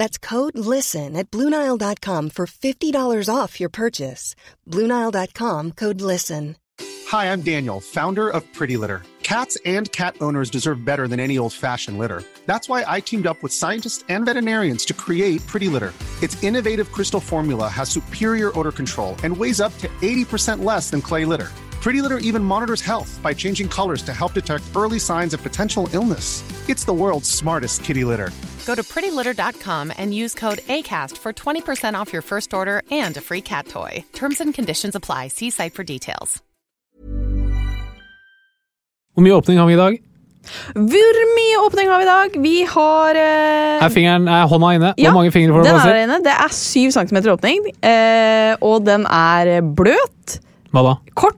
That's 0.00 0.16
code 0.16 0.56
LISTEN 0.56 1.14
at 1.14 1.30
Bluenile.com 1.30 2.30
for 2.30 2.46
$50 2.46 3.28
off 3.28 3.60
your 3.60 3.68
purchase. 3.68 4.34
Bluenile.com 4.66 5.72
code 5.72 6.00
LISTEN. 6.00 6.56
Hi, 7.08 7.30
I'm 7.30 7.42
Daniel, 7.42 7.80
founder 7.80 8.30
of 8.30 8.42
Pretty 8.54 8.78
Litter. 8.78 9.02
Cats 9.22 9.58
and 9.66 9.92
cat 9.92 10.16
owners 10.22 10.48
deserve 10.48 10.86
better 10.86 11.06
than 11.06 11.20
any 11.20 11.36
old 11.36 11.52
fashioned 11.52 11.98
litter. 11.98 12.22
That's 12.46 12.66
why 12.66 12.82
I 12.88 13.00
teamed 13.00 13.26
up 13.26 13.42
with 13.42 13.52
scientists 13.52 14.02
and 14.08 14.24
veterinarians 14.24 14.86
to 14.86 14.94
create 14.94 15.46
Pretty 15.46 15.68
Litter. 15.68 15.92
Its 16.22 16.42
innovative 16.42 16.90
crystal 16.92 17.20
formula 17.20 17.68
has 17.68 17.90
superior 17.90 18.58
odor 18.58 18.72
control 18.72 19.16
and 19.22 19.36
weighs 19.36 19.60
up 19.60 19.76
to 19.78 19.88
80% 20.00 20.64
less 20.64 20.88
than 20.88 21.02
clay 21.02 21.26
litter. 21.26 21.50
Pretty 21.82 22.02
Litter 22.02 22.18
even 22.18 22.44
monitors 22.44 22.82
health 22.82 23.18
by 23.22 23.32
changing 23.34 23.68
colors 23.68 24.02
to 24.02 24.12
help 24.12 24.34
detect 24.34 24.64
early 24.76 24.98
signs 24.98 25.32
of 25.34 25.42
potential 25.42 25.88
illness. 25.92 26.42
It's 26.68 26.84
the 26.84 26.92
world's 26.92 27.28
smartest 27.30 27.84
kitty 27.84 28.04
litter. 28.04 28.30
Go 28.66 28.74
to 28.74 28.82
prettylitter.com 28.82 29.92
and 29.96 30.12
use 30.14 30.34
code 30.34 30.58
ACAST 30.68 31.16
for 31.16 31.32
20% 31.32 31.94
off 31.94 32.12
your 32.12 32.22
first 32.22 32.52
order 32.54 32.82
and 32.90 33.16
a 33.16 33.20
free 33.20 33.40
cat 33.40 33.66
toy. 33.66 34.04
Terms 34.12 34.40
and 34.40 34.52
conditions 34.54 34.94
apply. 34.94 35.28
See 35.28 35.50
site 35.50 35.72
for 35.74 35.82
details. 35.84 36.42
Hvor 39.16 39.22
mye 39.26 39.32
åpning 39.34 39.58
har 39.58 39.66
vi 39.66 39.72
i 39.74 39.76
dag? 39.76 39.96
Hvor 40.74 41.16
mye 41.36 41.56
åpning 41.66 41.88
har 41.90 41.98
vi 41.98 42.04
i 42.04 42.10
dag? 42.10 42.36
Vi 42.44 42.54
har 42.64 43.14
eh, 43.18 43.82
Er, 43.84 43.88
fingeren, 43.92 44.28
er 44.28 44.46
hånda 44.48 44.70
inne? 44.76 44.92
Hvor 44.94 45.04
ja, 45.08 45.12
mange 45.16 45.32
fingre 45.34 45.52
får 45.56 45.64
du 45.64 45.68
den 45.68 45.74
plass 45.74 45.88
er 45.88 45.96
til? 45.96 46.04
inne. 46.06 46.20
Det 46.28 46.36
er 46.44 46.54
syv 46.54 46.92
centimeter 46.94 47.32
åpning, 47.34 47.66
eh, 47.82 48.54
og 48.60 48.86
den 48.86 49.04
er 49.10 49.50
bløt, 49.76 50.38
Hva 50.72 50.84
da? 50.86 50.94
kort, 51.18 51.36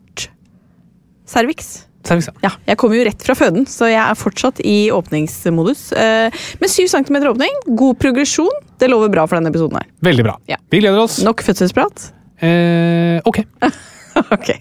cervix. 1.33 1.73
Cervix 2.07 2.29
ja. 2.29 2.35
Ja, 2.43 2.53
jeg 2.73 2.79
kommer 2.83 2.99
jo 2.99 3.07
rett 3.07 3.23
fra 3.25 3.37
føden, 3.39 3.67
så 3.71 3.89
jeg 3.91 4.01
er 4.03 4.19
fortsatt 4.19 4.63
i 4.67 4.91
åpningsmodus. 4.95 5.89
Med 5.95 6.41
men 6.63 6.73
syv 6.73 6.91
centimeter 6.93 7.31
åpning, 7.33 7.63
god 7.79 8.01
progresjon. 8.03 8.65
Det 8.83 8.91
lover 8.91 9.13
bra 9.13 9.29
for 9.29 9.39
denne 9.39 9.53
episoden 9.55 9.79
her. 9.79 9.89
Veldig 10.03 10.27
bra. 10.27 10.39
Ja. 10.51 10.59
Vi 10.73 10.83
gleder 10.83 11.05
oss. 11.05 11.21
Nok 11.23 11.45
fødselsprat? 11.47 12.11
Eh, 12.43 13.21
ok. 13.25 13.45
ok. 14.35 14.57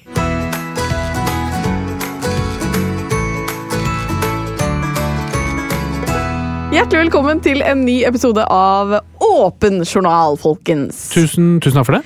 Hjertelig 6.72 7.02
velkommen 7.02 7.42
til 7.44 7.60
en 7.68 7.82
ny 7.84 7.98
episode 8.08 8.46
av 8.48 8.94
Åpen 9.20 9.82
journal, 9.84 10.38
folkens. 10.40 11.10
Tusen, 11.12 11.58
tusen 11.60 11.82
takk 11.82 11.90
for 11.90 11.98
det. 11.98 12.06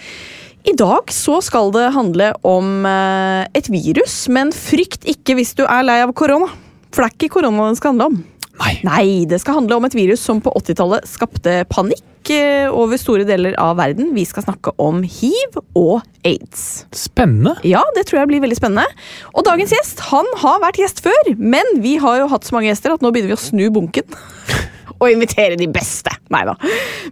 I 0.66 0.74
dag 0.74 1.12
så 1.14 1.38
skal 1.46 1.70
det 1.76 1.92
handle 1.94 2.32
om 2.42 2.88
eh, 2.90 3.46
et 3.54 3.68
virus, 3.70 4.24
men 4.34 4.50
frykt 4.50 5.06
ikke 5.06 5.36
hvis 5.38 5.54
du 5.60 5.62
er 5.68 5.86
lei 5.86 6.00
av 6.02 6.14
korona. 6.18 6.48
For 6.90 7.04
det 7.04 7.12
er 7.12 7.14
ikke 7.20 7.36
korona 7.36 7.68
det 7.70 7.78
skal 7.78 7.94
handle 7.94 8.08
om. 8.10 8.18
Nei. 8.56 8.74
Nei, 8.88 9.08
det 9.30 9.42
skal 9.44 9.60
handle 9.60 9.78
om 9.78 9.86
et 9.86 9.98
virus 9.98 10.24
som 10.26 10.40
på 10.42 10.54
80-tallet 10.58 11.06
skapte 11.12 11.56
panikk 11.70 12.32
eh, 12.34 12.66
over 12.72 12.98
store 12.98 13.28
deler 13.28 13.54
av 13.62 13.76
verden. 13.78 14.14
Vi 14.16 14.26
skal 14.26 14.48
snakke 14.48 14.74
om 14.82 15.04
hiv 15.06 15.60
og 15.78 16.00
aids. 16.26 16.86
Spennende. 16.96 17.58
Ja, 17.68 17.84
det 17.94 18.08
tror 18.10 18.24
jeg 18.24 18.32
blir 18.34 18.46
veldig 18.48 18.58
spennende. 18.58 18.88
Og 19.36 19.46
dagens 19.46 19.76
gjest 19.76 20.02
han 20.10 20.30
har 20.42 20.64
vært 20.66 20.82
gjest 20.82 21.04
før, 21.06 21.36
men 21.38 21.76
vi 21.86 22.00
har 22.02 22.24
jo 22.24 22.32
hatt 22.34 22.48
så 22.48 22.58
mange 22.58 22.72
gjester 22.72 22.96
at 22.96 23.06
nå 23.06 23.14
begynner 23.14 23.36
vi 23.36 23.38
å 23.38 23.46
snu 23.46 23.68
bunken. 23.76 24.18
Og 25.00 25.08
invitere 25.12 25.58
de 25.60 25.68
beste. 25.72 26.12
Nei 26.34 26.44
da. 26.48 26.56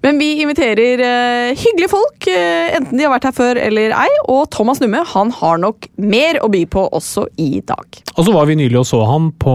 Men 0.04 0.18
vi 0.22 0.30
inviterer 0.44 1.02
uh, 1.04 1.50
hyggelige 1.58 1.92
folk, 1.92 2.28
uh, 2.30 2.76
enten 2.78 2.98
de 3.00 3.06
har 3.06 3.14
vært 3.16 3.28
her 3.30 3.36
før 3.38 3.60
eller 3.62 3.94
ei. 3.98 4.10
Og 4.32 4.46
Thomas 4.54 4.82
Numme 4.84 5.04
han 5.14 5.34
har 5.40 5.60
nok 5.62 5.88
mer 6.02 6.40
å 6.44 6.50
by 6.54 6.64
på 6.74 6.86
også 6.96 7.28
i 7.42 7.62
dag. 7.66 8.02
Og 8.16 8.26
så 8.28 8.34
var 8.36 8.48
vi 8.50 8.58
nylig 8.60 8.80
og 8.82 8.88
så 8.90 9.02
han 9.10 9.32
på 9.42 9.54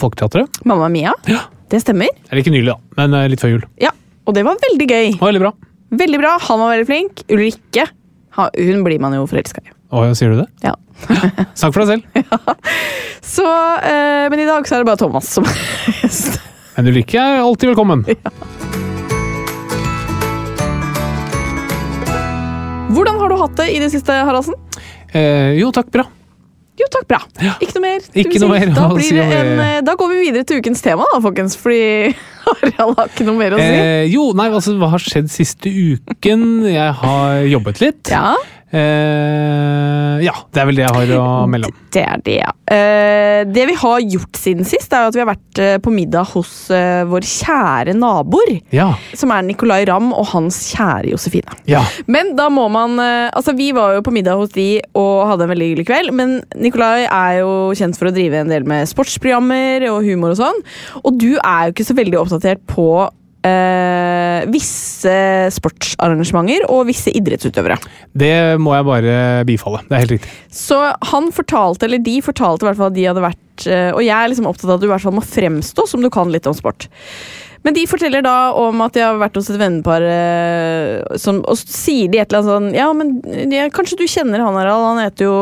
Folketeatret. 0.00 0.62
Mamma 0.68 0.88
Mia, 0.92 1.14
Ja. 1.30 1.44
det 1.72 1.82
stemmer. 1.84 2.08
Eller 2.30 2.42
ikke 2.42 2.54
nylig, 2.54 2.72
da, 2.72 2.78
men 3.00 3.14
eh, 3.18 3.28
litt 3.32 3.40
før 3.42 3.56
jul. 3.56 3.64
Ja, 3.80 3.90
Og 4.26 4.34
det 4.36 4.44
var 4.46 4.56
veldig 4.62 4.86
gøy. 4.86 5.08
Og 5.18 5.26
veldig 5.28 5.40
bra. 5.42 5.52
Veldig 5.92 6.18
bra. 6.22 6.36
Han 6.46 6.60
var 6.62 6.70
veldig 6.76 6.86
flink. 6.88 7.22
Ulrikke, 7.32 7.88
hun 8.38 8.84
blir 8.86 9.00
man 9.02 9.14
jo 9.16 9.24
forelska 9.28 9.60
i. 9.64 9.72
Å, 9.92 10.06
sier 10.16 10.32
du 10.32 10.38
det? 10.40 10.46
Ja. 10.64 10.76
Snakk 11.58 11.74
for 11.74 11.82
deg 11.84 11.90
selv. 11.90 12.04
Ja. 12.22 12.54
Så, 13.22 13.44
uh, 13.46 14.26
men 14.32 14.40
i 14.42 14.46
dag 14.48 14.66
så 14.66 14.74
er 14.76 14.82
det 14.82 14.88
bare 14.88 14.98
Thomas 15.00 15.28
som 15.30 15.44
er 15.48 15.58
gjest. 16.02 16.40
Men 16.76 16.88
Ulrikke 16.88 17.20
er 17.20 17.42
alltid 17.42 17.68
velkommen. 17.72 18.04
Hvordan 22.92 23.20
har 23.20 23.28
du 23.32 23.36
hatt 23.40 23.54
det 23.60 23.68
i 23.72 23.78
det 23.80 23.90
siste, 23.92 24.12
Haraldsen? 24.12 24.56
Eh, 25.12 25.52
jo, 25.60 25.68
takk, 25.74 25.88
bra. 25.92 26.04
Jo 26.80 26.86
takk, 26.92 27.04
bra. 27.08 27.18
Ja. 27.44 27.52
Ikke 27.60 27.76
noe 27.76 27.84
mer. 27.84 28.00
Ikke 28.16 28.40
noe 28.40 28.48
mer 28.54 28.70
Da, 28.72 28.86
si 28.96 29.12
en, 29.20 29.60
eh, 29.60 29.80
da 29.84 29.92
går 30.00 30.08
vi 30.08 30.16
videre 30.24 30.44
til 30.48 30.56
ukens 30.64 30.80
tema, 30.84 31.04
da, 31.12 31.20
folkens. 31.24 31.56
Fordi 31.60 32.12
Harald 32.46 32.96
har 32.98 33.06
ikke 33.12 33.26
noe 33.28 33.36
mer 33.36 33.52
å 33.56 33.60
si. 33.60 33.68
Eh, 33.68 34.04
jo, 34.12 34.24
nei, 34.38 34.48
altså, 34.48 34.72
hva 34.80 34.88
har 34.94 35.00
skjedd 35.04 35.28
siste 35.32 35.68
uken? 35.68 36.64
Jeg 36.72 36.90
har 37.02 37.44
jobbet 37.52 37.76
litt. 37.84 38.04
Ja, 38.12 38.32
Eh, 38.72 40.22
ja, 40.24 40.32
det 40.52 40.62
er 40.62 40.68
vel 40.68 40.78
det 40.78 40.84
jeg 40.86 40.96
har 40.96 41.10
å 41.18 41.26
melde 41.50 41.68
om. 41.68 41.80
det 41.92 42.04
er 42.08 42.22
det, 42.24 42.36
ja. 42.40 42.52
Eh, 42.72 43.42
det 43.52 43.66
vi 43.68 43.74
har 43.76 44.00
gjort 44.14 44.38
siden 44.40 44.64
sist, 44.68 44.92
er 44.94 45.10
at 45.10 45.16
vi 45.16 45.20
har 45.20 45.28
vært 45.28 45.60
eh, 45.60 45.76
på 45.82 45.92
middag 45.92 46.30
hos 46.32 46.70
eh, 46.72 47.02
vår 47.08 47.26
kjære 47.28 47.96
naboer. 47.98 48.54
Ja. 48.72 48.92
Som 49.18 49.34
er 49.34 49.44
Nicolay 49.44 49.84
Ramm 49.88 50.12
og 50.16 50.30
hans 50.32 50.62
kjære 50.72 51.12
Josefine. 51.12 51.58
Ja. 51.68 51.82
Men 52.06 52.34
da 52.38 52.48
må 52.52 52.68
man 52.72 52.96
eh, 53.02 53.28
Altså, 53.32 53.54
vi 53.56 53.70
var 53.76 53.96
jo 53.96 54.02
på 54.04 54.12
middag 54.14 54.38
hos 54.40 54.52
de 54.54 54.80
og 54.98 55.26
hadde 55.28 55.46
en 55.46 55.52
veldig 55.52 55.68
hyggelig 55.70 55.86
kveld, 55.88 56.12
men 56.16 56.34
Nicolay 56.58 57.06
er 57.06 57.40
jo 57.40 57.72
kjent 57.76 57.96
for 57.98 58.10
å 58.10 58.14
drive 58.14 58.40
en 58.40 58.50
del 58.52 58.66
med 58.68 58.88
sportsprogrammer 58.90 59.86
og 59.90 60.04
humor 60.06 60.34
og 60.34 60.40
sånn, 60.40 60.62
og 61.02 61.18
du 61.20 61.30
er 61.38 61.68
jo 61.68 61.74
ikke 61.74 61.86
så 61.88 61.96
veldig 61.96 62.20
oppdatert 62.20 62.62
på 62.70 62.86
eh, 63.46 64.46
visse 64.52 65.14
sportsarrangementer 65.56 66.66
og 66.70 66.86
visse 66.90 67.12
idrettsutøvere. 67.14 67.78
Det 68.14 68.34
må 68.62 68.74
jeg 68.76 68.88
bare 68.88 69.14
bifalle. 69.48 69.82
Det 69.88 69.96
er 69.96 70.04
helt 70.04 70.16
riktig. 70.16 70.34
Så 70.54 70.80
han 71.12 71.30
fortalte, 71.34 71.86
eller 71.88 72.02
de 72.02 72.18
fortalte 72.24 72.66
i 72.66 72.70
hvert 72.70 72.80
fall 72.80 72.92
at 72.92 72.98
de 72.98 73.06
hadde 73.08 73.24
vært 73.24 73.66
eh, 73.68 73.90
Og 73.94 74.02
jeg 74.04 74.16
er 74.16 74.30
liksom 74.32 74.48
opptatt 74.50 74.70
av 74.70 74.76
at 74.76 74.82
du 74.82 74.88
i 74.88 74.92
hvert 74.92 75.06
fall 75.06 75.16
må 75.18 75.24
fremstå 75.26 75.86
som 75.90 76.04
du 76.04 76.10
kan 76.12 76.30
litt 76.32 76.48
om 76.50 76.56
sport. 76.56 76.88
Men 77.62 77.76
de 77.76 77.84
forteller 77.86 78.24
da 78.26 78.52
om 78.58 78.80
at 78.82 78.94
de 78.96 79.04
har 79.04 79.20
vært 79.20 79.36
hos 79.38 79.50
et 79.52 79.60
vennepar, 79.60 80.02
eh, 80.02 81.18
som, 81.22 81.42
og 81.46 81.58
sier 81.60 82.10
de 82.10 82.18
et 82.18 82.32
eller 82.32 82.42
annet 82.42 82.54
sånn 82.54 82.70
Ja, 82.78 82.88
men 82.96 83.52
ja, 83.54 83.68
kanskje 83.74 84.00
du 84.00 84.08
kjenner 84.10 84.42
han 84.42 84.58
Harald? 84.58 84.88
Han 84.88 85.04
heter 85.04 85.28
jo 85.28 85.36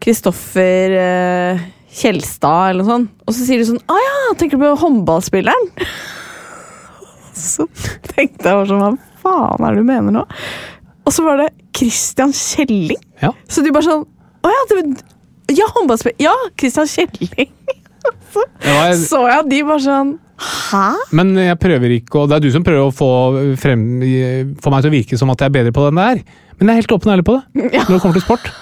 Kristoffer 0.00 0.94
eh, 0.96 1.66
Kjelstad, 1.98 2.70
eller 2.70 2.84
noe 2.84 2.92
sånt. 2.92 3.12
Og 3.26 3.34
så 3.34 3.44
sier 3.44 3.60
de 3.60 3.68
sånn 3.68 3.82
Å 3.82 3.98
ja, 3.98 4.16
tenker 4.40 4.56
du 4.56 4.64
på 4.64 4.78
håndballspilleren? 4.84 5.70
Så 7.38 7.66
tenkte 8.08 8.44
jeg 8.44 8.58
bare 8.58 8.68
sånn 8.68 8.82
Hva 8.82 8.92
faen 9.22 9.66
er 9.66 9.76
det 9.76 9.82
du 9.84 9.88
mener 9.88 10.14
nå? 10.14 10.24
Og 11.08 11.14
så 11.14 11.24
var 11.24 11.40
det 11.40 11.48
Christian 11.76 12.34
Kjelling. 12.36 13.00
Ja. 13.22 13.32
Så 13.48 13.64
de 13.64 13.72
bare 13.74 13.86
sånn 13.86 14.04
Å 14.44 14.52
ja, 14.52 14.64
det, 14.70 14.82
ja 15.56 15.68
håndballspiller. 15.76 16.18
Ja, 16.22 16.34
Christian 16.60 16.88
Kjelling. 16.90 17.52
så 18.34 18.44
jeg... 18.64 18.98
så 19.06 19.22
jeg 19.30 19.52
de 19.52 19.62
bare 19.68 19.84
sånn 19.84 20.16
Hæ? 20.38 20.92
men 21.18 21.32
jeg 21.34 21.58
prøver 21.58 21.96
ikke 21.96 22.20
å 22.20 22.28
Det 22.30 22.36
er 22.36 22.42
du 22.44 22.52
som 22.54 22.62
prøver 22.62 22.86
å 22.86 22.94
få, 22.94 23.08
frem, 23.58 23.80
få 24.62 24.70
meg 24.70 24.84
til 24.84 24.92
å 24.92 24.94
virke 24.94 25.18
som 25.18 25.32
at 25.34 25.42
jeg 25.42 25.50
er 25.50 25.56
bedre 25.56 25.74
på 25.74 25.88
den 25.88 25.98
der. 25.98 26.20
Men 26.60 26.70
jeg 26.70 26.74
er 26.76 26.84
helt 26.84 26.94
åpen 26.94 27.10
og 27.10 27.16
ærlig 27.16 27.26
på 27.26 27.34
det. 27.34 27.64
Når 27.88 27.90
det 27.96 28.02
kommer 28.04 28.20
til 28.20 28.26
sport, 28.28 28.52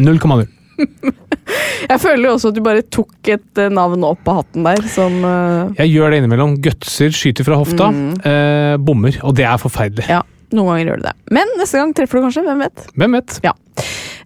0,0. 0.00 0.46
Jeg 1.88 2.00
føler 2.02 2.26
jo 2.26 2.32
også 2.36 2.50
at 2.50 2.56
du 2.58 2.62
bare 2.64 2.82
tok 2.92 3.30
et 3.32 3.60
eh, 3.60 3.70
navn 3.72 4.02
opp 4.04 4.26
av 4.28 4.42
hatten 4.42 4.66
der. 4.66 4.82
Som, 4.92 5.20
uh... 5.24 5.70
Jeg 5.78 5.94
gjør 5.94 6.12
det 6.12 6.22
innimellom. 6.22 6.58
Gutser, 6.64 7.14
skyter 7.14 7.46
fra 7.46 7.60
hofta. 7.60 7.88
Eh, 8.28 8.74
bommer. 8.82 9.16
Og 9.24 9.36
det 9.38 9.46
er 9.48 9.60
forferdelig. 9.62 10.08
Ja, 10.10 10.20
noen 10.52 10.74
ganger 10.74 10.92
gjør 10.92 11.00
du 11.00 11.08
det. 11.08 11.14
Men 11.38 11.56
neste 11.60 11.80
gang 11.80 11.94
treffer 11.96 12.20
du 12.20 12.28
kanskje. 12.28 12.44
Hvem 12.44 12.66
vet? 12.66 12.84
Hvem 13.00 13.16
vet? 13.18 13.38
Ja. 13.46 13.54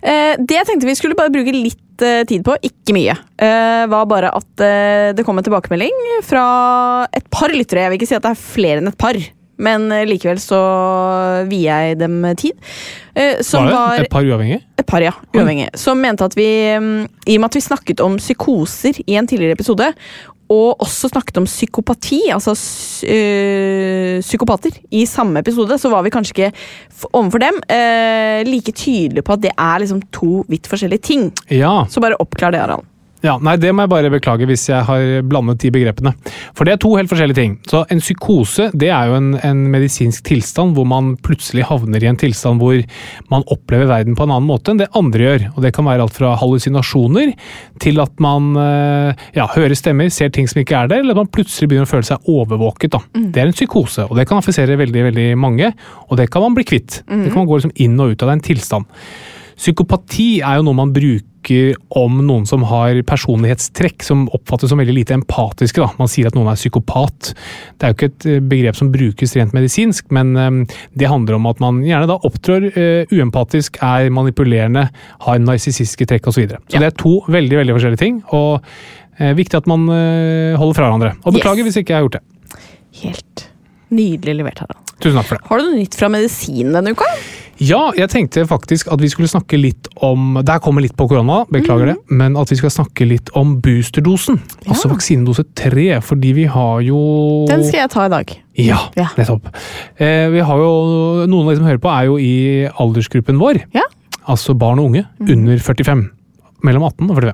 Eh, 0.02 0.34
det 0.38 0.56
jeg 0.56 0.66
tenkte 0.66 0.88
vi 0.88 0.96
skulle 0.98 1.18
bare 1.18 1.30
bruke 1.30 1.54
litt 1.54 2.02
eh, 2.02 2.24
tid 2.28 2.42
på, 2.46 2.56
ikke 2.66 2.96
mye, 2.96 3.14
eh, 3.38 3.84
var 3.90 4.08
bare 4.10 4.32
at 4.34 4.64
det 5.16 5.24
kom 5.26 5.38
en 5.38 5.46
tilbakemelding 5.46 5.94
fra 6.26 6.46
et 7.14 7.28
par 7.30 7.54
lyttere. 7.54 7.86
Jeg 7.86 7.92
vil 7.92 8.00
ikke 8.00 8.10
si 8.10 8.18
at 8.18 8.26
det 8.26 8.34
er 8.34 8.42
flere 8.42 8.82
enn 8.82 8.90
et 8.90 8.98
par, 8.98 9.18
men 9.58 9.90
eh, 9.92 10.06
likevel 10.08 10.40
så 10.42 10.60
vier 11.50 11.88
jeg 11.88 12.00
dem 12.00 12.20
tid. 12.38 12.56
Eh, 13.14 13.42
som 13.44 13.68
Var 13.68 13.98
det 14.00 14.06
et 14.06 14.12
par 14.12 14.24
uavhengige? 14.24 14.62
et 14.78 14.86
par, 14.88 15.04
ja. 15.04 15.12
Uavhengig. 15.36 15.68
Som 15.78 16.00
mente 16.02 16.24
at 16.24 16.36
vi, 16.36 16.48
mm, 16.80 17.06
i 17.28 17.36
og 17.36 17.44
med 17.44 17.50
at 17.50 17.58
vi 17.58 17.64
snakket 17.68 18.00
om 18.00 18.16
psykoser 18.18 19.02
i 19.06 19.18
en 19.20 19.28
tidligere 19.28 19.58
episode, 19.58 19.92
og 20.52 20.82
også 20.84 21.08
snakket 21.08 21.38
om 21.40 21.46
psykopati, 21.48 22.20
altså 22.32 22.52
øh, 23.08 24.20
psykopater, 24.20 24.76
i 24.90 25.06
samme 25.06 25.40
episode, 25.40 25.78
så 25.78 25.90
var 25.92 26.04
vi 26.04 26.12
kanskje 26.12 26.34
ikke 26.34 26.52
overfor 27.12 27.40
dem 27.40 27.60
øh, 27.72 28.42
like 28.48 28.72
tydelige 28.72 29.24
på 29.24 29.36
at 29.36 29.44
det 29.44 29.52
er 29.56 29.78
liksom 29.80 30.02
to 30.12 30.44
vidt 30.48 30.68
forskjellige 30.68 31.06
ting. 31.08 31.30
Ja. 31.50 31.84
Så 31.88 32.00
bare 32.04 32.20
oppklar 32.20 32.52
det, 32.52 32.60
Harald. 32.60 32.84
Ja, 33.22 33.36
nei, 33.38 33.54
Det 33.56 33.70
må 33.70 33.84
jeg 33.84 33.92
bare 33.92 34.10
beklage 34.10 34.46
hvis 34.50 34.64
jeg 34.68 34.82
har 34.86 35.22
blandet 35.26 35.60
de 35.62 35.70
begrepene. 35.74 36.14
For 36.58 36.66
det 36.66 36.74
er 36.74 36.80
to 36.82 36.92
helt 36.96 37.10
forskjellige 37.10 37.38
ting. 37.38 37.54
Så 37.70 37.84
En 37.92 38.02
psykose 38.02 38.70
det 38.74 38.90
er 38.90 39.10
jo 39.10 39.18
en, 39.18 39.32
en 39.46 39.62
medisinsk 39.70 40.24
tilstand 40.26 40.74
hvor 40.76 40.88
man 40.88 41.14
plutselig 41.22 41.68
havner 41.68 42.02
i 42.02 42.10
en 42.10 42.18
tilstand 42.18 42.62
hvor 42.62 42.82
man 43.30 43.46
opplever 43.52 43.86
verden 43.90 44.16
på 44.18 44.26
en 44.26 44.34
annen 44.34 44.48
måte 44.48 44.72
enn 44.72 44.82
det 44.82 44.90
andre 44.98 45.26
gjør. 45.28 45.46
Og 45.54 45.62
Det 45.62 45.72
kan 45.76 45.86
være 45.86 46.06
alt 46.06 46.18
fra 46.18 46.34
hallusinasjoner 46.40 47.34
til 47.82 48.02
at 48.02 48.22
man 48.22 48.52
eh, 48.58 49.24
ja, 49.38 49.46
hører 49.54 49.76
stemmer, 49.78 50.10
ser 50.10 50.32
ting 50.34 50.50
som 50.50 50.62
ikke 50.62 50.82
er 50.82 50.90
der, 50.90 51.02
eller 51.04 51.14
at 51.14 51.22
man 51.22 51.32
plutselig 51.32 51.70
begynner 51.70 51.86
å 51.86 51.92
føle 51.92 52.08
seg 52.08 52.30
overvåket. 52.30 52.96
Da. 52.96 53.02
Det 53.14 53.42
er 53.42 53.50
en 53.50 53.56
psykose, 53.56 54.08
og 54.08 54.18
det 54.18 54.26
kan 54.30 54.42
affisere 54.42 54.78
veldig 54.80 55.06
veldig 55.10 55.28
mange. 55.38 55.72
Og 56.08 56.18
det 56.18 56.30
kan 56.32 56.42
man 56.44 56.56
bli 56.58 56.66
kvitt. 56.66 57.02
Det 57.06 57.30
kan 57.30 57.42
man 57.44 57.50
gå 57.50 57.60
liksom 57.60 57.76
inn 57.84 57.98
og 58.02 58.12
ut 58.12 58.22
av. 58.22 58.28
Det 58.28 58.32
er 58.32 58.38
en 58.40 58.48
tilstand. 58.50 59.04
Psykopati 59.62 60.30
er 60.42 60.58
jo 60.58 60.66
noe 60.66 60.78
man 60.82 60.94
bruker 60.94 61.28
om 61.98 62.20
noen 62.26 62.44
som 62.46 62.62
har 62.70 63.00
personlighetstrekk 63.08 64.02
som 64.06 64.28
oppfattes 64.36 64.70
som 64.70 64.78
veldig 64.78 64.94
lite 64.94 65.14
empatiske. 65.16 65.80
Da. 65.82 65.88
Man 65.98 66.08
sier 66.10 66.28
at 66.30 66.36
noen 66.38 66.50
er 66.52 66.58
psykopat. 66.60 67.32
Det 67.78 67.86
er 67.88 67.92
jo 67.92 67.96
ikke 67.98 68.10
et 68.12 68.26
eh, 68.30 68.40
begrep 68.52 68.78
som 68.78 68.92
brukes 68.94 69.34
rent 69.36 69.52
medisinsk, 69.56 70.10
men 70.14 70.32
eh, 70.36 70.78
det 70.98 71.10
handler 71.10 71.38
om 71.38 71.46
at 71.50 71.60
man 71.64 71.82
gjerne 71.86 72.08
da 72.10 72.18
opptrår 72.28 72.68
eh, 72.72 73.12
uempatisk, 73.12 73.78
er 73.82 74.10
manipulerende, 74.14 74.88
har 75.26 75.38
narsissistiske 75.42 76.06
trekk 76.12 76.26
osv. 76.30 76.32
Så, 76.32 76.40
videre. 76.46 76.62
så 76.68 76.78
Ja. 76.78 76.80
det 76.84 76.92
er 76.92 76.98
to 77.02 77.14
veldig 77.28 77.58
veldig 77.60 77.74
forskjellige 77.76 78.02
ting, 78.02 78.22
og 78.32 78.62
eh, 79.18 79.34
viktig 79.38 79.58
at 79.62 79.66
man 79.70 79.86
holder 80.58 80.74
fra 80.78 80.86
hverandre. 80.88 81.14
Og 81.26 81.34
beklager 81.36 81.62
Yes. 81.64 81.72
hvis 81.72 81.82
ikke 81.82 81.92
jeg 81.94 82.00
har 82.00 82.06
gjort 82.08 82.18
det. 82.20 82.24
Helt 83.02 83.48
nydelig 83.92 84.38
levert, 84.40 84.58
Harald. 84.64 84.78
Tusen 85.02 85.18
takk 85.18 85.28
for 85.28 85.38
det. 85.38 85.46
Har 85.50 85.58
du 85.62 85.64
noe 85.68 85.78
nytt 85.82 85.96
fra 85.98 86.08
medisinen 86.12 86.72
denne 86.76 86.92
uka? 86.94 87.06
Ja, 87.62 87.92
jeg 87.94 88.08
tenkte 88.10 88.42
faktisk 88.48 88.88
at 88.90 88.98
vi 89.02 89.08
skulle 89.12 89.28
snakke 89.30 89.58
litt 89.60 89.86
om 90.02 90.38
Det 90.40 90.50
her 90.50 90.62
kommer 90.64 90.82
litt 90.82 90.96
på 90.98 91.04
korona, 91.10 91.42
beklager 91.52 91.92
det. 91.92 91.96
Men 92.10 92.34
at 92.40 92.50
vi 92.50 92.56
skal 92.58 92.72
snakke 92.74 93.06
litt 93.06 93.28
om 93.38 93.58
boosterdosen. 93.62 94.40
Altså 94.66 94.90
vaksinedose 94.90 95.44
tre. 95.58 96.00
Fordi 96.02 96.32
vi 96.40 96.44
har 96.50 96.80
jo 96.86 96.98
Den 97.50 97.62
skal 97.66 97.84
jeg 97.84 97.90
ta 97.92 98.06
i 98.08 98.12
dag. 98.14 98.34
Ja, 98.58 98.78
Ja. 98.96 99.08
nettopp. 99.18 99.46
Eh, 99.98 100.28
vi 100.32 100.40
har 100.40 100.58
jo, 100.58 100.72
Noen 101.28 101.46
av 101.46 101.52
de 101.52 101.56
som 101.60 101.66
hører 101.68 101.78
på, 101.84 101.92
er 101.92 102.04
jo 102.08 102.16
i 102.18 102.68
aldersgruppen 102.72 103.38
vår. 103.38 103.62
Ja. 103.74 103.82
Altså 104.26 104.54
barn 104.58 104.78
og 104.78 104.90
unge 104.90 105.06
under 105.20 105.58
45. 105.58 106.10
Mellom 106.64 106.82
18 106.88 107.10
og 107.10 107.16
45. 107.16 107.32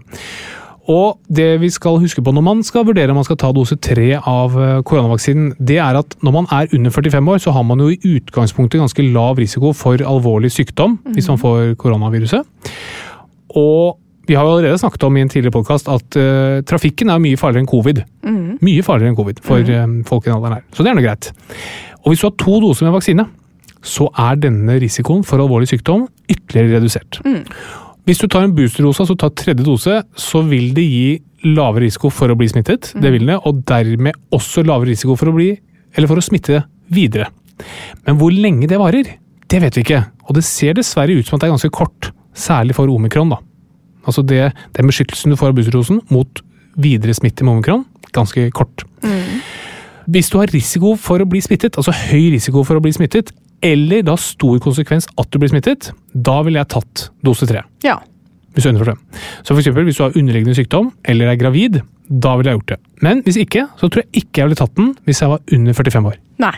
Og 0.89 1.19
det 1.29 1.59
vi 1.61 1.69
skal 1.73 2.01
huske 2.01 2.23
på 2.25 2.33
når 2.33 2.45
man 2.45 2.63
skal 2.65 2.87
vurdere 2.89 3.13
om 3.13 3.19
man 3.21 3.27
skal 3.27 3.37
ta 3.41 3.51
dose 3.53 3.77
tre 3.85 4.15
av 4.17 4.57
eh, 4.57 4.81
koronavaksinen, 4.89 5.53
det 5.61 5.77
er 5.85 5.99
at 6.01 6.17
når 6.25 6.37
man 6.39 6.49
er 6.55 6.73
under 6.77 6.95
45 6.95 7.33
år, 7.35 7.43
så 7.45 7.53
har 7.53 7.67
man 7.69 7.83
jo 7.85 7.91
i 7.93 8.15
utgangspunktet 8.17 8.81
ganske 8.81 9.05
lav 9.13 9.37
risiko 9.41 9.75
for 9.77 10.01
alvorlig 10.01 10.51
sykdom 10.55 10.99
hvis 11.13 11.29
man 11.29 11.41
får 11.41 11.75
koronaviruset. 11.83 12.47
Og 13.57 13.99
vi 14.29 14.37
har 14.37 14.45
jo 14.45 14.57
allerede 14.57 14.79
snakket 14.81 15.05
om 15.05 15.17
i 15.17 15.25
en 15.25 15.31
tidligere 15.33 15.57
podkast 15.57 15.89
at 15.89 16.17
uh, 16.21 16.61
trafikken 16.69 17.09
er 17.09 17.21
mye 17.23 17.37
farligere 17.41 17.65
enn 17.65 17.71
covid. 17.71 18.03
Mye 18.61 18.85
farligere 18.85 19.15
enn 19.15 19.17
covid 19.17 19.41
for 19.45 19.65
mm. 19.65 20.03
folk 20.09 20.27
i 20.27 20.29
den 20.29 20.37
alderen 20.37 20.59
her. 20.59 20.67
Så 20.77 20.85
det 20.85 20.91
er 20.91 20.99
noe 20.99 21.07
greit. 21.07 21.31
Og 22.03 22.13
hvis 22.13 22.21
du 22.21 22.29
har 22.29 22.35
to 22.37 22.59
doser 22.61 22.85
med 22.85 22.97
vaksine, 22.99 23.25
så 23.81 24.11
er 24.21 24.41
denne 24.43 24.77
risikoen 24.83 25.25
for 25.25 25.41
alvorlig 25.41 25.71
sykdom 25.71 26.05
ytterligere 26.29 26.77
redusert. 26.77 27.23
Hvis 28.09 28.23
du 28.23 28.25
tar 28.25 28.47
en 28.47 28.55
boosterdose, 28.57 29.05
altså 29.05 29.15
tar 29.21 29.35
tredje 29.37 29.67
dose, 29.67 29.99
så 30.17 30.41
vil 30.49 30.71
det 30.73 30.85
gi 30.89 31.09
lavere 31.45 31.85
risiko 31.85 32.09
for 32.09 32.33
å 32.33 32.37
bli 32.41 32.47
smittet, 32.49 32.95
det 32.97 33.11
vil 33.13 33.27
det, 33.29 33.35
og 33.45 33.59
dermed 33.69 34.17
også 34.33 34.65
lavere 34.65 34.95
risiko 34.95 35.13
for 35.19 35.29
å 35.29 35.35
bli, 35.37 35.51
eller 35.93 36.09
for 36.09 36.17
å 36.17 36.25
smitte 36.25 36.63
videre. 36.89 37.27
Men 38.07 38.17
hvor 38.17 38.33
lenge 38.33 38.65
det 38.71 38.79
varer, 38.81 39.11
det 39.45 39.61
vet 39.61 39.77
vi 39.77 39.85
ikke, 39.85 40.01
og 40.25 40.39
det 40.39 40.47
ser 40.49 40.79
dessverre 40.79 41.19
ut 41.19 41.29
som 41.29 41.37
at 41.37 41.45
det 41.45 41.51
er 41.51 41.53
ganske 41.53 41.75
kort, 41.77 42.09
særlig 42.33 42.79
for 42.79 42.89
omikron 42.89 43.35
da. 43.35 43.43
Altså 44.09 44.25
det, 44.25 44.55
den 44.79 44.89
beskyttelsen 44.89 45.35
du 45.35 45.37
får 45.37 45.53
av 45.53 45.59
boosterdosen 45.59 46.01
mot 46.09 46.41
videre 46.81 47.13
smitte 47.13 47.45
med 47.45 47.59
omikron, 47.59 47.85
ganske 48.17 48.47
kort. 48.57 48.87
Hvis 50.09 50.33
du 50.33 50.39
har 50.41 50.49
risiko 50.49 50.95
for 50.97 51.21
å 51.21 51.29
bli 51.29 51.45
smittet, 51.45 51.77
altså 51.77 51.93
høy 51.93 52.31
risiko 52.39 52.65
for 52.65 52.81
å 52.81 52.85
bli 52.89 52.95
smittet, 52.97 53.35
eller 53.65 54.05
da 54.07 54.15
stor 54.21 54.59
konsekvens 54.63 55.09
at 55.19 55.31
du 55.33 55.39
blir 55.41 55.51
smittet, 55.53 55.91
da 56.15 56.39
ville 56.47 56.61
jeg 56.61 56.71
tatt 56.75 57.09
dose 57.27 57.49
tre. 57.51 57.65
Ja. 57.85 57.99
Hvis 58.55 58.65
du 58.65 58.71
er 58.71 58.75
under 58.75 58.89
45. 58.89 59.23
Så 59.43 59.53
for 59.53 59.61
eksempel, 59.63 59.87
hvis 59.87 59.99
du 59.99 60.05
har 60.07 60.17
underliggende 60.19 60.57
sykdom 60.59 60.93
eller 61.07 61.33
er 61.33 61.39
gravid, 61.41 61.81
da 62.09 62.35
ville 62.39 62.53
jeg 62.53 62.61
gjort 62.61 62.73
det. 62.75 62.81
Men 63.05 63.23
hvis 63.27 63.39
ikke, 63.43 63.67
så 63.79 63.89
tror 63.89 64.05
jeg 64.05 64.25
ikke 64.25 64.43
jeg 64.43 64.49
ville 64.49 64.59
tatt 64.59 64.77
den 64.79 64.93
hvis 65.07 65.23
jeg 65.23 65.33
var 65.35 65.57
under 65.59 65.79
45 65.79 66.13
år. 66.13 66.21
Nei. 66.43 66.55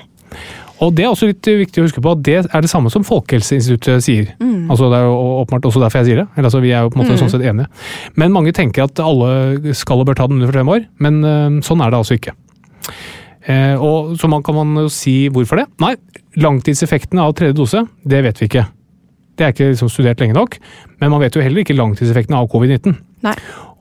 Og 0.81 0.95
det 0.97 1.05
er 1.05 1.11
også 1.13 1.29
litt 1.29 1.45
viktig 1.45 1.83
å 1.83 1.85
huske 1.85 2.01
på 2.01 2.13
at 2.15 2.23
det 2.25 2.37
er 2.41 2.65
det 2.65 2.71
samme 2.73 2.89
som 2.93 3.05
Folkehelseinstituttet 3.05 4.05
sier. 4.05 4.31
Altså 4.41 4.89
Det 4.89 4.97
er 4.97 5.09
jo 5.11 5.17
åpenbart 5.43 5.67
også 5.69 5.83
derfor 5.83 6.01
jeg 6.01 6.09
sier 6.09 6.23
det. 6.23 6.29
Eller 6.37 6.49
altså 6.49 6.63
Vi 6.65 6.71
er 6.73 6.87
jo 6.87 6.93
på 6.93 6.97
en 6.97 7.03
måte 7.03 7.19
sånn 7.21 7.33
sett 7.33 7.45
enige. 7.45 7.69
Men 8.17 8.33
mange 8.33 8.55
tenker 8.57 8.87
at 8.87 9.03
alle 9.05 9.75
skal 9.77 10.01
og 10.01 10.09
bør 10.09 10.17
ta 10.17 10.29
den 10.31 10.41
under 10.41 10.49
45 10.49 10.73
år, 10.73 10.87
men 11.05 11.21
øh, 11.21 11.59
sånn 11.67 11.85
er 11.85 11.93
det 11.93 12.01
altså 12.01 12.17
ikke. 12.17 12.33
Eh, 13.45 13.77
og 13.77 14.17
Så 14.21 14.31
man 14.33 14.43
kan 14.47 14.57
man 14.57 14.87
jo 14.87 14.89
si 14.93 15.29
hvorfor 15.29 15.61
det. 15.61 15.67
Nei, 15.85 15.95
langtidseffektene 16.39 17.25
av 17.25 17.35
tredje 17.39 17.57
dose, 17.59 17.85
det 18.07 18.23
vet 18.27 18.41
vi 18.41 18.51
ikke. 18.51 18.67
Det 19.39 19.47
er 19.47 19.55
ikke 19.55 19.71
liksom 19.73 19.91
studert 19.91 20.21
lenge 20.21 20.37
nok, 20.37 20.59
men 21.01 21.13
man 21.13 21.23
vet 21.23 21.37
jo 21.37 21.43
heller 21.43 21.63
ikke 21.63 21.77
langtidseffektene 21.79 22.39
av 22.39 22.51
covid-19. 22.53 22.99
Nei. 23.25 23.35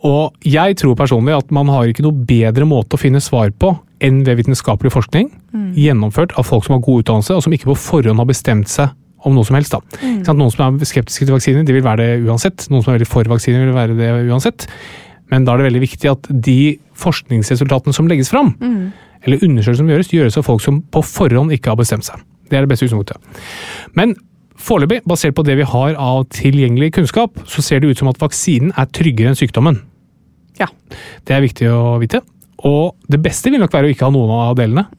Og 0.08 0.48
jeg 0.48 0.78
tror 0.80 0.96
personlig 0.96 1.36
at 1.36 1.50
man 1.52 1.68
har 1.74 1.90
ikke 1.90 2.06
noe 2.06 2.16
bedre 2.28 2.68
måte 2.68 2.96
å 2.96 3.02
finne 3.02 3.20
svar 3.24 3.52
på 3.52 3.74
enn 4.00 4.22
ved 4.24 4.40
vitenskapelig 4.40 4.94
forskning, 4.96 5.28
gjennomført 5.76 6.38
av 6.40 6.48
folk 6.48 6.64
som 6.66 6.78
har 6.78 6.86
god 6.86 7.04
utdannelse, 7.04 7.36
og 7.36 7.44
som 7.44 7.56
ikke 7.56 7.68
på 7.74 7.76
forhånd 7.84 8.22
har 8.22 8.30
bestemt 8.30 8.72
seg 8.72 8.96
om 9.28 9.36
noe 9.36 9.44
som 9.44 9.58
helst. 9.58 9.76
Da. 9.76 10.00
Mm. 10.00 10.22
Noen 10.40 10.54
som 10.54 10.80
er 10.80 10.88
skeptiske 10.88 11.28
til 11.28 11.36
vaksiner, 11.36 11.66
de 11.68 11.76
vil 11.76 11.84
være 11.84 12.06
det 12.06 12.30
uansett. 12.30 12.64
Noen 12.72 12.86
som 12.86 12.94
er 12.94 13.00
veldig 13.02 13.10
for 13.10 13.28
vaksiner, 13.28 13.66
vil 13.68 13.76
være 13.76 13.98
det 14.00 14.10
uansett. 14.32 14.70
Men 15.30 15.44
da 15.46 15.54
er 15.54 15.62
det 15.62 15.68
veldig 15.68 15.84
viktig 15.84 16.12
at 16.14 16.30
de 16.48 16.80
forskningsresultatene 16.98 17.96
som 17.96 18.08
legges 18.10 18.32
fram, 18.32 18.54
eller 19.26 19.44
undersøkelser 19.44 19.84
som 19.84 19.92
gjøres, 19.92 20.14
gjøres 20.16 20.40
av 20.40 20.48
folk 20.48 20.64
som 20.64 20.80
på 20.82 21.04
forhånd 21.06 21.52
ikke 21.52 21.74
har 21.74 21.80
bestemt 21.80 22.08
seg. 22.08 22.24
Det 22.50 22.58
er 22.58 22.66
det 22.66 22.72
beste 22.72 22.88
utgangspunktet. 22.88 23.46
Men 23.98 24.16
foreløpig, 24.60 25.04
basert 25.08 25.38
på 25.38 25.46
det 25.48 25.56
vi 25.60 25.68
har 25.68 25.96
av 25.96 26.26
tilgjengelig 26.36 26.92
kunnskap, 26.98 27.38
så 27.48 27.64
ser 27.64 27.80
det 27.80 27.94
ut 27.94 28.02
som 28.02 28.10
at 28.12 28.20
vaksinen 28.22 28.74
er 28.78 28.90
tryggere 28.92 29.32
enn 29.32 29.40
sykdommen. 29.40 29.80
Ja. 30.60 30.68
Det 31.26 31.36
er 31.36 31.46
viktig 31.46 31.70
å 31.72 32.00
vite. 32.02 32.24
Og 32.68 32.98
det 33.08 33.22
beste 33.24 33.52
vil 33.54 33.62
nok 33.62 33.74
være 33.74 33.88
å 33.88 33.94
ikke 33.94 34.10
ha 34.10 34.14
noen 34.14 34.34
av 34.36 34.58
delene. 34.60 34.90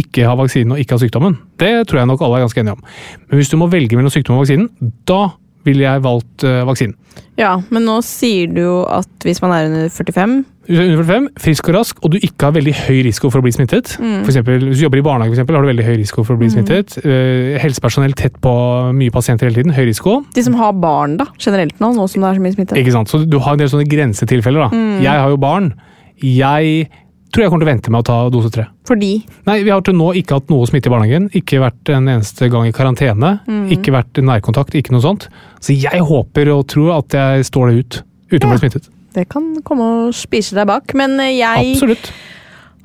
Ikke 0.00 0.26
ha 0.26 0.34
vaksinen 0.38 0.74
og 0.74 0.82
ikke 0.82 0.96
ha 0.96 1.02
sykdommen. 1.02 1.36
Det 1.58 1.70
tror 1.90 2.02
jeg 2.02 2.10
nok 2.10 2.24
alle 2.26 2.40
er 2.40 2.46
ganske 2.46 2.62
enige 2.62 2.78
om. 2.78 2.82
Men 3.28 3.40
hvis 3.40 3.52
du 3.52 3.56
må 3.60 3.70
velge 3.70 3.98
mellom 3.98 4.12
sykdom 4.12 4.38
og 4.38 4.44
vaksinen, 4.44 4.68
da 5.06 5.22
ville 5.66 5.84
jeg 5.84 6.04
valgt 6.04 6.46
uh, 6.46 6.62
vaksinen. 6.68 6.96
Ja, 7.40 7.54
men 7.72 7.86
nå 7.88 7.98
sier 8.04 8.50
du 8.52 8.60
jo 8.60 8.78
at 8.92 9.24
hvis 9.24 9.40
man 9.42 9.52
er 9.54 9.68
under 9.70 9.86
45 9.92 10.32
Hvis 10.66 10.76
du 10.76 10.82
er 10.82 10.90
under 10.92 11.06
45, 11.08 11.28
frisk 11.40 11.70
og 11.70 11.76
rask, 11.78 12.02
og 12.04 12.12
du 12.12 12.18
ikke 12.20 12.46
har 12.46 12.54
veldig 12.54 12.74
høy 12.84 12.98
risiko 13.06 13.30
for 13.32 13.40
å 13.40 13.46
bli 13.46 13.52
smittet. 13.54 13.94
For 13.96 14.30
eksempel, 14.30 14.66
hvis 14.68 14.78
du 14.78 14.84
jobber 14.84 15.00
i 15.00 15.04
barnehage, 15.06 15.32
for 15.32 15.38
eksempel, 15.38 15.58
har 15.58 15.64
du 15.64 15.70
veldig 15.72 15.86
høy 15.88 15.96
risiko 16.02 16.24
for 16.26 16.36
å 16.36 16.40
bli 16.42 16.50
smittet. 16.52 16.98
Uh, 17.02 17.56
helsepersonell 17.62 18.14
tett 18.18 18.36
på 18.44 18.54
mye 18.96 19.14
pasienter 19.14 19.48
hele 19.48 19.62
tiden, 19.62 19.74
høy 19.74 19.88
risiko. 19.88 20.20
De 20.36 20.44
som 20.46 20.58
har 20.60 20.76
barn, 20.78 21.16
da, 21.20 21.30
generelt 21.40 21.80
nå, 21.82 21.94
nå 21.96 22.06
som 22.12 22.22
det 22.22 22.30
er 22.30 22.40
så 22.40 22.46
mye 22.46 22.56
smitte. 22.58 22.80
Ikke 22.80 22.94
sant? 22.94 23.10
Så 23.10 23.24
du 23.24 23.40
har 23.40 23.56
en 23.56 23.64
del 23.64 23.72
sånne 23.72 23.88
grensetilfeller. 23.90 24.68
da. 24.68 24.84
Jeg 25.02 25.24
har 25.24 25.32
jo 25.32 25.40
barn. 25.40 25.72
Jeg 26.20 26.90
tror 27.30 27.44
jeg 27.44 27.50
kommer 27.52 27.64
til 27.64 27.68
å 27.68 27.72
vente 27.72 27.90
med 27.94 28.02
å 28.02 28.06
ta 28.10 28.16
dose 28.32 28.50
tre. 28.54 28.64
Fordi 28.88 29.10
Nei, 29.46 29.58
Vi 29.64 29.70
har 29.70 29.82
til 29.86 29.94
nå 29.98 30.10
ikke 30.18 30.38
hatt 30.40 30.50
noe 30.50 30.66
smitte 30.66 30.90
i 30.90 30.94
barnehagen. 30.94 31.28
Ikke 31.36 31.60
vært 31.62 31.92
en 31.94 32.08
eneste 32.10 32.48
gang 32.50 32.66
i 32.68 32.72
karantene. 32.74 33.36
Ikke 33.70 33.94
vært 33.94 34.18
nærkontakt, 34.22 34.74
ikke 34.74 34.92
noe 34.94 35.04
sånt. 35.04 35.28
Så 35.62 35.76
jeg 35.76 36.00
håper 36.06 36.50
og 36.54 36.66
tror 36.72 36.96
at 36.98 37.14
jeg 37.14 37.46
står 37.50 37.70
det 37.70 37.76
ut 37.84 38.00
uten 38.32 38.48
å 38.48 38.52
bli 38.54 38.60
smittet. 38.64 38.90
det 39.14 39.24
kan 39.28 39.56
komme 39.66 39.82
og 39.82 40.14
spise 40.14 40.54
deg 40.54 40.68
bak. 40.70 40.92
Men 40.94 41.18
eh, 41.20 41.36
jeg 41.40 41.72
Absolutt. 41.74 42.10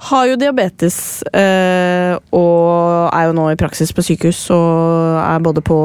har 0.09 0.25
jo 0.29 0.37
diabetes 0.41 1.23
eh, 1.33 2.13
og 2.33 3.09
er 3.13 3.27
jo 3.29 3.35
nå 3.37 3.49
i 3.53 3.57
praksis 3.59 3.93
på 3.93 4.03
sykehus 4.05 4.39
og 4.53 5.19
er 5.21 5.43
både 5.45 5.61
på, 5.65 5.77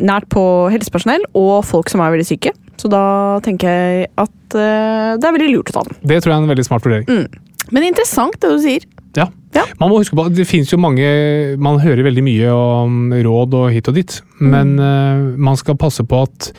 nært 0.00 0.28
på 0.32 0.44
helsepersonell 0.72 1.24
og 1.34 1.64
folk 1.68 1.88
som 1.92 2.00
er 2.04 2.12
veldig 2.14 2.28
syke. 2.28 2.52
Så 2.80 2.88
da 2.92 3.40
tenker 3.44 3.68
jeg 3.68 4.10
at 4.20 4.56
eh, 4.56 5.16
det 5.20 5.26
er 5.28 5.36
veldig 5.36 5.50
lurt 5.54 5.72
å 5.72 5.78
ta 5.78 5.86
den. 5.88 5.96
Det 6.00 6.20
tror 6.22 6.32
jeg 6.32 6.38
er 6.38 6.44
en 6.46 6.52
veldig 6.54 6.68
smart 6.68 6.84
vurdering. 6.86 7.28
Men 7.70 7.86
interessant 7.90 8.36
det 8.40 8.50
du 8.50 8.58
sier. 8.62 8.86
Ja. 9.18 9.28
Ja. 9.54 9.64
Man 9.80 9.90
må 9.90 9.98
huske 9.98 10.14
på 10.14 10.28
at 10.28 10.34
det 10.36 10.46
finnes 10.46 10.70
jo 10.70 10.76
mange 10.78 11.06
Man 11.58 11.80
hører 11.82 12.06
veldig 12.06 12.22
mye 12.22 12.52
om 12.54 13.10
råd 13.10 13.56
og 13.58 13.72
hit 13.74 13.88
og 13.90 13.96
dit, 13.98 14.20
men 14.38 14.76
eh, 14.78 15.24
man 15.42 15.58
skal 15.58 15.78
passe 15.80 16.04
på 16.06 16.20
at 16.22 16.50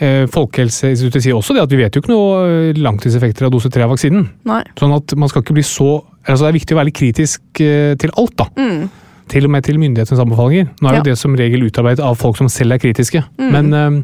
eh, 0.00 0.24
Folkehelseinstituttet 0.32 1.26
sier 1.26 1.36
også 1.36 1.52
det 1.52 1.66
at 1.66 1.74
vi 1.74 1.82
vet 1.82 1.92
jo 1.92 2.00
ikke 2.00 2.14
noe 2.14 2.38
eh, 2.46 2.80
langtidseffekter 2.80 3.50
av 3.50 3.52
dose 3.52 3.68
3 3.72 3.84
av 3.84 3.92
vaksinen. 3.92 4.24
Nei. 4.48 4.62
Sånn 4.80 4.96
at 4.96 5.12
man 5.20 5.28
skal 5.28 5.44
ikke 5.44 5.58
bli 5.60 5.66
så 5.66 5.98
altså 6.22 6.46
Det 6.46 6.50
er 6.52 6.58
viktig 6.60 6.74
å 6.74 6.78
være 6.78 6.88
litt 6.88 7.00
kritisk 7.02 7.60
til 7.60 8.16
alt, 8.16 8.34
da. 8.38 8.48
Mm. 8.56 8.88
Til 9.32 9.46
og 9.48 9.52
med 9.54 9.64
til 9.64 9.78
myndighetenes 9.80 10.20
anbefalinger. 10.20 10.66
Nå 10.82 10.88
er 10.90 10.98
jo 10.98 11.00
Ja. 11.00 11.06
det 11.08 11.14
som 11.18 11.32
regel 11.38 11.62
utarbeidet 11.64 12.04
av 12.04 12.18
folk 12.20 12.36
som 12.36 12.50
selv 12.52 12.74
er 12.76 12.80
kritiske. 12.82 13.22
Mm. 13.40 13.50
Men 13.54 13.72
eh, 13.72 14.02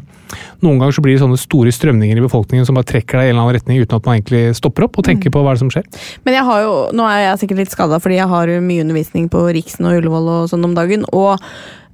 noen 0.65 0.79
ganger 0.81 0.95
så 0.97 1.03
blir 1.05 1.13
det 1.13 1.21
sånne 1.21 1.37
store 1.37 1.69
strømninger 1.75 2.17
i 2.17 2.23
befolkningen 2.25 2.65
som 2.65 2.73
bare 2.79 2.89
trekker 2.89 3.19
deg 3.19 3.27
i 3.27 3.29
en 3.29 3.35
eller 3.37 3.43
annen 3.45 3.57
retning 3.59 3.77
uten 3.83 3.95
at 3.99 4.05
man 4.09 4.17
egentlig 4.17 4.55
stopper 4.57 4.87
opp 4.87 4.97
og 4.97 5.05
Mm. 5.05 5.09
tenker 5.11 5.29
på 5.35 5.43
hva 5.45 5.51
er 5.53 5.59
det 5.59 5.61
som 5.61 5.69
skjer. 5.69 5.85
Men 6.25 6.33
jeg 6.33 6.43
har 6.49 6.61
jo, 6.65 6.73
nå 6.97 7.05
er 7.05 7.19
jeg 7.29 7.39
sikkert 7.43 7.57
litt 7.61 7.69
skada 7.75 7.99
fordi 8.01 8.17
jeg 8.17 8.27
har 8.27 8.47
mye 8.59 8.81
undervisning 8.81 9.29
på 9.29 9.43
Riksen 9.53 9.85
og 9.85 10.01
Ullevål 10.01 10.27
og 10.33 10.49
sånn 10.49 10.65
om 10.65 10.73
dagen. 10.73 11.05
Og 11.13 11.37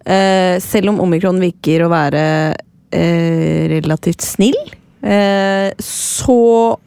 eh, 0.05 0.55
selv 0.63 0.89
om 0.93 0.99
omikron 1.03 1.39
virker 1.43 1.83
å 1.85 1.91
være 1.91 2.55
eh, 2.95 3.67
relativt 3.67 4.21
snill, 4.23 4.55
eh, 5.03 5.71
så 5.81 6.77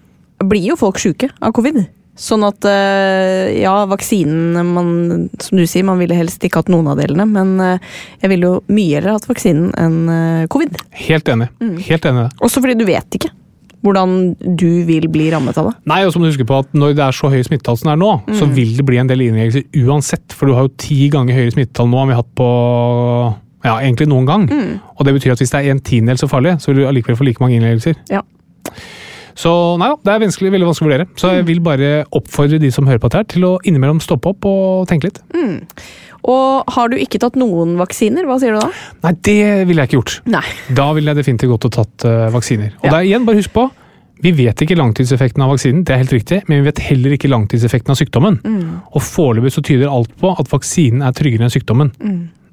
blir 0.41 0.71
jo 0.73 0.77
folk 0.81 0.97
sjuke 0.97 1.29
av 1.43 1.53
covid. 1.53 1.85
Sånn 2.19 2.43
at 2.43 2.67
eh, 2.67 3.61
ja, 3.61 3.75
vaksinen 3.87 4.73
man, 4.75 5.29
Som 5.39 5.61
du 5.61 5.67
sier, 5.71 5.87
man 5.87 6.01
ville 6.03 6.17
helst 6.19 6.43
ikke 6.45 6.65
hatt 6.65 6.73
noen 6.73 6.91
av 6.91 6.99
delene, 6.99 7.29
men 7.31 7.55
eh, 7.63 7.91
jeg 8.25 8.33
ville 8.35 8.51
jo 8.51 8.55
mye 8.75 8.97
heller 8.99 9.15
hatt 9.15 9.29
vaksinen 9.29 9.71
enn 9.79 9.99
eh, 10.13 10.47
covid. 10.51 10.81
Helt 10.99 11.31
enig. 11.31 11.51
Mm. 11.63 11.77
Helt 11.87 12.09
enig. 12.11 12.27
Også 12.43 12.63
fordi 12.65 12.79
du 12.81 12.89
vet 12.89 13.21
ikke 13.21 13.31
hvordan 13.87 14.33
du 14.59 14.83
vil 14.89 15.07
bli 15.07 15.29
rammet 15.31 15.59
av 15.61 15.69
det. 15.69 15.77
Nei, 15.87 16.01
og 16.03 16.11
så 16.11 16.19
må 16.19 16.27
du 16.27 16.33
huske 16.33 16.47
på 16.49 16.57
at 16.65 16.73
Når 16.75 16.97
det 16.99 17.05
er 17.05 17.15
så 17.15 17.29
høy 17.31 17.39
smittetall 17.47 17.77
som 17.79 17.93
det 17.93 17.93
er 17.95 18.01
nå, 18.01 18.09
så 18.35 18.49
vil 18.51 18.73
det 18.75 18.87
bli 18.89 18.99
en 18.99 19.11
del 19.11 19.23
innleggelser 19.29 19.87
uansett. 19.87 20.35
For 20.35 20.51
du 20.51 20.57
har 20.57 20.67
jo 20.67 20.73
ti 20.83 21.05
ganger 21.15 21.39
høyere 21.39 21.55
smittetall 21.55 21.87
nå 21.93 22.01
enn 22.03 22.11
vi 22.11 22.17
har 22.17 22.25
hatt 22.25 22.33
på 22.41 22.49
ja, 23.63 23.77
egentlig 23.77 24.09
noen 24.11 24.27
gang. 24.27 24.49
Og 24.99 25.07
det 25.07 25.15
betyr 25.15 25.37
at 25.37 25.45
hvis 25.45 25.55
det 25.55 25.63
er 25.63 25.77
en 25.77 25.85
tiendedel 25.87 26.19
så 26.19 26.31
farlig, 26.31 26.57
så 26.59 26.73
vil 26.73 26.83
du 26.83 26.89
allikevel 26.91 27.21
få 27.21 27.29
like 27.29 27.45
mange 27.45 27.61
innleggelser. 27.61 28.03
Ja. 28.11 28.25
Så 29.39 29.51
nei 29.79 29.89
da, 29.93 29.97
det 30.03 30.13
er 30.17 30.23
vanskelig, 30.25 30.51
veldig 30.55 30.67
vanskelig 30.67 30.87
å 30.87 30.91
vurdere. 30.91 31.09
Så 31.21 31.31
jeg 31.37 31.47
vil 31.47 31.61
bare 31.63 31.91
oppfordre 32.19 32.59
de 32.63 32.71
som 32.75 32.89
hører 32.91 32.99
på 33.03 33.11
dette 33.13 33.21
her, 33.23 33.27
til 33.37 33.45
å 33.47 33.53
innimellom 33.63 34.01
stoppe 34.03 34.33
opp 34.33 34.47
og 34.51 34.89
tenke 34.91 35.11
litt. 35.13 35.21
Og 36.29 36.73
har 36.75 36.91
du 36.91 36.97
ikke 36.99 37.21
tatt 37.23 37.37
noen 37.39 37.77
vaksiner, 37.79 38.27
hva 38.27 38.39
sier 38.43 38.57
du 38.57 38.59
da? 38.59 38.71
Nei, 39.07 39.13
det 39.29 39.37
ville 39.69 39.85
jeg 39.85 39.93
ikke 39.93 40.01
gjort. 40.01 40.17
Nei. 40.35 40.43
Da 40.75 40.89
ville 40.97 41.13
jeg 41.15 41.21
definitivt 41.21 41.53
gått 41.55 41.69
og 41.71 41.77
tatt 41.79 42.07
uh, 42.09 42.25
vaksiner. 42.35 42.73
Og 42.81 42.89
Ja. 42.89 42.91
det 42.91 42.99
er 42.99 43.07
igjen, 43.13 43.29
bare 43.29 43.39
husk 43.39 43.55
på, 43.55 43.69
vi 44.27 44.33
vet 44.35 44.65
ikke 44.65 44.75
langtidseffekten 44.75 45.45
av 45.47 45.53
vaksinen, 45.55 45.85
det 45.87 45.95
er 45.95 46.01
helt 46.03 46.17
riktig, 46.17 46.41
men 46.49 46.59
vi 46.59 46.67
vet 46.73 46.83
heller 46.89 47.15
ikke 47.15 47.31
langtidseffekten 47.31 47.95
av 47.95 48.01
sykdommen. 48.01 48.41
Og 48.91 49.05
foreløpig 49.07 49.53
så 49.55 49.63
tyder 49.63 49.87
alt 49.95 50.11
på 50.19 50.33
at 50.35 50.51
vaksinen 50.51 51.07
er 51.07 51.15
tryggere 51.15 51.47
enn 51.47 51.55
sykdommen. 51.55 51.93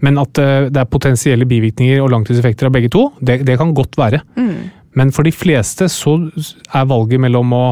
Men 0.05 0.19
at 0.21 0.37
eh, 0.37 0.67
det 0.69 0.77
er 0.77 0.85
potensielle 0.91 1.47
bivirkninger 1.49 2.03
og 2.03 2.11
langtidseffekter 2.13 2.67
av 2.69 2.73
begge 2.75 2.91
to, 2.93 3.07
det, 3.25 3.39
det 3.47 3.55
kan 3.57 3.73
godt 3.73 3.97
være. 3.97 4.19
Men 4.95 5.11
for 5.15 5.27
de 5.27 5.33
fleste 5.35 5.89
så 5.91 6.17
er 6.25 6.87
valget 6.89 7.21
mellom 7.21 7.51
å 7.55 7.63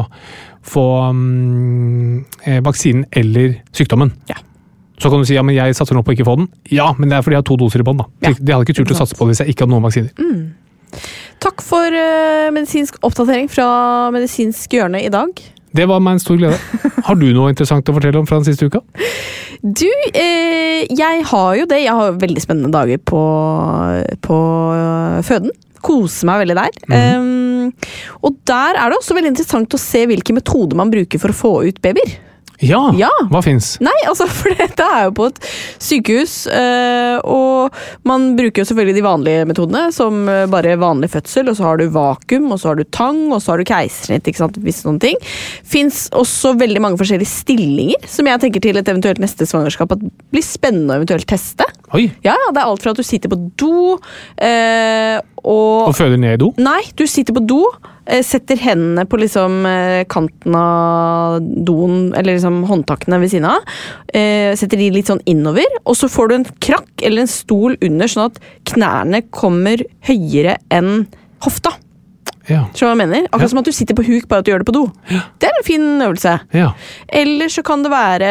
få 0.64 0.84
um, 1.10 2.24
eh, 2.44 2.60
vaksinen 2.64 3.06
eller 3.12 3.58
sykdommen. 3.76 4.12
Ja. 4.30 4.36
Så 5.00 5.10
kan 5.10 5.20
du 5.20 5.26
si 5.28 5.34
ja, 5.36 5.42
men 5.42 5.56
jeg 5.56 5.74
satser 5.76 5.96
nå 5.96 6.04
på 6.04 6.12
å 6.12 6.16
ikke 6.16 6.26
få 6.28 6.36
den. 6.38 6.50
Ja, 6.72 6.92
men 6.98 7.10
det 7.10 7.18
er 7.18 7.24
fordi 7.24 7.36
jeg 7.36 7.42
har 7.42 7.48
to 7.48 7.58
doser 7.60 7.82
i 7.82 7.86
bånn. 7.86 8.04
Ja, 8.22 8.30
De 8.38 8.54
hadde 8.54 8.68
ikke 8.68 8.78
turt 8.78 8.94
å 8.94 9.00
satse 9.00 9.18
på 9.18 9.26
det 9.26 9.34
hvis 9.34 9.42
jeg 9.42 9.54
ikke 9.54 9.66
hadde 9.66 9.74
noen 9.74 9.88
vaksiner. 9.88 10.12
Takk 11.42 11.64
for 11.66 11.96
uh, 11.98 12.52
medisinsk 12.54 13.00
oppdatering 13.04 13.50
fra 13.52 13.66
medisinsk 14.14 14.78
hjørne 14.78 15.02
i 15.04 15.10
dag. 15.12 15.42
Det 15.74 15.88
var 15.90 16.02
meg 16.04 16.16
en 16.16 16.22
stor 16.22 16.38
glede. 16.38 16.58
Har 17.06 17.18
du 17.18 17.26
noe 17.34 17.50
interessant 17.50 17.88
å 17.90 17.96
fortelle 17.96 18.20
om 18.20 18.28
fra 18.28 18.38
den 18.38 18.46
siste 18.46 18.70
uka? 18.70 18.80
Du, 19.64 19.88
eh, 20.14 20.84
jeg 20.86 21.24
har 21.26 21.54
jo 21.58 21.66
det. 21.66 21.80
Jeg 21.82 21.96
har 21.98 22.18
veldig 22.20 22.42
spennende 22.44 22.70
dager 22.70 23.00
på, 23.02 23.22
på 24.22 24.38
føden. 25.26 25.50
Koser 25.84 26.30
meg 26.30 26.44
veldig 26.44 26.58
der. 26.58 26.78
Um, 26.90 27.72
og 28.24 28.38
der 28.48 28.78
er 28.80 28.90
det 28.90 29.00
også 29.00 29.16
veldig 29.16 29.34
interessant 29.34 29.76
å 29.76 29.80
se 29.80 30.04
hvilke 30.10 30.36
metoder 30.36 30.78
man 30.78 30.92
bruker 30.92 31.20
for 31.22 31.34
å 31.34 31.38
få 31.44 31.56
ut 31.68 31.82
babyer. 31.84 32.16
Ja! 32.62 32.80
Ja. 32.96 33.10
Hva 33.32 33.40
fins? 33.44 33.74
Nei, 33.82 33.94
altså, 34.08 34.26
for 34.38 34.54
dette 34.56 34.86
er 34.86 35.08
jo 35.08 35.14
på 35.18 35.30
et 35.32 35.40
sykehus, 35.82 36.44
Øh, 36.54 37.18
og 37.30 37.74
man 38.06 38.34
bruker 38.38 38.62
jo 38.62 38.68
selvfølgelig 38.68 38.96
de 38.96 39.04
vanlige 39.04 39.46
metodene, 39.48 39.82
som 39.94 40.28
eh, 40.30 40.44
bare 40.50 40.74
vanlig 40.80 41.10
fødsel, 41.12 41.48
og 41.50 41.56
så 41.58 41.66
har 41.66 41.80
du 41.80 41.84
vakuum, 41.94 42.50
og 42.52 42.60
så 42.60 42.70
har 42.70 42.78
du 42.78 42.84
tang, 42.94 43.20
og 43.32 43.40
så 43.42 43.52
har 43.52 43.60
du 43.60 43.68
keisersnitt, 43.68 44.28
ikke 44.28 44.42
sant, 44.42 44.58
hvis 44.64 44.82
sånne 44.84 45.02
ting. 45.02 45.18
Fins 45.66 46.04
også 46.14 46.54
veldig 46.60 46.82
mange 46.84 47.00
forskjellige 47.00 47.30
stillinger, 47.30 48.08
som 48.10 48.28
jeg 48.30 48.42
tenker 48.44 48.64
til 48.64 48.80
et 48.80 48.90
eventuelt 48.90 49.22
neste 49.22 49.48
svangerskap 49.48 49.96
at 49.96 50.04
blir 50.04 50.46
spennende 50.46 50.94
å 50.94 51.00
eventuelt 51.00 51.28
teste. 51.30 51.66
Oi! 51.96 52.08
Ja, 52.26 52.36
det 52.50 52.60
er 52.60 52.66
alt 52.66 52.84
fra 52.84 52.94
at 52.94 53.00
du 53.00 53.06
sitter 53.06 53.32
på 53.32 53.40
do, 53.60 53.96
eh, 54.42 55.18
og 55.44 55.90
Og 55.90 55.96
føder 55.96 56.20
ned 56.20 56.36
i 56.36 56.40
do? 56.40 56.50
Nei, 56.62 56.80
du 56.96 57.04
sitter 57.10 57.36
på 57.36 57.42
do, 57.44 57.60
eh, 58.06 58.22
setter 58.24 58.56
hendene 58.56 59.04
på 59.06 59.20
liksom 59.20 59.60
eh, 59.68 60.04
kanten 60.10 60.56
av 60.56 61.38
doen, 61.40 62.14
eller 62.16 62.34
liksom 62.34 62.62
håndtakene 62.70 63.20
ved 63.20 63.32
siden 63.34 63.50
av. 63.52 63.62
eh, 64.08 64.54
Setter 64.56 64.80
de 64.80 64.90
litt 64.94 65.10
sånn 65.12 65.22
innover, 65.28 65.68
og 65.84 65.98
så 66.00 66.08
får 66.08 66.28
du 66.28 66.34
en 66.38 66.48
krakk 66.64 67.04
eller 67.04 67.24
en 67.26 67.30
stol 67.30 67.76
under, 67.80 68.08
sånn 68.08 68.30
at 68.30 68.40
knærne 68.72 69.22
kommer 69.30 69.84
høyere 70.08 70.58
enn 70.72 71.06
hofta. 71.44 71.74
Ja. 72.48 72.66
Skjønner 72.74 72.78
du 72.78 72.84
hva 72.84 72.92
jeg 72.92 73.00
mener? 73.08 73.26
Akkurat 73.30 73.46
Ja. 73.46 73.48
som 73.48 73.58
at 73.58 73.64
du 73.64 73.72
sitter 73.72 73.94
på 73.96 74.04
huk, 74.04 74.28
bare 74.28 74.38
at 74.38 74.44
du 74.44 74.50
gjør 74.52 74.58
det 74.64 74.68
på 74.68 74.74
do. 74.76 74.84
Det 75.40 75.48
er 75.48 75.58
en 75.58 75.64
fin 75.64 75.86
øvelse. 76.02 76.34
ja. 76.52 76.72
Eller 77.08 77.48
så 77.48 77.62
kan 77.64 77.82
det 77.82 77.90
være 77.90 78.28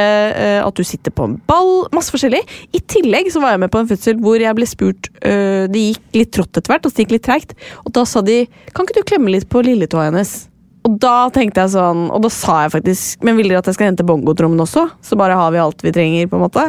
uh, 0.62 0.68
at 0.68 0.76
du 0.76 0.84
sitter 0.84 1.12
på 1.12 1.24
en 1.26 1.42
ball. 1.48 1.88
Masse 1.94 2.12
forskjellig. 2.14 2.42
I 2.74 2.80
tillegg 2.80 3.32
så 3.34 3.42
var 3.42 3.52
jeg 3.56 3.60
med 3.60 3.72
på 3.72 3.80
en 3.80 3.88
fødsel 3.90 4.20
hvor 4.22 4.40
jeg 4.40 4.56
ble 4.56 4.66
spurt 4.70 5.10
uh, 5.26 5.66
Det 5.68 5.82
gikk 5.82 6.02
litt 6.14 6.32
trått 6.32 6.58
etter 6.58 6.70
hvert, 6.74 6.86
og 6.86 6.94
det 6.94 7.06
gikk 7.06 7.12
litt 7.18 7.26
treigt. 7.26 7.54
Og 7.86 7.94
da 7.94 8.06
sa 8.06 8.22
de 8.22 8.46
Kan 8.74 8.86
ikke 8.86 9.02
du 9.02 9.04
klemme 9.04 9.32
litt 9.34 9.50
på 9.50 9.64
lilletåa 9.66 10.12
hennes? 10.12 10.50
Og 10.94 11.00
da 11.02 11.14
tenkte 11.34 11.64
jeg 11.64 11.72
sånn, 11.74 12.04
og 12.14 12.22
da 12.22 12.30
sa 12.30 12.60
jeg 12.66 12.74
faktisk 12.76 13.24
Men 13.26 13.38
vil 13.40 13.48
dere 13.50 13.62
at 13.64 13.70
jeg 13.70 13.78
skal 13.78 13.88
hente 13.90 14.06
bongotrommen 14.06 14.60
også? 14.62 14.84
Så 15.02 15.18
bare 15.18 15.38
har 15.40 15.50
vi 15.56 15.62
alt 15.64 15.82
vi 15.82 15.94
trenger, 15.96 16.28
på 16.30 16.38
en 16.38 16.44
måte. 16.44 16.66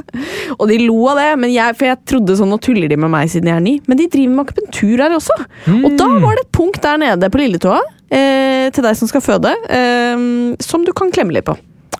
Og 0.56 0.64
de 0.70 0.78
lo 0.86 0.96
av 1.12 1.20
det, 1.20 1.26
men 1.42 1.52
jeg, 1.52 1.76
for 1.76 1.90
jeg 1.90 2.00
trodde 2.08 2.36
sånn 2.38 2.48
Nå 2.54 2.58
tuller 2.62 2.88
de 2.88 2.96
med 3.00 3.12
meg 3.12 3.28
siden 3.32 3.50
jeg 3.50 3.58
er 3.60 3.64
ny. 3.66 3.74
Men 3.90 4.00
de 4.00 4.06
driver 4.12 4.32
med 4.38 4.46
akupunktur 4.46 5.02
her 5.04 5.14
også. 5.18 5.36
Og 5.74 5.98
da 6.00 6.08
var 6.22 6.38
det 6.38 6.46
et 6.46 6.52
punkt 6.56 6.80
der 6.84 6.98
nede 7.02 7.30
på 7.34 7.40
lilletåa, 7.42 7.80
eh, 8.14 8.70
til 8.74 8.86
deg 8.86 8.96
som 9.00 9.10
skal 9.10 9.24
føde, 9.24 9.52
eh, 9.68 10.24
som 10.62 10.84
du 10.86 10.92
kan 10.96 11.12
klemme 11.14 11.34
litt 11.36 11.46
på. 11.48 11.56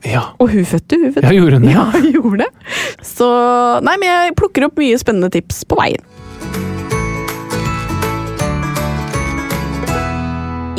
ja. 0.07 0.23
Og 0.39 0.51
hun 0.55 0.65
fødte, 0.69 1.01
hun 1.01 1.13
fødte. 1.17 1.29
Ja, 1.29 1.37
gjorde 1.41 1.59
hun 1.61 1.69
det? 1.69 1.75
Ja, 1.77 1.85
gjorde 2.15 2.45
det. 2.45 2.51
Så 3.05 3.29
Nei, 3.85 3.97
men 4.01 4.09
jeg 4.09 4.37
plukker 4.39 4.69
opp 4.69 4.79
mye 4.81 4.99
spennende 5.01 5.33
tips 5.35 5.65
på 5.69 5.79
veien. 5.81 6.01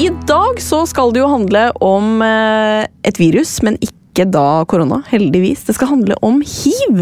I 0.06 0.12
dag 0.30 0.60
så 0.62 0.84
skal 0.86 1.10
det 1.16 1.22
jo 1.24 1.28
handle 1.32 1.62
om 1.82 2.20
eh, 2.22 2.84
et 3.10 3.18
virus, 3.18 3.56
men 3.66 3.78
ikke 3.82 4.28
da 4.30 4.62
korona, 4.70 5.00
heldigvis. 5.10 5.64
Det 5.66 5.74
skal 5.74 5.90
handle 5.96 6.18
om 6.26 6.44
hiv. 6.46 7.00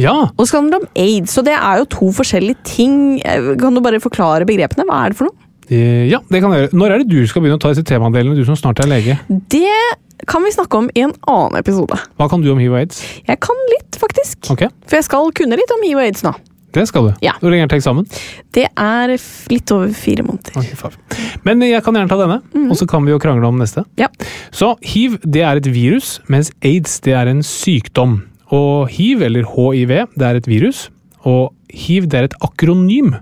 Ja. 0.00 0.14
Og 0.32 0.40
det 0.40 0.48
skal 0.50 0.64
handle 0.64 0.80
om 0.80 0.88
aids, 0.98 1.36
så 1.36 1.44
det 1.46 1.54
er 1.54 1.78
jo 1.78 1.86
to 1.92 2.08
forskjellige 2.16 2.58
ting. 2.66 2.96
Eh, 3.22 3.52
Kan 3.60 3.78
du 3.78 3.82
bare 3.84 4.02
forklare 4.02 4.48
begrepene? 4.48 4.88
Hva 4.88 5.04
er 5.04 5.14
det 5.14 5.20
for 5.20 5.30
noe? 5.30 5.50
Eh, 5.68 6.08
ja, 6.10 6.18
det 6.34 6.42
kan 6.42 6.50
jeg 6.56 6.64
gjøre. 6.64 6.80
Når 6.82 6.96
er 6.96 7.04
det 7.04 7.12
du 7.14 7.20
skal 7.30 7.44
begynne 7.44 7.60
å 7.60 7.62
ta 7.62 7.70
disse 7.76 7.86
temadelene, 7.86 8.34
du 8.34 8.42
som 8.48 8.58
snart 8.58 8.82
er 8.82 8.90
lege? 8.90 9.20
Det 9.30 10.26
kan 10.26 10.42
vi 10.42 10.50
snakke 10.56 10.82
om 10.82 10.90
i 10.98 11.06
en 11.06 11.14
annen 11.30 11.60
episode. 11.62 11.94
Hva 12.18 12.26
kan 12.32 12.42
du 12.42 12.50
om 12.50 12.58
hiv 12.62 12.74
og 12.74 12.80
aids? 12.82 13.04
Jeg 13.28 13.38
kan 13.44 13.66
litt, 13.76 14.00
faktisk. 14.02 14.50
Okay. 14.50 14.72
For 14.90 14.98
jeg 14.98 15.06
skal 15.06 15.30
kunne 15.38 15.62
litt 15.62 15.78
om 15.78 15.86
hiv 15.86 16.00
og 16.00 16.08
aids 16.08 16.26
nå. 16.26 16.34
Det 16.72 16.86
skal 16.88 17.08
du. 17.08 17.12
Ja. 17.24 17.34
Hvor 17.40 17.52
lenge 17.52 17.66
er 17.66 17.70
det 17.70 17.76
til 17.76 17.82
eksamen? 17.82 18.06
Det 18.54 18.66
er 18.68 19.14
litt 19.52 19.72
over 19.74 19.92
fire 19.96 20.24
måneder. 20.26 20.58
Okay. 20.58 21.28
Men 21.46 21.64
jeg 21.66 21.84
kan 21.84 21.96
gjerne 21.96 22.10
ta 22.10 22.18
denne, 22.20 22.40
og 22.68 22.76
så 22.80 22.88
kan 22.88 23.04
vi 23.06 23.14
jo 23.14 23.20
krangle 23.22 23.48
om 23.48 23.60
neste. 23.60 23.84
Ja. 24.00 24.08
Så 24.54 24.74
hiv 24.86 25.18
det 25.24 25.44
er 25.46 25.60
et 25.60 25.68
virus, 25.72 26.16
mens 26.32 26.52
aids 26.64 27.00
det 27.04 27.16
er 27.18 27.30
en 27.30 27.42
sykdom. 27.46 28.22
Og 28.52 28.88
hiv, 28.92 29.22
eller 29.24 29.48
hiv, 29.48 29.92
det 30.16 30.28
er 30.28 30.40
et 30.40 30.48
virus. 30.48 30.86
Og 31.24 31.52
hiv 31.72 32.08
det 32.10 32.18
er 32.18 32.30
et 32.30 32.40
akronym 32.44 33.14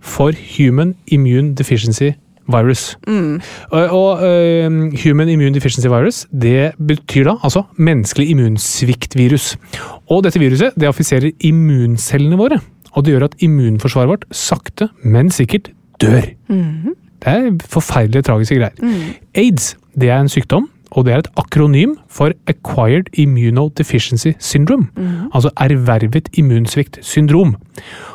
for 0.00 0.32
Human 0.56 0.94
Immune 1.06 1.54
Deficiency 1.56 2.12
Virus. 2.48 2.96
Og, 3.70 3.82
og 3.92 4.22
uh, 4.24 4.78
Human 5.04 5.28
Immune 5.28 5.54
Deficiency 5.54 5.88
Virus 5.88 6.22
det 6.32 6.72
betyr 6.80 7.28
da 7.28 7.36
altså 7.44 7.66
menneskelig 7.76 8.30
immunsviktvirus. 8.32 9.56
Og 10.08 10.24
dette 10.24 10.40
viruset 10.40 10.76
det 10.76 10.88
affiserer 10.88 11.30
immuncellene 11.44 12.40
våre. 12.40 12.60
Og 12.98 13.04
det 13.06 13.14
gjør 13.14 13.28
at 13.28 13.36
immunforsvaret 13.46 14.10
vårt 14.10 14.24
sakte, 14.34 14.88
men 15.06 15.30
sikkert 15.30 15.70
dør. 16.02 16.26
Det 17.22 17.30
er 17.30 17.46
forferdelige, 17.70 18.26
tragiske 18.26 18.58
greier. 18.58 18.98
Aids 19.38 19.76
det 19.98 20.10
er 20.10 20.20
en 20.22 20.28
sykdom, 20.30 20.68
og 20.96 21.04
det 21.04 21.12
er 21.12 21.18
et 21.18 21.30
akronym 21.36 21.96
for 22.08 22.32
Acquired 22.48 23.10
Immunodeficiency 23.18 24.32
Syndrome. 24.38 24.88
Altså 25.34 25.50
ervervet 25.60 26.28
immunsvikt-syndrom. 26.38 27.56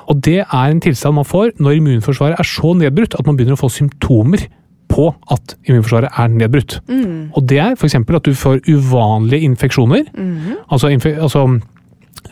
Og 0.07 0.23
det 0.25 0.39
er 0.41 0.71
en 0.71 0.81
tilstand 0.81 1.15
man 1.15 1.25
får 1.27 1.51
når 1.59 1.77
immunforsvaret 1.79 2.35
er 2.39 2.47
så 2.47 2.73
nedbrutt 2.73 3.15
at 3.19 3.25
man 3.27 3.37
begynner 3.37 3.53
å 3.59 3.61
få 3.63 3.69
symptomer 3.69 4.47
på 4.89 5.09
at 5.31 5.55
immunforsvaret 5.67 6.09
er 6.17 6.27
nedbrutt. 6.27 6.79
Og 7.35 7.49
det 7.49 7.59
er 7.59 7.75
f.eks. 7.77 7.95
at 7.95 8.25
du 8.25 8.33
får 8.33 8.59
uvanlige 8.69 9.41
infeksjoner. 9.41 10.03
Altså, 10.71 10.87
infe 10.87 11.15
altså 11.21 11.59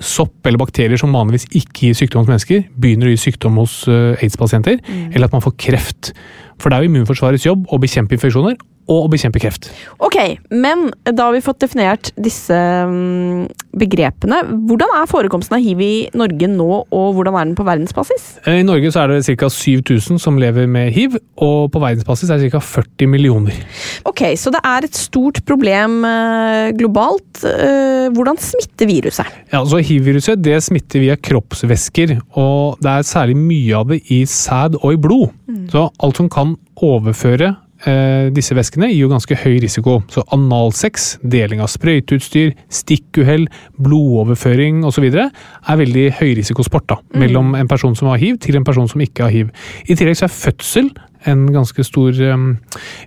sopp 0.02 0.48
eller 0.48 0.62
bakterier 0.62 1.00
som 1.00 1.14
vanligvis 1.16 1.48
ikke 1.52 1.88
gir 1.88 1.98
sykdom 1.98 2.24
hos 2.24 2.32
mennesker, 2.32 2.64
begynner 2.82 3.10
å 3.10 3.14
gi 3.14 3.24
sykdom 3.28 3.60
hos 3.62 3.82
eh, 3.92 4.22
aids-pasienter. 4.22 4.82
Eller 5.12 5.28
at 5.28 5.36
man 5.36 5.44
får 5.46 5.58
kreft 5.62 6.14
For 6.62 6.70
det 6.70 6.78
er 6.78 6.86
jo 6.86 6.94
immunforsvarets 6.94 7.48
jobb 7.48 7.68
å 7.72 7.82
bekjempe 7.82 8.18
infeksjoner 8.18 8.60
og 8.90 9.06
å 9.06 9.10
bekjempe 9.12 9.42
kreft. 9.42 9.70
Ok, 10.04 10.18
men 10.50 10.90
da 11.06 11.28
har 11.28 11.36
vi 11.36 11.44
fått 11.44 11.62
definert 11.64 12.12
disse 12.20 12.56
mm, 12.56 13.46
begrepene. 13.78 14.42
Hvordan 14.68 14.96
er 14.98 15.10
forekomsten 15.10 15.58
av 15.58 15.64
hiv 15.64 15.84
i 15.86 15.94
Norge 16.18 16.50
nå, 16.52 16.70
og 16.84 17.08
hvordan 17.16 17.38
er 17.38 17.50
den 17.50 17.58
på 17.58 17.66
verdensbasis? 17.68 18.26
Eh, 18.44 18.62
I 18.62 18.68
Norge 18.68 18.92
så 18.94 19.04
er 19.04 19.14
det 19.14 19.38
ca. 19.40 19.52
7000 19.52 20.20
som 20.22 20.40
lever 20.42 20.68
med 20.72 20.92
hiv, 20.96 21.18
og 21.42 21.70
på 21.74 21.82
verdensbasis 21.84 22.34
er 22.34 22.42
det 22.42 22.52
ca. 22.54 22.64
40 22.64 23.12
millioner. 23.12 23.62
Ok, 24.10 24.26
så 24.40 24.54
det 24.54 24.64
er 24.68 24.88
et 24.88 24.98
stort 24.98 25.44
problem 25.48 26.02
eh, 26.08 26.72
globalt. 26.78 27.46
Eh, 27.48 28.10
hvordan 28.12 28.40
smitter 28.42 28.90
viruset? 28.90 29.40
Ja, 29.54 29.64
så 29.68 29.80
Hiv-viruset 29.82 30.42
det 30.42 30.58
smitter 30.66 31.06
via 31.06 31.16
kroppsvæsker, 31.18 32.18
og 32.40 32.82
det 32.84 32.98
er 32.98 33.08
særlig 33.08 33.38
mye 33.40 33.78
av 33.78 33.94
det 33.94 34.02
i 34.12 34.24
sæd 34.30 34.82
og 34.82 34.98
i 34.98 35.02
blod. 35.02 35.30
Så 35.72 35.88
alt 36.04 36.20
som 36.20 36.30
kan 36.32 36.51
overføre 36.82 37.54
eh, 37.88 38.30
disse 38.34 38.56
væskene 38.58 38.90
gir 38.92 39.06
jo 39.06 39.12
ganske 39.12 39.38
høy 39.44 39.60
risiko. 39.64 40.00
Så 40.12 40.24
analsex, 40.36 41.16
deling 41.24 41.62
av 41.64 41.72
sprøyteutstyr, 41.74 42.56
stikkuhell, 42.72 43.48
blodoverføring 43.82 44.84
osv. 44.88 45.08
er 45.12 45.82
veldig 45.84 46.08
høyrisikosport 46.20 46.90
da, 46.92 47.00
mellom 47.18 47.56
en 47.60 47.72
person 47.72 47.96
som 47.98 48.12
har 48.12 48.22
hiv 48.22 48.42
til 48.44 48.60
en 48.60 48.68
person 48.68 48.90
som 48.92 49.04
ikke 49.04 49.28
har 49.28 49.36
hiv. 49.36 49.54
I 49.88 49.98
tillegg 49.98 50.20
så 50.20 50.28
er 50.28 50.36
fødsel 50.36 50.92
en 51.30 51.46
ganske 51.54 51.86
stor 51.86 52.18
um, 52.34 52.56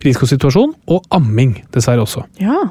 risikosituasjon, 0.05 0.75
og 0.87 1.07
amming 1.15 1.57
dessverre 1.75 2.05
også. 2.05 2.23
Ja. 2.43 2.69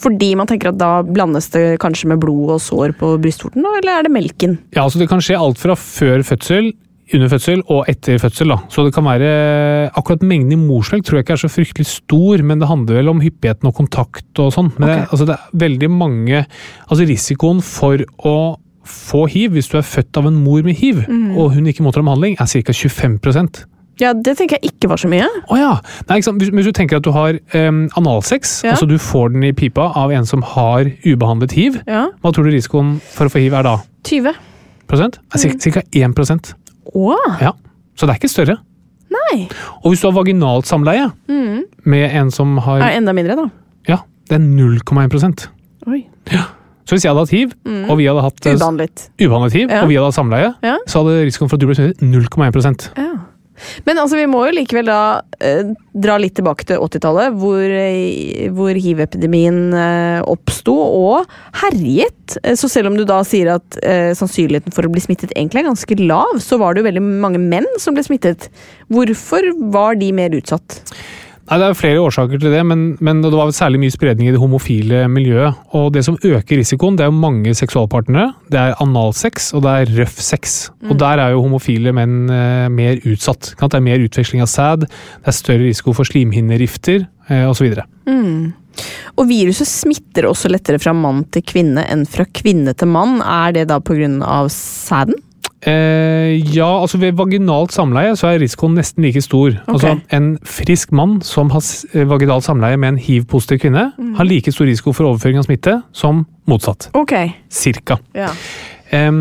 Fordi 0.00 0.32
man 0.38 0.48
tenker 0.48 0.72
at 0.72 0.78
da 0.80 1.02
blandes 1.04 1.50
det 1.52 1.78
kanskje 1.82 2.08
med 2.10 2.22
blod 2.22 2.54
og 2.56 2.62
sår 2.64 2.96
på 2.98 3.12
brystvorten, 3.20 3.66
eller 3.66 3.98
er 3.98 4.08
det 4.08 4.14
melken? 4.14 4.56
Ja, 4.74 4.86
altså 4.86 4.98
Det 4.98 5.10
kan 5.10 5.22
skje 5.22 5.38
alt 5.38 5.60
fra 5.60 5.76
før 5.76 6.24
fødsel, 6.26 6.72
under 7.14 7.28
fødsel 7.32 7.62
og 7.68 7.88
etter 7.90 8.18
fødsel. 8.22 8.48
da. 8.52 8.56
Så 8.70 8.84
det 8.86 8.94
kan 8.94 9.04
være 9.04 9.90
Akkurat 9.96 10.22
mengden 10.22 10.52
i 10.54 10.60
morsmelk 10.60 11.04
tror 11.04 11.18
jeg 11.18 11.24
ikke 11.26 11.32
er 11.38 11.42
så 11.44 11.50
fryktelig 11.50 11.86
stor, 11.86 12.42
men 12.46 12.60
det 12.62 12.68
handler 12.70 13.00
vel 13.00 13.08
om 13.12 13.20
hyppigheten 13.24 13.66
og 13.70 13.74
kontakt 13.74 14.38
og 14.42 14.52
sånn. 14.54 14.70
Men 14.78 14.88
det, 14.88 14.98
altså, 15.10 15.26
det 15.26 15.36
er 15.36 15.58
veldig 15.66 15.90
mange 15.90 16.44
Altså 16.88 17.06
risikoen 17.08 17.60
for 17.64 18.04
å 18.24 18.36
få 18.90 19.26
hiv 19.30 19.52
hvis 19.54 19.68
du 19.70 19.76
er 19.78 19.84
født 19.86 20.16
av 20.18 20.26
en 20.26 20.38
mor 20.42 20.62
med 20.66 20.74
hiv, 20.80 21.04
og 21.36 21.52
hun 21.54 21.66
ikke 21.70 21.84
mottar 21.84 22.02
behandling, 22.02 22.34
er 22.40 22.48
ca. 22.48 22.72
25% 22.74 23.60
Ja, 24.00 24.14
det 24.16 24.32
tenker 24.38 24.56
jeg 24.56 24.72
ikke 24.72 24.88
var 24.88 24.96
så 25.02 25.10
mye. 25.12 25.26
Oh, 25.52 25.58
ja! 25.60 25.74
Nei? 26.08 26.16
Hvis, 26.24 26.48
hvis 26.56 26.66
du 26.70 26.72
tenker 26.72 26.96
at 26.98 27.04
du 27.04 27.10
har 27.12 27.36
um, 27.54 27.82
analsex, 28.00 28.62
Ja. 28.64 28.72
altså 28.72 28.88
du 28.88 28.96
får 28.98 29.34
den 29.34 29.44
i 29.44 29.52
pipa 29.52 29.90
av 30.00 30.10
en 30.16 30.24
som 30.26 30.40
har 30.56 30.88
ubehandlet 31.04 31.52
hiv, 31.52 31.76
Ja. 31.86 32.06
hva 32.24 32.32
tror 32.32 32.48
du 32.48 32.54
risikoen 32.56 32.96
for 33.12 33.28
å 33.28 33.34
få 33.34 33.42
hiv 33.44 33.52
er 33.60 33.62
da? 33.68 33.76
20. 34.08 34.32
Prosent? 34.88 35.20
Er 35.36 35.38
Ca. 35.60 35.82
1 35.92 36.54
Å, 36.94 37.16
Ja. 37.40 37.52
Så 37.96 38.06
det 38.06 38.14
er 38.14 38.18
ikke 38.20 38.30
større. 38.32 38.56
nei. 39.10 39.48
Og 39.84 39.92
hvis 39.92 40.00
du 40.00 40.06
har 40.10 40.14
vaginalt 40.16 40.66
samleie 40.66 41.10
med 41.84 42.10
en 42.14 42.30
som 42.30 42.56
har 42.58 42.80
Er 42.80 42.96
enda 43.00 43.12
mindre, 43.12 43.36
da? 43.36 43.48
Ja, 43.88 43.98
det 44.28 44.36
er 44.38 44.44
0,1 44.44 45.48
Oi. 45.86 46.06
Ja. 46.30 46.44
Så 46.86 46.96
hvis 46.96 47.04
jeg 47.04 47.10
hadde 47.12 47.20
hatt 47.22 47.30
hiv, 47.30 47.52
og 47.90 47.98
vi 47.98 48.06
hadde 48.06 48.22
hatt 48.22 48.46
eh, 48.46 48.54
Ubehandlet. 48.56 49.10
ubehandlet 49.20 49.52
hiv, 49.52 49.68
Ja. 49.70 49.82
og 49.82 49.88
vi 49.88 49.94
hadde 49.94 50.06
hatt 50.06 50.14
samleie, 50.14 50.54
Ja. 50.62 50.76
så 50.88 51.02
hadde 51.04 51.24
risikoen 51.26 51.48
for 51.48 51.56
at 51.56 51.60
du 51.60 51.66
ble 51.66 51.74
smittet 51.74 52.00
0,1 52.02 52.90
Ja. 52.96 53.12
Men 53.86 54.00
altså, 54.02 54.18
vi 54.18 54.26
må 54.30 54.42
jo 54.46 54.56
likevel 54.56 54.88
da 54.90 55.00
eh, 55.42 55.70
dra 55.92 56.16
litt 56.20 56.36
tilbake 56.38 56.66
til 56.68 56.80
80-tallet, 56.82 57.36
hvor, 57.40 57.60
eh, 57.62 58.48
hvor 58.56 58.76
hiv-epidemien 58.76 59.60
eh, 59.76 60.20
oppsto 60.30 60.74
og 60.74 61.30
herjet. 61.62 62.38
Eh, 62.44 62.56
Så 62.58 62.70
selv 62.72 62.90
om 62.92 62.98
du 62.98 63.04
da 63.08 63.20
sier 63.26 63.54
at 63.56 63.80
eh, 63.82 64.10
sannsynligheten 64.18 64.74
for 64.74 64.86
å 64.86 64.92
bli 64.92 65.02
smittet 65.04 65.34
egentlig 65.36 65.64
er 65.64 65.70
ganske 65.70 66.00
lav, 66.02 66.36
så 66.42 66.60
var 66.60 66.74
det 66.74 66.82
jo 66.84 66.90
veldig 66.90 67.06
mange 67.24 67.40
menn 67.42 67.68
som 67.82 67.96
ble 67.96 68.04
smittet. 68.06 68.50
Hvorfor 68.92 69.50
var 69.74 69.98
de 70.00 70.12
mer 70.16 70.34
utsatt? 70.36 70.80
Nei, 71.50 71.58
Det 71.58 71.66
er 71.66 71.74
flere 71.74 72.02
årsaker 72.04 72.38
til 72.38 72.52
det, 72.54 72.60
men, 72.62 72.82
men 73.02 73.24
det 73.24 73.32
var 73.34 73.50
særlig 73.50 73.80
mye 73.82 73.94
spredning 73.94 74.28
i 74.28 74.34
det 74.34 74.38
homofile 74.38 75.02
miljøet. 75.10 75.58
Og 75.74 75.88
det 75.96 76.04
som 76.06 76.18
øker 76.22 76.60
risikoen, 76.60 76.94
det 76.94 77.02
er 77.02 77.10
jo 77.10 77.18
mange 77.18 77.54
seksualpartnere. 77.58 78.28
Det 78.54 78.60
er 78.60 78.78
analsex, 78.84 79.50
og 79.58 79.64
det 79.66 79.72
er 79.74 79.92
røff 79.98 80.20
sex. 80.22 80.60
Og 80.86 80.94
der 81.02 81.18
er 81.18 81.34
jo 81.34 81.42
homofile 81.42 81.90
menn 81.96 82.30
eh, 82.30 82.68
mer 82.70 83.02
utsatt. 83.02 83.56
Det 83.58 83.80
er 83.80 83.82
mer 83.82 84.06
utveksling 84.06 84.44
av 84.44 84.50
sæd, 84.52 84.86
det 84.86 85.32
er 85.32 85.36
større 85.36 85.66
risiko 85.66 85.94
for 85.96 86.06
slimhinnerifter 86.06 87.02
eh, 87.02 87.48
osv. 87.50 87.74
Og 89.18 89.26
viruset 89.28 89.68
smitter 89.68 90.28
også 90.30 90.52
lettere 90.52 90.78
fra 90.80 90.94
mann 90.96 91.24
til 91.34 91.42
kvinne 91.44 91.82
enn 91.90 92.06
fra 92.08 92.24
kvinne 92.30 92.76
til 92.78 92.94
mann. 92.94 93.18
Er 93.26 93.58
det 93.58 93.66
da 93.72 93.80
pga. 93.82 94.46
sæden? 94.54 95.18
Eh, 95.60 96.40
ja, 96.54 96.68
altså 96.80 96.96
ved 97.02 97.18
vaginalt 97.18 97.74
samleie 97.74 98.14
så 98.16 98.30
er 98.30 98.40
risikoen 98.40 98.78
nesten 98.78 99.04
like 99.04 99.20
stor. 99.20 99.58
Altså 99.68 99.98
En 100.16 100.32
frisk 100.46 100.94
mann 100.96 101.18
som 101.26 101.52
har 101.52 101.64
eh, 101.92 102.06
vaginalt 102.08 102.46
samleie 102.46 102.80
med 102.80 102.94
en 102.94 103.00
hiv-positiv 103.00 103.60
kvinne, 103.66 103.90
har 104.16 104.28
like 104.28 104.52
stor 104.52 104.70
risiko 104.70 104.94
for 104.96 105.10
overføring 105.10 105.40
av 105.42 105.48
smitte 105.48 105.76
som 105.92 106.24
motsatt. 106.48 106.88
Ok. 106.96 107.12
Cirka. 107.52 107.98
Ja. 108.16 108.32
Eh, 108.90 109.12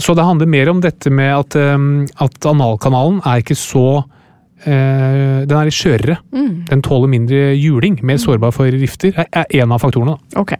så 0.00 0.16
det 0.16 0.24
handler 0.24 0.50
mer 0.56 0.72
om 0.72 0.80
dette 0.80 1.12
med 1.12 1.32
at, 1.36 1.56
at 1.56 2.48
analkanalen 2.48 3.20
er 3.26 3.44
ikke 3.44 3.58
så 3.58 4.02
Den 4.64 5.54
er 5.56 5.66
litt 5.68 5.76
skjørere. 5.76 6.18
Den 6.68 6.82
tåler 6.84 7.10
mindre 7.10 7.52
juling. 7.58 7.98
Mer 8.06 8.20
sårbar 8.22 8.52
for 8.54 8.70
rifter. 8.70 9.14
Er, 9.18 9.26
er 9.42 9.62
en 9.62 9.72
av 9.74 9.82
faktorene. 9.82 10.14
da. 10.16 10.42
Ok. 10.42 10.54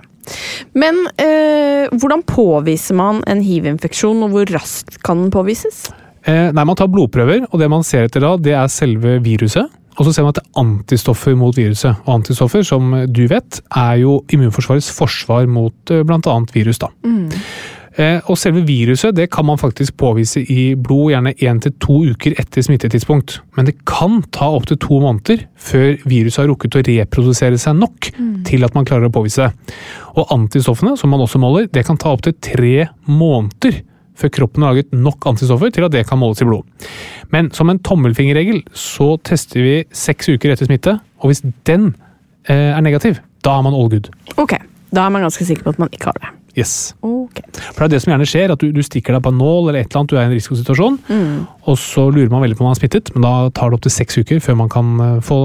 Men 0.79 1.03
eh, 1.21 1.91
hvordan 1.99 2.23
påviser 2.29 2.97
man 2.99 3.23
en 3.31 3.43
hiv-infeksjon, 3.43 4.23
og 4.27 4.35
hvor 4.35 4.51
raskt 4.55 5.01
kan 5.07 5.25
den 5.25 5.33
påvises? 5.35 5.88
Eh, 6.27 6.51
nei, 6.55 6.65
Man 6.65 6.79
tar 6.79 6.91
blodprøver, 6.93 7.47
og 7.51 7.59
det 7.62 7.71
man 7.73 7.83
ser 7.87 8.07
etter 8.07 8.23
da, 8.23 8.37
det 8.38 8.55
er 8.55 8.71
selve 8.71 9.19
viruset. 9.25 9.71
Og 9.99 10.07
så 10.07 10.15
ser 10.15 10.25
man 10.25 10.33
at 10.33 10.38
det 10.41 10.47
er 10.47 10.61
antistoffer 10.62 11.35
mot 11.37 11.57
viruset. 11.59 11.99
Og 12.07 12.15
antistoffer, 12.15 12.62
som 12.65 12.95
du 13.12 13.27
vet, 13.29 13.59
er 13.77 13.99
jo 14.01 14.23
immunforsvarets 14.33 14.88
forsvar 14.97 15.47
mot 15.51 15.93
eh, 15.93 16.05
bl.a. 16.07 16.37
virus. 16.55 16.81
da. 16.81 16.88
Eh, 17.05 17.43
og 18.00 18.38
selve 18.40 18.62
viruset 18.64 19.12
det 19.16 19.26
kan 19.35 19.44
man 19.44 19.61
faktisk 19.61 19.98
påvise 20.00 20.40
i 20.40 20.72
blod 20.81 21.11
gjerne 21.12 21.35
én 21.44 21.61
til 21.61 21.74
to 21.83 21.98
uker 22.09 22.38
etter 22.40 22.64
smittetidspunkt. 22.64 23.40
Men 23.59 23.68
det 23.68 23.74
kan 23.88 24.22
ta 24.33 24.48
opptil 24.57 24.81
to 24.81 25.00
måneder 25.02 25.44
før 25.61 25.98
viruset 26.09 26.40
har 26.40 26.48
rukket 26.48 26.78
å 26.81 26.85
reprodusere 26.88 27.61
seg 27.61 27.76
nok 27.76 28.09
til 28.48 28.64
at 28.64 28.72
man 28.76 28.88
klarer 28.88 29.11
å 29.11 29.12
påvise 29.12 29.44
det. 29.44 29.76
Og 30.16 30.33
antistoffene, 30.33 30.96
som 30.96 31.12
man 31.12 31.20
også 31.24 31.40
måler, 31.42 31.68
det 31.68 31.85
kan 31.85 32.00
ta 32.00 32.14
opptil 32.16 32.37
tre 32.40 32.88
måneder 33.09 33.83
før 34.18 34.33
kroppen 34.33 34.64
har 34.64 34.74
laget 34.74 34.92
nok 34.94 35.26
antistoffer 35.31 35.72
til 35.72 35.87
at 35.87 35.94
det 35.94 36.05
kan 36.09 36.20
måles 36.20 36.42
i 36.42 36.48
blod. 36.48 36.66
Men 37.33 37.50
som 37.57 37.70
en 37.72 37.81
tommelfingerregel 37.83 38.62
så 38.76 39.14
tester 39.24 39.64
vi 39.64 39.76
seks 39.96 40.31
uker 40.35 40.52
etter 40.52 40.68
smitte, 40.68 40.98
og 41.22 41.33
hvis 41.33 41.42
den 41.68 41.92
eh, 42.46 42.72
er 42.72 42.85
negativ, 42.85 43.22
da 43.42 43.57
er 43.59 43.66
man 43.66 43.76
all 43.76 43.90
good. 43.92 44.11
Ok, 44.37 44.57
da 44.92 45.07
er 45.07 45.14
man 45.14 45.24
ganske 45.26 45.48
sikker 45.48 45.66
på 45.66 45.74
at 45.74 45.83
man 45.83 45.92
ikke 45.92 46.12
har 46.12 46.20
det. 46.20 46.33
Yes. 46.59 46.93
Okay. 47.01 47.47
For 47.73 47.81
det 47.81 47.87
er 47.87 47.93
det 47.95 48.03
som 48.05 48.12
gjerne 48.12 48.29
skjer, 48.29 48.53
at 48.53 48.61
du, 48.61 48.69
du 48.77 48.83
stikker 48.85 49.17
deg 49.17 49.25
på 49.25 49.33
en 49.33 49.41
nål 49.41 49.71
eller 49.71 49.81
et 49.81 49.88
eller 49.88 50.03
annet, 50.03 50.12
du 50.12 50.19
er 50.19 50.27
i 50.27 50.29
en 50.29 50.35
risikosituasjon, 50.37 50.99
og 51.65 51.79
så 51.81 52.09
lurer 52.12 52.33
man 52.33 52.45
veldig 52.45 52.59
på 52.59 52.65
om 52.65 52.69
man 52.69 52.77
er 52.77 52.83
smittet, 52.83 53.12
men 53.15 53.25
da 53.25 53.33
tar 53.57 53.73
det 53.73 53.79
opptil 53.81 53.95
seks 53.95 54.21
uker 54.21 54.43
før 54.45 54.59
man 54.61 54.73
kan 54.73 54.93
eh, 55.01 55.15
få 55.25 55.38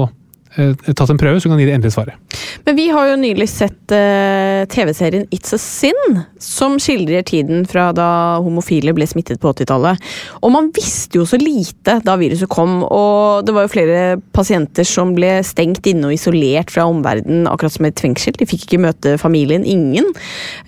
eh, 0.58 0.74
tatt 0.92 1.14
en 1.14 1.20
prøve 1.20 1.40
som 1.40 1.54
kan 1.54 1.62
gi 1.62 1.68
det 1.70 1.78
endelige 1.78 1.96
svaret. 1.96 2.27
Men 2.64 2.76
vi 2.76 2.88
har 2.92 3.08
jo 3.08 3.16
nylig 3.16 3.46
sett 3.48 3.94
uh, 3.94 4.64
TV-serien 4.68 5.26
It's 5.32 5.54
a 5.56 5.58
Sin, 5.58 6.20
som 6.38 6.76
skildrer 6.82 7.24
tiden 7.26 7.64
fra 7.68 7.88
da 7.96 8.08
homofile 8.44 8.92
ble 8.96 9.06
smittet 9.08 9.40
på 9.40 9.52
80-tallet. 9.54 10.02
Og 10.42 10.52
man 10.52 10.68
visste 10.76 11.20
jo 11.20 11.24
så 11.28 11.40
lite 11.40 11.98
da 12.04 12.16
viruset 12.20 12.50
kom, 12.52 12.82
og 12.84 13.46
det 13.48 13.54
var 13.56 13.64
jo 13.64 13.72
flere 13.72 14.02
pasienter 14.36 14.84
som 14.88 15.14
ble 15.16 15.38
stengt 15.46 15.88
inne 15.88 16.10
og 16.10 16.16
isolert 16.18 16.72
fra 16.74 16.84
omverdenen, 16.90 17.48
akkurat 17.48 17.78
som 17.78 17.88
et 17.88 18.04
fengsel. 18.04 18.36
De 18.36 18.48
fikk 18.48 18.68
ikke 18.68 18.82
møte 18.84 19.16
familien, 19.20 19.64
ingen. 19.64 20.12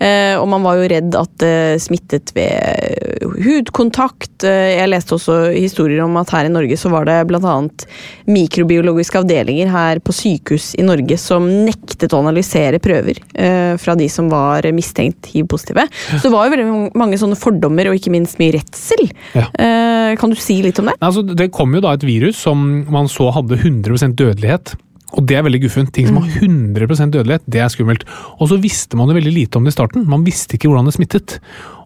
Uh, 0.01 0.41
og 0.41 0.49
man 0.55 0.65
var 0.65 0.81
jo 0.81 0.89
redd 0.95 1.21
at 1.21 1.37
det 1.45 1.83
smittet 1.85 2.33
ved 2.37 3.29
hudkontakt. 3.45 4.47
Jeg 4.47 4.89
leste 4.89 5.17
også 5.19 5.39
historier 5.53 6.07
om 6.07 6.17
at 6.21 6.33
her 6.33 6.49
i 6.49 6.53
Norge 6.53 6.79
så 6.81 6.89
var 6.93 7.05
det 7.09 7.21
annet 7.21 7.85
mikrobiologiske 8.31 9.21
avdelinger 9.21 9.71
her 9.73 10.01
på 10.05 10.15
sykehus 10.17 10.73
i 10.81 10.85
Norge 10.87 11.19
som 11.21 11.50
nektet 11.51 12.15
å 12.15 12.21
analysere 12.23 12.81
prøver 12.83 13.21
eh, 13.35 13.75
fra 13.81 13.97
de 13.99 14.09
som 14.13 14.31
var 14.33 14.67
mistenkt 14.77 15.31
hiv-positive. 15.33 15.87
Så 16.17 16.23
det 16.27 16.35
var 16.35 16.47
jo 16.47 16.55
veldig 16.57 16.99
mange 16.99 17.19
sånne 17.21 17.39
fordommer 17.39 17.91
og 17.91 17.99
ikke 17.99 18.13
minst 18.15 18.41
mye 18.41 18.55
redsel. 18.59 19.09
Ja. 19.37 19.49
Eh, 19.55 20.13
kan 20.21 20.33
du 20.33 20.39
si 20.41 20.61
litt 20.65 20.79
om 20.83 20.91
det? 20.91 20.99
Altså, 21.01 21.25
det 21.27 21.51
kom 21.55 21.75
jo 21.77 21.83
da 21.85 21.97
et 21.97 22.07
virus 22.07 22.41
som 22.47 22.85
man 22.91 23.11
så 23.11 23.31
hadde 23.35 23.61
100% 23.61 24.17
dødelighet. 24.19 24.77
Og 25.19 25.27
det 25.27 25.37
er 25.37 25.45
veldig 25.47 25.63
guffent. 25.65 25.93
Ting 25.95 26.07
som 26.07 26.21
har 26.21 26.29
100% 26.39 27.15
dødelighet, 27.17 27.47
det 27.51 27.63
er 27.65 27.71
skummelt. 27.73 28.07
Og 28.39 28.51
så 28.53 28.61
visste 28.63 28.99
man 28.99 29.11
jo 29.11 29.17
veldig 29.19 29.35
lite 29.35 29.59
om 29.59 29.67
det 29.67 29.75
i 29.75 29.79
starten. 29.79 30.07
Man 30.11 30.27
visste 30.27 30.57
ikke 30.57 30.71
hvordan 30.71 30.87
det 30.87 30.95
smittet. 30.97 31.39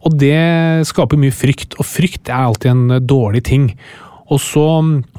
Og 0.04 0.16
det 0.20 0.36
skaper 0.90 1.20
mye 1.20 1.32
frykt, 1.32 1.78
og 1.80 1.88
frykt 1.88 2.28
er 2.28 2.44
alltid 2.50 2.74
en 2.74 3.06
dårlig 3.08 3.44
ting. 3.48 3.70
Og 4.32 4.40
så 4.40 4.64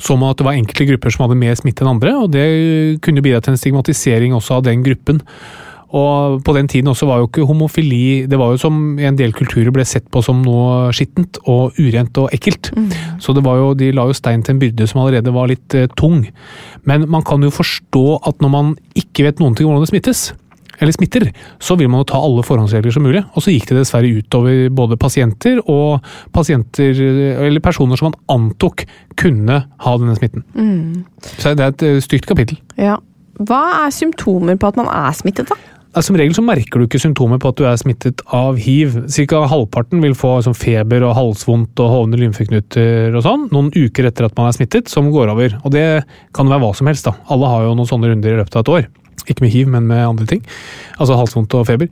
så 0.02 0.18
man 0.18 0.32
at 0.34 0.40
det 0.40 0.48
var 0.48 0.58
enkelte 0.58 0.88
grupper 0.90 1.14
som 1.14 1.26
hadde 1.26 1.38
mer 1.38 1.58
smitte 1.60 1.86
enn 1.86 1.94
andre, 1.94 2.16
og 2.24 2.32
det 2.34 2.48
kunne 3.06 3.24
bidra 3.26 3.44
til 3.44 3.54
en 3.54 3.62
stigmatisering 3.62 4.34
også 4.34 4.60
av 4.60 4.66
den 4.66 4.84
gruppen. 4.86 5.22
Og 5.96 6.42
på 6.44 6.56
den 6.58 6.68
tiden 6.68 6.90
også 6.92 7.08
var 7.08 7.22
jo 7.22 7.28
ikke 7.30 7.46
homofili 7.48 8.26
Det 8.28 8.40
var 8.40 8.52
jo 8.52 8.58
som 8.60 8.98
i 9.00 9.06
en 9.08 9.16
del 9.16 9.32
kulturer 9.38 9.72
ble 9.72 9.86
sett 9.88 10.08
på 10.12 10.24
som 10.26 10.42
noe 10.44 10.90
skittent 10.96 11.38
og 11.46 11.78
urent 11.80 12.18
og 12.20 12.34
ekkelt. 12.36 12.72
Så 13.22 13.36
det 13.38 13.46
var 13.46 13.62
jo, 13.62 13.74
de 13.78 13.92
la 13.96 14.08
jo 14.10 14.18
stein 14.18 14.44
til 14.44 14.56
en 14.56 14.64
byrde 14.64 14.88
som 14.90 15.04
allerede 15.04 15.34
var 15.36 15.48
litt 15.52 15.78
eh, 15.78 15.88
tung. 15.96 16.26
Men 16.84 17.06
man 17.12 17.24
kan 17.24 17.44
jo 17.46 17.54
forstå 17.54 18.06
at 18.26 18.42
når 18.44 18.52
man 18.52 18.74
ikke 18.98 19.30
vet 19.30 19.40
noen 19.40 19.56
ting 19.56 19.70
om 19.70 19.76
hvordan 19.76 19.86
det 19.86 19.94
smittes, 19.94 20.26
eller 20.80 20.96
smitter, 20.96 21.28
så 21.60 21.78
vil 21.80 21.90
man 21.92 22.04
jo 22.04 22.10
ta 22.12 22.22
alle 22.22 22.44
forhåndsregler 22.46 22.96
som 22.96 23.06
mulig. 23.06 23.24
Og 23.34 23.46
så 23.46 23.54
gikk 23.54 23.70
det 23.72 23.80
dessverre 23.82 24.12
utover 24.20 24.70
både 24.76 25.00
pasienter 25.02 25.62
og 25.72 26.06
pasienter, 26.36 27.00
eller 27.46 27.64
personer 27.64 28.00
som 28.00 28.12
man 28.12 28.20
antok 28.36 28.86
kunne 29.20 29.62
ha 29.68 29.98
denne 30.02 30.18
smitten. 30.18 30.46
Så 31.38 31.56
det 31.56 31.64
er 31.64 31.76
et 31.76 31.86
eh, 31.88 32.02
stygt 32.04 32.28
kapittel. 32.30 32.60
Ja. 32.80 33.00
Hva 33.36 33.64
er 33.84 33.92
symptomer 33.92 34.56
på 34.60 34.70
at 34.72 34.78
man 34.80 34.88
er 34.92 35.16
smittet, 35.16 35.52
da? 35.52 35.58
Som 36.04 36.18
regel 36.20 36.34
så 36.36 36.44
merker 36.44 36.82
du 36.82 36.90
ikke 36.90 37.00
symptomer 37.00 37.40
på 37.40 37.54
at 37.54 37.60
du 37.60 37.64
er 37.70 37.78
smittet 37.80 38.20
av 38.36 38.58
hiv. 38.60 38.98
Cirka 39.12 39.46
halvparten 39.48 40.02
vil 40.04 40.16
få 40.18 40.34
sånn 40.44 40.58
feber 40.58 41.06
og 41.08 41.16
halsvondt 41.16 41.80
og 41.80 41.92
hovne 41.94 42.20
lymfeknuter 42.20 43.16
og 43.16 43.24
sånn, 43.24 43.46
noen 43.56 43.72
uker 43.72 44.10
etter 44.10 44.28
at 44.28 44.36
man 44.36 44.50
er 44.50 44.58
smittet, 44.58 44.92
som 44.92 45.08
går 45.14 45.32
over. 45.32 45.56
Og 45.64 45.72
det 45.72 46.04
kan 46.36 46.52
være 46.52 46.66
hva 46.66 46.74
som 46.76 46.92
helst, 46.92 47.08
da. 47.08 47.16
Alle 47.32 47.52
har 47.52 47.64
jo 47.64 47.78
noen 47.80 47.92
sånne 47.92 48.12
runder 48.12 48.36
i 48.36 48.40
løpet 48.42 48.60
av 48.60 48.66
et 48.66 48.74
år. 48.76 48.90
Ikke 49.28 49.46
med 49.46 49.54
hiv, 49.54 49.68
men 49.72 49.88
med 49.90 50.06
andre 50.06 50.30
ting. 50.30 50.46
Altså 51.00 51.18
halsvondt 51.20 51.54
og 51.58 51.68
feber. 51.70 51.92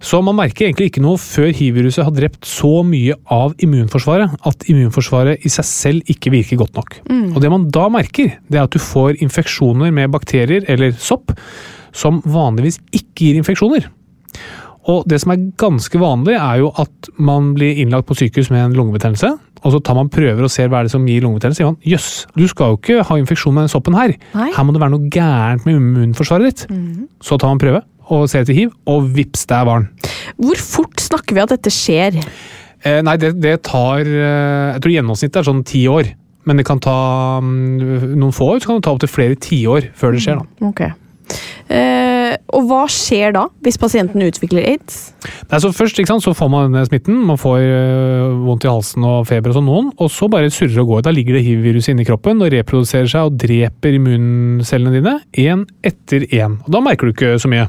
Så 0.00 0.22
man 0.24 0.38
merker 0.38 0.64
egentlig 0.64 0.88
ikke 0.88 1.02
noe 1.04 1.20
før 1.20 1.50
hiv-viruset 1.52 2.06
har 2.06 2.14
drept 2.16 2.46
så 2.48 2.80
mye 2.88 3.18
av 3.28 3.52
immunforsvaret 3.60 4.32
at 4.48 4.64
immunforsvaret 4.72 5.44
i 5.44 5.52
seg 5.52 5.66
selv 5.68 6.12
ikke 6.14 6.32
virker 6.32 6.60
godt 6.62 6.78
nok. 6.78 6.96
Og 7.34 7.40
det 7.44 7.50
man 7.52 7.68
da 7.68 7.84
merker, 7.92 8.38
det 8.48 8.56
er 8.56 8.64
at 8.64 8.72
du 8.72 8.80
får 8.80 9.20
infeksjoner 9.20 9.92
med 9.92 10.12
bakterier 10.14 10.64
eller 10.72 10.96
sopp 10.96 11.34
som 11.92 12.22
vanligvis 12.24 12.80
ikke 12.96 13.26
gir 13.26 13.40
infeksjoner. 13.42 13.90
Og 14.88 15.04
det 15.10 15.20
som 15.20 15.34
er 15.34 15.42
ganske 15.60 16.00
vanlig, 16.00 16.38
er 16.40 16.62
jo 16.62 16.70
at 16.80 17.10
man 17.20 17.52
blir 17.54 17.76
innlagt 17.82 18.08
på 18.08 18.16
sykehus 18.16 18.48
med 18.48 18.64
en 18.64 18.76
lungebetennelse. 18.78 19.34
Og 19.60 19.74
så 19.74 19.80
tar 19.84 19.96
man 19.98 20.08
prøver 20.12 20.46
og 20.46 20.52
ser 20.52 20.70
hva 20.72 20.80
er 20.80 20.88
det 20.88 20.94
som 20.94 21.04
gir 21.08 21.24
lungebetennelse. 21.24 21.60
sier 21.60 21.68
man, 21.68 21.80
Jøss, 21.84 22.10
du 22.36 22.46
skal 22.48 22.72
jo 22.72 22.78
ikke 22.80 23.04
ha 23.08 23.16
infeksjon 23.20 23.56
med 23.56 23.66
den 23.66 23.72
soppen 23.72 23.96
her. 23.98 24.14
Nei. 24.36 24.48
Her 24.56 24.66
må 24.66 24.72
det 24.74 24.82
være 24.82 24.94
noe 24.94 25.10
gærent 25.12 25.66
med 25.68 25.76
immunforsvaret 25.76 26.48
ditt. 26.48 26.78
Så 27.24 27.36
tar 27.40 27.52
man 27.52 27.60
prøve 27.62 27.82
og 28.10 28.24
ser 28.26 28.42
etter 28.42 28.56
hiv, 28.56 28.72
og 28.90 29.12
vips, 29.14 29.44
der 29.46 29.66
var 29.68 29.84
den. 29.84 30.08
Hvor 30.40 30.58
fort 30.58 31.02
snakker 31.02 31.36
vi 31.36 31.42
at 31.44 31.52
dette 31.52 31.70
skjer? 31.70 32.16
Eh, 32.82 32.98
nei, 33.06 33.14
det, 33.20 33.34
det 33.38 33.60
tar 33.68 34.00
eh, 34.08 34.72
Jeg 34.72 34.80
tror 34.82 34.94
gjennomsnittet 34.96 35.38
er 35.42 35.46
sånn 35.46 35.62
ti 35.68 35.84
år. 35.90 36.08
Men 36.48 36.58
det 36.58 36.64
kan 36.66 36.80
ta 36.82 36.96
mm, 37.44 38.16
noen 38.16 38.34
få 38.34 38.54
år, 38.54 38.62
så 38.62 38.70
kan 38.70 38.80
det 38.80 38.86
ta 38.88 38.94
opptil 38.96 39.12
flere 39.12 39.36
tiår 39.38 39.90
før 39.94 40.16
det 40.16 40.24
skjer. 40.24 40.40
da. 40.40 40.70
Ok. 40.70 40.80
Eh, 41.70 42.19
og 42.54 42.66
hva 42.68 42.82
skjer 42.90 43.34
da, 43.36 43.46
hvis 43.64 43.78
pasienten 43.80 44.24
utvikler 44.26 44.66
aids? 44.72 44.98
Nei, 45.50 45.60
så 45.62 45.72
Først 45.74 46.00
sant, 46.06 46.24
så 46.24 46.34
får 46.36 46.50
man 46.52 46.68
denne 46.68 46.84
smitten, 46.88 47.22
man 47.28 47.40
får 47.40 47.60
øh, 47.62 48.34
vondt 48.46 48.66
i 48.66 48.70
halsen 48.72 49.06
og 49.06 49.28
feber 49.30 49.52
og 49.52 49.58
sånn 49.58 49.68
noen, 49.68 49.92
og 49.98 50.12
så 50.12 50.28
bare 50.32 50.52
surrer 50.52 50.82
og 50.82 50.92
går. 50.94 51.06
Da 51.06 51.14
ligger 51.14 51.38
det 51.38 51.44
hiv-viruset 51.46 51.94
inni 51.94 52.06
kroppen 52.08 52.42
og 52.42 52.52
reproduserer 52.54 53.08
seg 53.10 53.30
og 53.30 53.38
dreper 53.40 53.96
immuncellene 54.00 54.94
dine 54.98 55.16
én 55.40 55.64
etter 55.86 56.28
én. 56.28 56.60
Og 56.64 56.70
Da 56.76 56.84
merker 56.84 57.08
du 57.08 57.14
ikke 57.14 57.38
så 57.40 57.50
mye. 57.50 57.68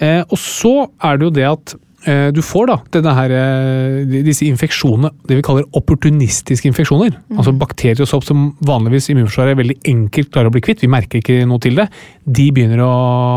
eh, 0.00 0.20
og 0.28 0.38
så 0.38 0.74
er 1.02 1.18
det 1.18 1.28
jo 1.28 1.34
det 1.38 1.48
at 1.52 1.74
eh, 2.08 2.28
du 2.34 2.40
får 2.44 2.68
da 2.70 3.14
her, 3.16 3.34
eh, 3.36 4.22
disse 4.24 4.46
infeksjonene, 4.48 5.10
det 5.28 5.38
vi 5.38 5.44
kaller 5.46 5.68
opportunistiske 5.78 6.68
infeksjoner. 6.70 7.14
Altså 7.36 7.54
bakterier 7.56 8.04
og 8.04 8.10
sopp 8.10 8.26
som 8.26 8.52
vanligvis 8.66 9.10
immunforsvaret 9.12 9.58
veldig 9.58 9.78
enkelt 9.92 10.32
klarer 10.32 10.50
å 10.50 10.54
bli 10.54 10.64
kvitt. 10.64 10.82
Vi 10.82 10.90
merker 10.90 11.22
ikke 11.22 11.42
noe 11.48 11.62
til 11.62 11.78
det. 11.78 11.88
De 12.26 12.50
begynner 12.54 12.82
å 12.84 12.92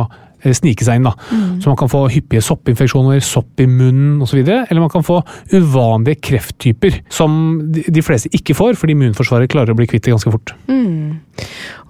eh, 0.06 0.22
snike 0.54 0.86
seg 0.86 1.00
inn. 1.00 1.08
da. 1.08 1.14
Så 1.64 1.72
man 1.72 1.80
kan 1.80 1.90
få 1.90 2.06
hyppige 2.14 2.44
soppinfeksjoner, 2.46 3.20
sopp 3.26 3.60
i 3.60 3.68
munnen 3.68 4.22
osv. 4.22 4.44
Eller 4.44 4.84
man 4.84 4.94
kan 4.94 5.04
få 5.04 5.22
uvanlige 5.54 6.22
krefttyper, 6.22 7.02
som 7.10 7.72
de 7.74 8.06
fleste 8.06 8.30
ikke 8.36 8.56
får, 8.58 8.78
fordi 8.78 8.94
immunforsvaret 8.94 9.50
klarer 9.50 9.74
å 9.74 9.80
bli 9.80 9.88
kvitt 9.90 10.06
det 10.06 10.14
ganske 10.14 10.32
fort. 10.32 10.54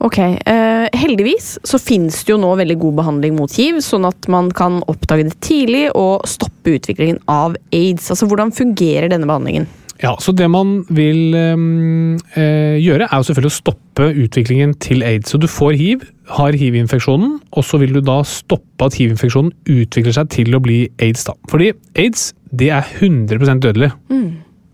Ok, 0.06 0.18
eh, 0.20 0.88
Heldigvis 0.94 1.58
så 1.64 1.80
finnes 1.80 2.24
det 2.24 2.34
jo 2.34 2.40
nå 2.42 2.52
veldig 2.60 2.78
god 2.82 3.00
behandling 3.00 3.36
mot 3.38 3.52
hiv, 3.52 3.80
sånn 3.84 4.08
at 4.08 4.28
man 4.32 4.52
kan 4.52 4.82
oppdage 4.92 5.30
det 5.30 5.40
tidlig 5.46 5.88
og 5.96 6.26
stoppe 6.30 6.76
utviklingen 6.76 7.22
av 7.32 7.56
aids. 7.72 8.12
Altså, 8.12 8.28
Hvordan 8.30 8.54
fungerer 8.56 9.10
denne 9.10 9.30
behandlingen? 9.30 9.68
Ja, 10.04 10.16
så 10.20 10.34
Det 10.36 10.50
man 10.52 10.84
vil 10.90 11.34
ehm, 11.40 12.16
eh, 12.36 12.76
gjøre, 12.84 13.08
er 13.08 13.16
jo 13.22 13.28
selvfølgelig 13.30 13.54
å 13.54 13.60
stoppe 13.62 14.08
utviklingen 14.26 14.74
til 14.84 15.04
aids. 15.08 15.32
Så 15.32 15.40
du 15.40 15.48
får 15.48 15.78
hiv, 15.80 16.02
har 16.36 16.52
hiv-infeksjonen, 16.52 17.38
og 17.56 17.64
så 17.64 17.80
vil 17.80 17.94
du 17.96 18.02
da 18.02 18.18
stoppe 18.28 18.90
at 18.90 18.98
hiv-infeksjonen 19.00 19.54
utvikler 19.72 20.14
seg 20.18 20.30
til 20.36 20.52
å 20.58 20.60
bli 20.62 20.90
aids. 21.00 21.24
da. 21.24 21.34
Fordi 21.48 21.72
aids 21.96 22.34
det 22.52 22.72
er 22.76 22.84
100 23.00 23.60
dødelig. 23.64 23.92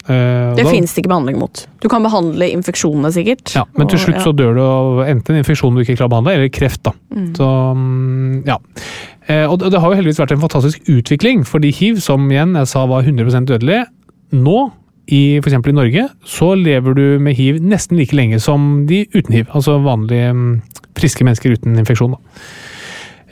Eh, 0.09 0.55
Det 0.57 0.65
fins 0.65 0.93
det 0.95 1.03
ikke 1.03 1.11
behandling 1.13 1.37
mot. 1.37 1.67
Du 1.79 1.87
kan 1.87 2.01
behandle 2.01 2.49
infeksjonene, 2.51 3.11
sikkert. 3.13 3.53
Ja, 3.53 3.65
Men 3.77 3.87
til 3.87 3.99
og- 3.99 4.05
slutt 4.07 4.23
så 4.25 4.33
dør 4.35 4.55
du 4.55 4.61
av 4.61 5.07
enten 5.07 5.35
en 5.35 5.43
infeksjon 5.43 5.75
du 5.75 5.81
ikke 5.83 5.97
klarer 5.97 6.09
å 6.09 6.15
behandle, 6.17 6.33
eller 6.33 6.49
kreft. 6.49 6.81
da. 6.83 6.91
Så, 7.37 7.75
mm, 7.77 8.45
ja. 8.47 8.57
Eh, 9.27 9.45
Og 9.45 9.59
det 9.59 9.71
det 9.71 9.79
har 9.79 9.91
jo 9.93 10.01
heldigvis 10.01 10.17
vært 10.19 10.31
en 10.31 10.41
fantastisk 10.49 10.81
utvikling, 10.89 11.43
fordi 11.45 11.71
hiv, 11.71 12.01
som 12.01 12.27
igjen 12.27 12.55
jeg 12.57 12.67
sa 12.67 12.87
var 12.87 13.03
100% 13.03 13.45
dødelig, 13.45 13.85
nå 14.33 14.71
i 15.11 15.37
f.eks. 15.41 15.57
i 15.67 15.75
Norge, 15.75 16.07
så 16.25 16.53
lever 16.55 16.95
du 16.97 17.05
med 17.19 17.35
hiv 17.37 17.59
nesten 17.61 17.97
like 17.99 18.15
lenge 18.15 18.39
som 18.39 18.85
de 18.89 19.03
uten 19.13 19.35
hiv. 19.35 19.47
Altså 19.53 19.77
vanlige 19.83 20.31
mm, 20.33 20.51
friske 20.97 21.25
mennesker 21.27 21.55
uten 21.57 21.77
infeksjon. 21.81 22.15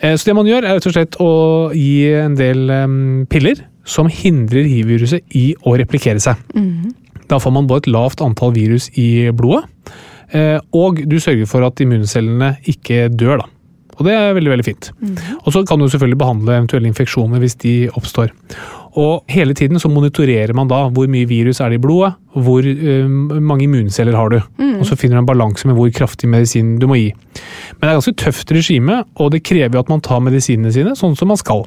Eh, 0.02 0.16
Så 0.16 0.26
det 0.30 0.36
man 0.36 0.48
gjør, 0.48 0.64
er 0.68 0.78
rett 0.78 0.88
og 0.90 0.96
slett 0.96 1.18
å 1.24 1.30
gi 1.76 2.10
en 2.20 2.36
del 2.40 2.68
piller 3.32 3.64
som 3.90 4.08
hindrer 4.12 4.68
hiv-viruset 4.70 5.24
i 5.36 5.54
å 5.66 5.76
replikere 5.80 6.22
seg. 6.22 6.36
Da 7.30 7.38
får 7.42 7.54
man 7.54 7.68
både 7.70 7.88
et 7.88 7.94
lavt 7.94 8.22
antall 8.26 8.52
virus 8.56 8.90
i 8.98 9.30
blodet, 9.32 9.66
eh, 10.34 10.58
og 10.74 11.02
du 11.10 11.18
sørger 11.22 11.48
for 11.50 11.66
at 11.66 11.80
immuncellene 11.82 12.56
ikke 12.70 13.08
dør. 13.14 13.38
da. 13.44 13.46
Og 14.00 14.06
det 14.08 14.14
er 14.16 14.34
veldig 14.34 14.50
veldig 14.54 14.66
fint. 14.66 14.92
Og 15.46 15.52
så 15.54 15.66
kan 15.68 15.78
du 15.82 15.90
selvfølgelig 15.90 16.18
behandle 16.22 16.54
eventuelle 16.56 16.88
infeksjoner 16.88 17.42
hvis 17.44 17.58
de 17.60 17.74
oppstår. 18.00 18.32
Og 18.98 19.26
hele 19.30 19.54
tiden 19.54 19.78
så 19.82 19.90
monitorerer 19.92 20.54
man 20.58 20.70
da 20.70 20.86
hvor 20.90 21.10
mye 21.12 21.28
virus 21.30 21.60
er 21.62 21.70
det 21.70 21.78
i 21.78 21.84
blodet, 21.84 22.16
hvor 22.34 22.66
eh, 22.66 23.10
mange 23.10 23.66
immunceller 23.68 24.18
har 24.18 24.32
du. 24.34 24.40
Og 24.80 24.86
så 24.88 24.98
finner 24.98 25.20
du 25.20 25.24
en 25.24 25.30
balanse 25.30 25.68
med 25.68 25.78
hvor 25.78 25.92
kraftig 25.94 26.30
medisin 26.32 26.78
du 26.82 26.88
må 26.90 26.98
gi. 26.98 27.10
Men 27.78 27.84
det 27.84 27.90
er 27.90 28.00
ganske 28.00 28.16
tøft 28.24 28.54
regime, 28.56 29.02
og 29.20 29.34
det 29.36 29.44
krever 29.46 29.78
jo 29.78 29.84
at 29.84 29.92
man 29.92 30.02
tar 30.06 30.24
medisinene 30.24 30.72
sine 30.74 30.96
sånn 30.98 31.18
som 31.20 31.30
man 31.32 31.40
skal. 31.40 31.66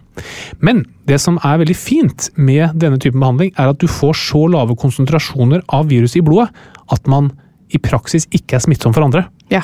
Men 0.65 0.85
det 1.11 1.21
som 1.23 1.39
er 1.45 1.61
veldig 1.63 1.77
fint 1.79 2.31
med 2.37 2.75
denne 2.81 2.99
typen 3.03 3.23
behandling, 3.23 3.53
er 3.57 3.73
at 3.73 3.83
du 3.83 3.89
får 3.91 4.17
så 4.19 4.47
lave 4.51 4.79
konsentrasjoner 4.81 5.65
av 5.69 5.93
virus 5.93 6.17
i 6.19 6.25
blodet 6.25 6.51
at 6.93 7.07
man 7.11 7.31
i 7.73 7.81
praksis 7.81 8.27
ikke 8.35 8.59
er 8.59 8.65
smittsom 8.65 8.95
for 8.97 9.07
andre. 9.07 9.27
Ja. 9.53 9.63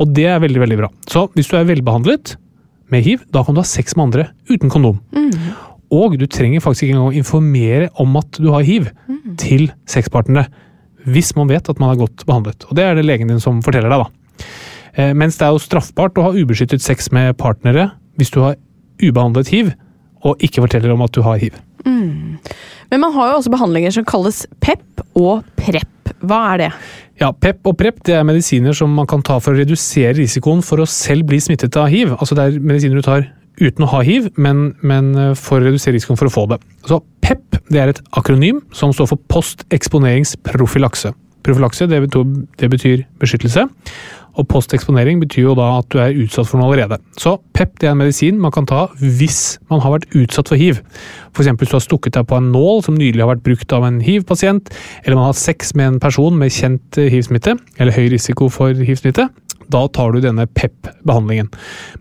Og 0.00 0.14
det 0.16 0.28
er 0.30 0.40
veldig, 0.42 0.62
veldig 0.62 0.78
bra. 0.80 0.92
Så 1.10 1.26
hvis 1.34 1.50
du 1.50 1.58
er 1.58 1.68
velbehandlet 1.68 2.36
med 2.90 3.04
hiv, 3.06 3.24
da 3.32 3.44
kan 3.44 3.56
du 3.56 3.62
ha 3.62 3.68
sex 3.68 3.96
med 3.96 4.08
andre 4.08 4.30
uten 4.50 4.72
kondom. 4.72 5.00
Og 5.90 6.16
du 6.18 6.26
trenger 6.30 6.62
faktisk 6.62 6.86
ikke 6.86 6.96
engang 6.96 7.10
å 7.10 7.18
informere 7.18 7.90
om 8.02 8.18
at 8.20 8.38
du 8.38 8.50
har 8.54 8.66
hiv 8.66 8.90
til 9.40 9.70
sexpartnerne. 9.90 10.46
Hvis 11.10 11.32
man 11.34 11.48
vet 11.50 11.68
at 11.68 11.80
man 11.80 11.90
er 11.92 12.00
godt 12.02 12.26
behandlet. 12.28 12.66
Og 12.68 12.76
det 12.76 12.84
er 12.84 12.94
det 12.94 13.06
legen 13.08 13.30
din 13.32 13.40
som 13.42 13.62
forteller 13.64 13.90
deg, 13.90 14.04
da. 14.04 14.44
Eh, 14.94 15.12
mens 15.16 15.38
det 15.38 15.46
er 15.46 15.54
jo 15.54 15.62
straffbart 15.62 16.18
å 16.18 16.28
ha 16.28 16.34
ubeskyttet 16.36 16.82
sex 16.84 17.10
med 17.14 17.36
partnere 17.40 17.90
hvis 18.20 18.32
du 18.34 18.42
har 18.44 18.58
ubehandlet 19.00 19.48
hiv, 19.48 19.70
og 20.20 20.42
ikke 20.44 20.60
forteller 20.66 20.92
om 20.92 21.02
at 21.06 21.14
du 21.16 21.22
har 21.24 21.38
hiv. 21.40 21.54
Men 22.90 23.04
man 23.04 23.14
har 23.14 23.30
jo 23.30 23.38
også 23.38 23.52
behandlinger 23.54 23.94
som 23.94 24.04
kalles 24.08 24.42
PEP 24.60 25.04
og 25.16 25.46
PREP. 25.56 26.12
Hva 26.26 26.40
er 26.52 26.60
det? 26.60 26.70
Ja, 27.22 27.30
PEP 27.32 27.68
og 27.70 27.76
PREP 27.78 28.02
det 28.08 28.16
er 28.18 28.26
medisiner 28.26 28.76
som 28.76 28.92
man 28.92 29.08
kan 29.08 29.22
ta 29.24 29.38
for 29.40 29.54
å 29.54 29.60
redusere 29.60 30.16
risikoen 30.18 30.60
for 30.66 30.82
å 30.82 30.88
selv 30.90 31.28
bli 31.30 31.38
smittet 31.40 31.78
av 31.80 31.88
hiv. 31.92 32.12
Altså 32.18 32.36
det 32.36 32.44
er 32.44 32.58
medisiner 32.60 32.98
du 32.98 33.06
tar 33.06 33.28
uten 33.60 33.86
å 33.86 33.90
ha 33.94 34.02
hiv, 34.06 34.30
men, 34.40 34.70
men 34.86 35.10
eh, 35.16 35.32
for 35.38 35.60
å 35.60 35.66
redusere 35.68 35.96
risikoen 35.96 36.20
for 36.20 36.30
å 36.30 36.34
få 36.34 36.46
det. 36.52 36.60
Så 36.88 37.00
PEP 37.24 37.58
det 37.70 37.82
er 37.82 37.92
et 37.92 38.04
akronym 38.18 38.62
som 38.74 38.94
står 38.94 39.12
for 39.12 39.26
posteksponeringsprofilakse. 39.32 41.12
Profilakse 41.40 41.86
det 41.88 42.02
betyr, 42.04 42.32
det 42.60 42.68
betyr 42.68 43.04
beskyttelse, 43.20 43.62
og 44.38 44.46
posteksponering 44.50 45.20
betyr 45.22 45.48
jo 45.48 45.54
da 45.58 45.66
at 45.78 45.88
du 45.92 45.98
er 46.02 46.16
utsatt 46.22 46.48
for 46.48 46.60
noe 46.60 46.70
allerede. 46.70 47.00
Så 47.18 47.34
PEP 47.56 47.80
det 47.80 47.88
er 47.88 47.94
en 47.94 48.00
medisin 48.02 48.38
man 48.40 48.52
kan 48.54 48.68
ta 48.68 48.86
hvis 49.00 49.58
man 49.72 49.82
har 49.84 49.96
vært 49.96 50.16
utsatt 50.20 50.52
for 50.52 50.60
hiv. 50.60 50.82
F.eks. 51.32 51.50
hvis 51.50 51.72
du 51.72 51.76
har 51.76 51.84
stukket 51.84 52.18
deg 52.18 52.28
på 52.30 52.38
en 52.38 52.50
nål 52.54 52.84
som 52.86 52.98
nylig 52.98 53.24
har 53.24 53.32
vært 53.32 53.44
brukt 53.46 53.74
av 53.76 53.86
en 53.88 54.00
hiv-pasient, 54.04 54.70
eller 55.04 55.18
man 55.18 55.28
har 55.28 55.34
hatt 55.34 55.42
sex 55.42 55.74
med 55.78 55.94
en 55.94 56.00
person 56.02 56.36
med 56.38 56.54
kjent 56.54 57.00
eh, 57.00 57.10
hiv-smitte, 57.12 57.56
eller 57.78 57.96
høy 57.96 58.10
risiko 58.14 58.50
for 58.52 58.76
hiv-smitte. 58.76 59.28
Da 59.70 59.84
tar 59.94 60.12
du 60.14 60.20
denne 60.24 60.46
PEP-behandlingen. 60.46 61.50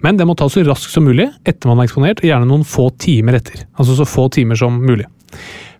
Men 0.06 0.20
det 0.20 0.28
må 0.28 0.36
tas 0.38 0.56
så 0.56 0.64
raskt 0.68 0.94
som 0.94 1.06
mulig 1.08 1.30
etter 1.48 1.70
man 1.70 1.82
er 1.82 1.90
eksponert, 1.90 2.24
og 2.24 2.30
gjerne 2.30 2.50
noen 2.50 2.68
få 2.68 2.90
timer 3.02 3.40
etter. 3.40 3.66
Altså 3.78 3.98
så 4.00 4.08
få 4.10 4.28
timer 4.34 4.60
som 4.60 4.82
mulig. 4.84 5.08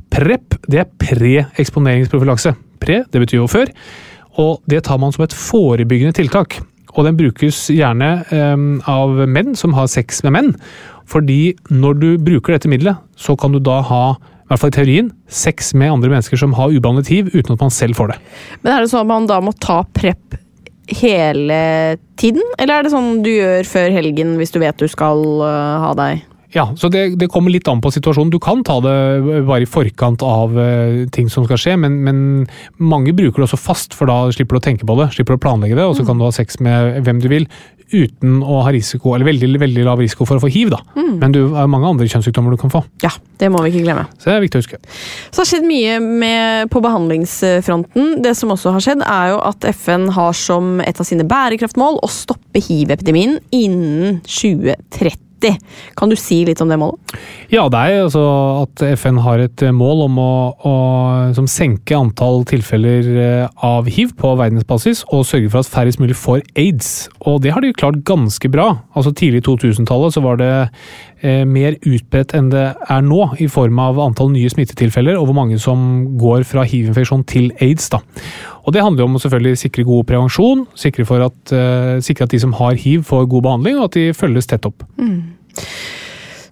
PREP 0.10 0.58
det 0.70 0.84
er 0.84 0.92
pre-eksponeringsprofylakse. 1.02 2.56
Pre 2.82 3.04
det 3.12 3.22
betyr 3.26 3.42
jo 3.42 3.50
før, 3.52 3.72
og 4.40 4.60
det 4.72 4.84
tar 4.88 5.00
man 5.02 5.14
som 5.16 5.26
et 5.26 5.36
forebyggende 5.36 6.16
tiltak. 6.18 6.62
og 6.98 7.06
den 7.06 7.18
brukes 7.18 7.68
gjerne 7.70 8.24
um, 8.34 8.82
av 8.90 9.12
menn 9.30 9.54
som 9.56 9.76
har 9.78 9.86
sex 9.88 10.24
med 10.26 10.34
menn. 10.34 10.50
Fordi 11.10 11.56
når 11.70 12.00
du 12.02 12.10
bruker 12.18 12.56
dette 12.56 12.70
middelet, 12.72 12.98
så 13.16 13.36
kan 13.38 13.54
du 13.54 13.60
da 13.62 13.80
ha 13.86 14.04
i 14.18 14.50
hvert 14.50 14.64
fall 14.64 14.72
i 14.72 14.78
teorien, 14.80 15.10
sex 15.30 15.76
med 15.78 15.92
andre 15.94 16.10
mennesker 16.10 16.40
som 16.42 16.56
har 16.58 16.74
ubehandlet 16.74 17.12
hiv, 17.14 17.28
uten 17.36 17.54
at 17.54 17.62
man 17.62 17.74
selv 17.74 18.00
får 18.00 18.16
det. 18.16 18.16
Men 18.64 18.74
er 18.74 18.82
det 18.82 18.90
sånn 18.90 19.04
at 19.06 19.12
man 19.12 19.28
da 19.30 19.38
må 19.46 19.54
ta 19.62 19.84
prep 19.94 20.40
hele 20.98 21.98
tiden? 22.20 22.44
Eller 22.58 22.80
er 22.80 22.86
det 22.86 22.94
sånn 22.94 23.22
du 23.26 23.32
gjør 23.32 23.68
før 23.70 23.94
helgen 23.96 24.36
hvis 24.40 24.54
du 24.56 24.60
vet 24.64 24.80
du 24.80 24.90
skal 24.92 25.24
uh, 25.44 25.80
ha 25.86 25.94
deg? 25.98 26.26
Ja, 26.50 26.72
så 26.74 26.90
det, 26.90 27.20
det, 27.22 27.28
kommer 27.30 27.54
litt 27.54 27.68
an 27.70 27.82
på 27.82 27.92
situasjonen. 27.94 28.32
Du 28.34 28.40
kan 28.42 28.64
ta 28.66 28.80
det 28.82 28.94
bare 29.46 29.62
i 29.62 29.70
forkant 29.70 30.24
av 30.26 30.56
uh, 30.58 31.04
ting 31.14 31.30
som 31.30 31.46
skal 31.46 31.62
skje, 31.62 31.76
men, 31.78 32.00
men, 32.06 32.24
mange 32.82 33.14
bruker 33.14 33.44
det 33.44 33.50
også 33.52 33.62
fast, 33.62 33.94
for 33.98 34.10
da 34.10 34.24
slipper 34.34 34.58
du 34.58 34.64
å 34.64 34.66
tenke 34.66 34.90
på 34.90 34.98
det, 34.98 35.12
slipper 35.14 35.38
du 35.38 35.42
å 35.42 35.44
planlegge 35.46 35.78
det, 35.78 35.86
og 35.86 35.94
så 35.98 36.06
mm. 36.06 36.10
kan 36.10 36.22
du 36.22 36.26
ha 36.26 36.32
sex 36.34 36.58
med 36.66 37.04
hvem 37.06 37.22
du 37.22 37.30
vil, 37.30 37.46
uten 37.92 38.40
å 38.44 38.62
ha 38.66 38.74
risiko, 38.74 39.14
eller 39.16 39.30
veldig, 39.30 39.60
veldig 39.62 39.86
lav 39.88 40.02
risiko 40.04 40.28
for 40.28 40.40
å 40.40 40.44
få 40.44 40.52
hiv. 40.54 40.72
da. 40.74 40.82
Mm. 40.96 41.14
Men 41.22 41.36
det 41.36 41.44
er 41.46 41.72
mange 41.72 41.90
andre 41.90 42.10
kjønnssykdommer 42.10 42.56
du 42.56 42.62
kan 42.62 42.74
få. 42.74 42.84
Ja, 43.04 43.12
det 43.42 43.52
må 43.54 43.64
vi 43.66 43.74
ikke 43.74 43.86
glemme. 43.88 44.08
Så 44.18 44.30
det 44.30 44.36
er 44.36 44.44
viktig 44.46 44.60
å 44.60 44.64
huske. 44.64 44.82
Så 45.30 45.38
det 45.38 45.44
har 45.44 45.52
skjedd 45.54 45.70
mye 45.70 45.96
med, 46.04 46.74
på 46.74 46.84
behandlingsfronten. 46.86 48.12
Det 48.26 48.36
som 48.38 48.54
også 48.56 48.76
har 48.76 48.86
skjedd, 48.86 49.06
er 49.06 49.34
jo 49.34 49.40
at 49.52 49.70
FN 49.74 50.10
har 50.18 50.36
som 50.38 50.78
et 50.86 51.00
av 51.00 51.08
sine 51.08 51.28
bærekraftmål 51.30 52.02
å 52.06 52.12
stoppe 52.12 52.64
hiv-epidemien 52.64 53.40
innen 53.56 54.22
2030. 54.28 55.29
Kan 56.00 56.12
du 56.12 56.18
si 56.20 56.42
litt 56.48 56.62
om 56.64 56.72
det 56.72 56.80
målet? 56.82 57.16
Ja, 57.54 57.66
det 57.72 57.80
er 57.80 58.04
altså 58.04 58.24
at 58.64 58.84
FN 59.00 59.20
har 59.24 59.42
et 59.44 59.64
mål 59.76 60.06
om 60.06 60.20
å, 60.22 60.34
å 60.70 61.48
senke 61.50 61.98
antall 61.98 62.44
tilfeller 62.50 63.10
eh, 63.24 63.46
av 63.66 63.90
hiv 63.90 64.14
på 64.20 64.36
verdensbasis, 64.40 65.06
og 65.10 65.26
sørge 65.28 65.52
for 65.52 65.64
at 65.64 65.72
færrest 65.72 66.02
mulig 66.02 66.18
får 66.20 66.44
aids. 66.60 67.08
Og 67.26 67.42
det 67.44 67.54
har 67.56 67.66
de 67.66 67.74
klart 67.74 68.04
ganske 68.08 68.52
bra. 68.52 68.72
Altså 68.94 69.14
Tidlig 69.20 69.42
i 69.42 69.48
2000-tallet 69.50 70.16
så 70.16 70.24
var 70.24 70.40
det 70.40 70.52
mer 71.22 71.76
utbredt 71.84 72.32
enn 72.38 72.48
det 72.54 72.66
er 72.80 73.02
nå, 73.04 73.22
i 73.44 73.50
form 73.52 73.80
av 73.84 73.98
antall 74.00 74.30
nye 74.32 74.50
smittetilfeller 74.52 75.18
og 75.20 75.28
hvor 75.28 75.36
mange 75.36 75.58
som 75.60 75.82
går 76.20 76.46
fra 76.48 76.64
hiv-infeksjon 76.64 77.26
til 77.28 77.50
aids. 77.60 77.90
da. 77.92 78.00
Og 78.64 78.74
Det 78.74 78.84
handler 78.86 79.08
om 79.08 79.18
å 79.18 79.22
selvfølgelig 79.24 79.58
sikre 79.64 79.84
god 79.88 80.06
prevensjon, 80.06 80.64
sikre, 80.78 81.04
at, 81.26 81.38
uh, 81.52 81.98
sikre, 82.06 82.28
at, 82.28 82.32
de 82.32 82.40
som 82.40 82.54
har 82.54 82.78
hiv 82.78 83.04
får 83.04 83.28
god 83.32 83.46
behandling, 83.48 83.80
og 83.80 83.90
at 83.90 83.98
de 83.98 84.14
følges 84.14 84.48
tett 84.48 84.68
opp. 84.70 84.86
Mm. 85.00 85.36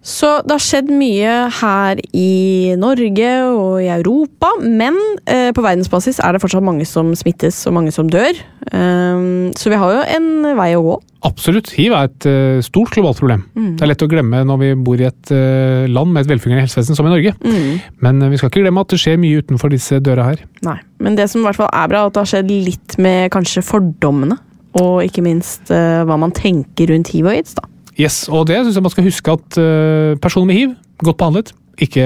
Så 0.07 0.27
det 0.47 0.55
har 0.55 0.63
skjedd 0.63 0.87
mye 0.95 1.31
her 1.57 1.99
i 2.15 2.75
Norge 2.79 3.31
og 3.51 3.81
i 3.83 3.89
Europa, 3.91 4.53
men 4.63 4.95
eh, 5.27 5.49
på 5.51 5.63
verdensbasis 5.65 6.21
er 6.23 6.35
det 6.35 6.41
fortsatt 6.43 6.63
mange 6.63 6.87
som 6.87 7.11
smittes 7.17 7.59
og 7.67 7.75
mange 7.75 7.91
som 7.91 8.07
dør. 8.11 8.39
Um, 8.71 9.51
så 9.59 9.71
vi 9.71 9.79
har 9.79 9.97
jo 9.97 10.05
en 10.15 10.29
vei 10.55 10.69
å 10.77 10.85
gå. 10.85 10.95
Absolutt. 11.27 11.73
Hiv 11.75 11.91
er 11.97 12.07
et 12.07 12.27
uh, 12.29 12.63
stort 12.63 12.95
globalt 12.95 13.19
problem. 13.19 13.43
Mm. 13.59 13.69
Det 13.75 13.83
er 13.83 13.91
lett 13.91 14.07
å 14.07 14.09
glemme 14.11 14.41
når 14.47 14.63
vi 14.63 14.71
bor 14.87 15.03
i 15.03 15.09
et 15.09 15.35
uh, 15.35 15.83
land 15.91 16.15
med 16.15 16.23
et 16.23 16.31
velfungerende 16.31 16.69
helsevesen 16.69 16.95
som 16.95 17.07
i 17.09 17.11
Norge. 17.11 17.35
Mm. 17.43 17.71
Men 18.05 18.23
uh, 18.23 18.31
vi 18.31 18.39
skal 18.39 18.53
ikke 18.53 18.63
glemme 18.63 18.87
at 18.87 18.95
det 18.95 19.03
skjer 19.03 19.19
mye 19.19 19.43
utenfor 19.43 19.75
disse 19.75 19.99
døra 20.03 20.31
her. 20.31 20.43
Nei, 20.67 20.79
Men 21.03 21.19
det 21.19 21.27
som 21.33 21.43
i 21.43 21.49
hvert 21.49 21.59
fall 21.59 21.73
er 21.73 21.91
bra, 21.91 22.05
er 22.05 22.11
at 22.11 22.15
det 22.15 22.23
har 22.23 22.35
skjedd 22.37 22.53
litt 22.53 22.99
med 23.03 23.31
kanskje 23.35 23.65
fordommene. 23.65 24.39
Og 24.77 25.01
ikke 25.03 25.23
minst 25.25 25.71
hva 25.71 26.15
man 26.21 26.31
tenker 26.37 26.91
rundt 26.91 27.09
hiv 27.09 27.25
og 27.25 27.33
aids. 27.33 27.57
da. 27.57 27.65
Yes, 27.97 28.27
og 28.29 28.45
det 28.49 28.59
syns 28.61 28.77
jeg 28.77 28.85
man 28.85 28.93
skal 28.93 29.07
huske 29.07 29.33
at 29.39 29.57
uh, 29.57 30.17
personer 30.21 30.51
med 30.51 30.59
hiv, 30.59 30.75
godt 31.03 31.17
behandlet, 31.17 31.53
ikke, 31.81 32.05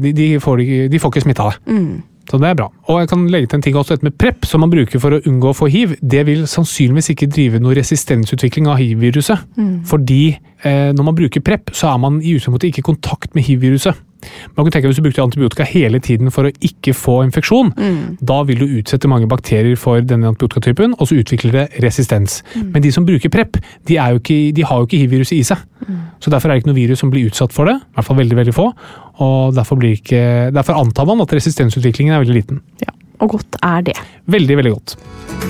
de, 0.00 0.12
de, 0.16 0.30
får, 0.40 0.62
de, 0.92 1.00
får, 1.00 1.12
ikke 1.12 1.24
smitte 1.26 1.44
av 1.44 1.52
det. 1.52 1.74
Mm. 1.74 2.02
Så 2.30 2.38
det 2.38 2.46
er 2.46 2.58
bra. 2.60 2.68
Og 2.86 3.00
jeg 3.00 3.08
kan 3.10 3.24
legge 3.32 3.48
til 3.50 3.58
en 3.58 3.64
ting 3.64 3.76
også, 3.76 3.96
dette 3.96 4.06
med 4.06 4.14
PREP, 4.20 4.44
som 4.46 4.62
man 4.62 4.70
bruker 4.70 5.02
for 5.02 5.16
å 5.16 5.22
unngå 5.26 5.50
å 5.50 5.56
få 5.56 5.66
hiv. 5.72 5.96
Det 5.98 6.22
vil 6.28 6.44
sannsynligvis 6.48 7.10
ikke 7.14 7.26
drive 7.32 7.60
noe 7.62 7.74
resistensutvikling 7.74 8.68
av 8.70 8.78
hiv-viruset. 8.78 9.48
Mm. 9.58 9.72
Fordi 9.90 10.20
eh, 10.30 10.92
når 10.94 11.08
man 11.08 11.18
bruker 11.18 11.42
PREP, 11.42 11.72
så 11.74 11.90
er 11.90 11.98
man 12.04 12.20
i 12.22 12.36
utgangspunktet 12.36 12.70
ikke 12.70 12.84
i 12.84 12.86
kontakt 12.86 13.34
med 13.34 13.48
hiv-viruset. 13.48 13.98
Man 14.56 14.66
kan 14.66 14.74
tenke 14.74 14.90
Hvis 14.90 14.98
du 15.00 15.04
brukte 15.04 15.22
antibiotika 15.22 15.66
hele 15.68 16.00
tiden 16.02 16.30
for 16.34 16.48
å 16.48 16.52
ikke 16.64 16.94
få 16.96 17.20
infeksjon, 17.26 17.72
mm. 17.76 18.00
da 18.26 18.40
vil 18.48 18.62
du 18.62 18.78
utsette 18.80 19.10
mange 19.10 19.28
bakterier 19.30 19.78
for 19.80 20.02
denne 20.04 20.30
antibiotikatypen, 20.30 20.96
og 20.98 21.10
så 21.10 21.20
utvikler 21.20 21.56
det 21.56 21.66
resistens. 21.84 22.40
Mm. 22.54 22.70
Men 22.74 22.86
de 22.86 22.92
som 22.94 23.06
bruker 23.08 23.32
PREP, 23.32 23.60
de, 23.88 23.98
ikke, 23.98 24.40
de 24.56 24.66
har 24.66 24.80
jo 24.80 24.88
ikke 24.88 25.04
hiv-viruset 25.04 25.38
i 25.38 25.44
seg. 25.52 25.62
Mm. 25.86 26.00
Så 26.20 26.32
Derfor 26.32 26.50
er 26.50 26.56
det 26.58 26.64
ikke 26.64 26.72
noe 26.72 26.80
virus 26.80 27.04
som 27.04 27.12
blir 27.12 27.30
utsatt 27.30 27.54
for 27.54 27.70
det. 27.70 27.76
I 27.80 27.98
hvert 27.98 28.10
fall 28.10 28.20
veldig 28.20 28.40
veldig 28.40 28.56
få. 28.56 28.66
og 29.26 29.54
Derfor, 29.56 29.84
ikke, 29.84 30.50
derfor 30.54 30.80
antar 30.80 31.08
man 31.08 31.24
at 31.24 31.32
resistensutviklingen 31.36 32.14
er 32.16 32.24
veldig 32.24 32.40
liten. 32.40 32.64
Ja, 32.84 32.92
Og 33.20 33.36
godt 33.36 33.62
er 33.62 33.88
det. 33.90 33.96
Veldig, 34.26 34.60
veldig 34.62 34.76
godt. 34.78 35.49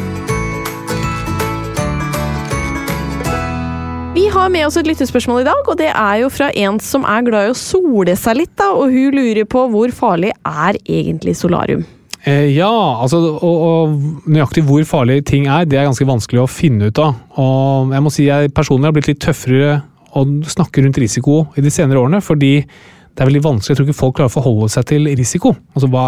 Har 4.34 4.50
med 4.52 4.66
oss 4.66 4.76
et 4.78 4.88
lyttespørsmål 4.88 5.42
i 5.42 5.46
dag, 5.48 5.68
og 5.68 5.78
det 5.80 5.88
er 5.90 6.20
jo 6.22 6.28
fra 6.32 6.50
en 6.58 6.78
som 6.82 7.06
er 7.08 7.24
glad 7.26 7.48
i 7.48 7.52
å 7.52 7.56
sole 7.58 8.14
seg 8.18 8.38
litt. 8.38 8.52
da, 8.58 8.70
Og 8.74 8.92
hun 8.92 9.16
lurer 9.16 9.46
på 9.48 9.64
hvor 9.72 9.92
farlig 9.94 10.32
er 10.46 10.78
egentlig 10.84 11.36
solarium? 11.38 11.84
Eh, 12.28 12.50
ja, 12.52 12.70
altså 13.00 13.18
og, 13.32 13.62
og, 13.64 14.24
nøyaktig 14.28 14.64
hvor 14.68 14.84
farlig 14.84 15.22
ting 15.28 15.46
er, 15.48 15.64
det 15.64 15.78
er 15.80 15.88
ganske 15.88 16.06
vanskelig 16.06 16.42
å 16.42 16.50
finne 16.50 16.90
ut 16.90 17.00
av. 17.00 17.16
Og 17.40 17.94
jeg 17.94 18.04
må 18.04 18.12
si 18.12 18.28
jeg 18.28 18.52
personlig 18.56 18.90
har 18.90 18.96
blitt 18.96 19.08
litt 19.08 19.22
tøffere 19.24 19.80
å 20.12 20.24
snakke 20.44 20.84
rundt 20.84 21.00
risiko 21.00 21.46
i 21.56 21.64
de 21.64 21.72
senere 21.72 22.02
årene, 22.02 22.20
fordi 22.24 22.58
det 22.60 23.24
er 23.24 23.30
veldig 23.30 23.44
vanskelig. 23.46 23.72
Jeg 23.72 23.80
tror 23.80 23.88
ikke 23.88 24.02
folk 24.02 24.18
klarer 24.18 24.32
å 24.32 24.36
forholde 24.36 24.70
seg 24.72 24.88
til 24.90 25.08
risiko. 25.18 25.54
Altså 25.74 25.88
hva, 25.90 26.06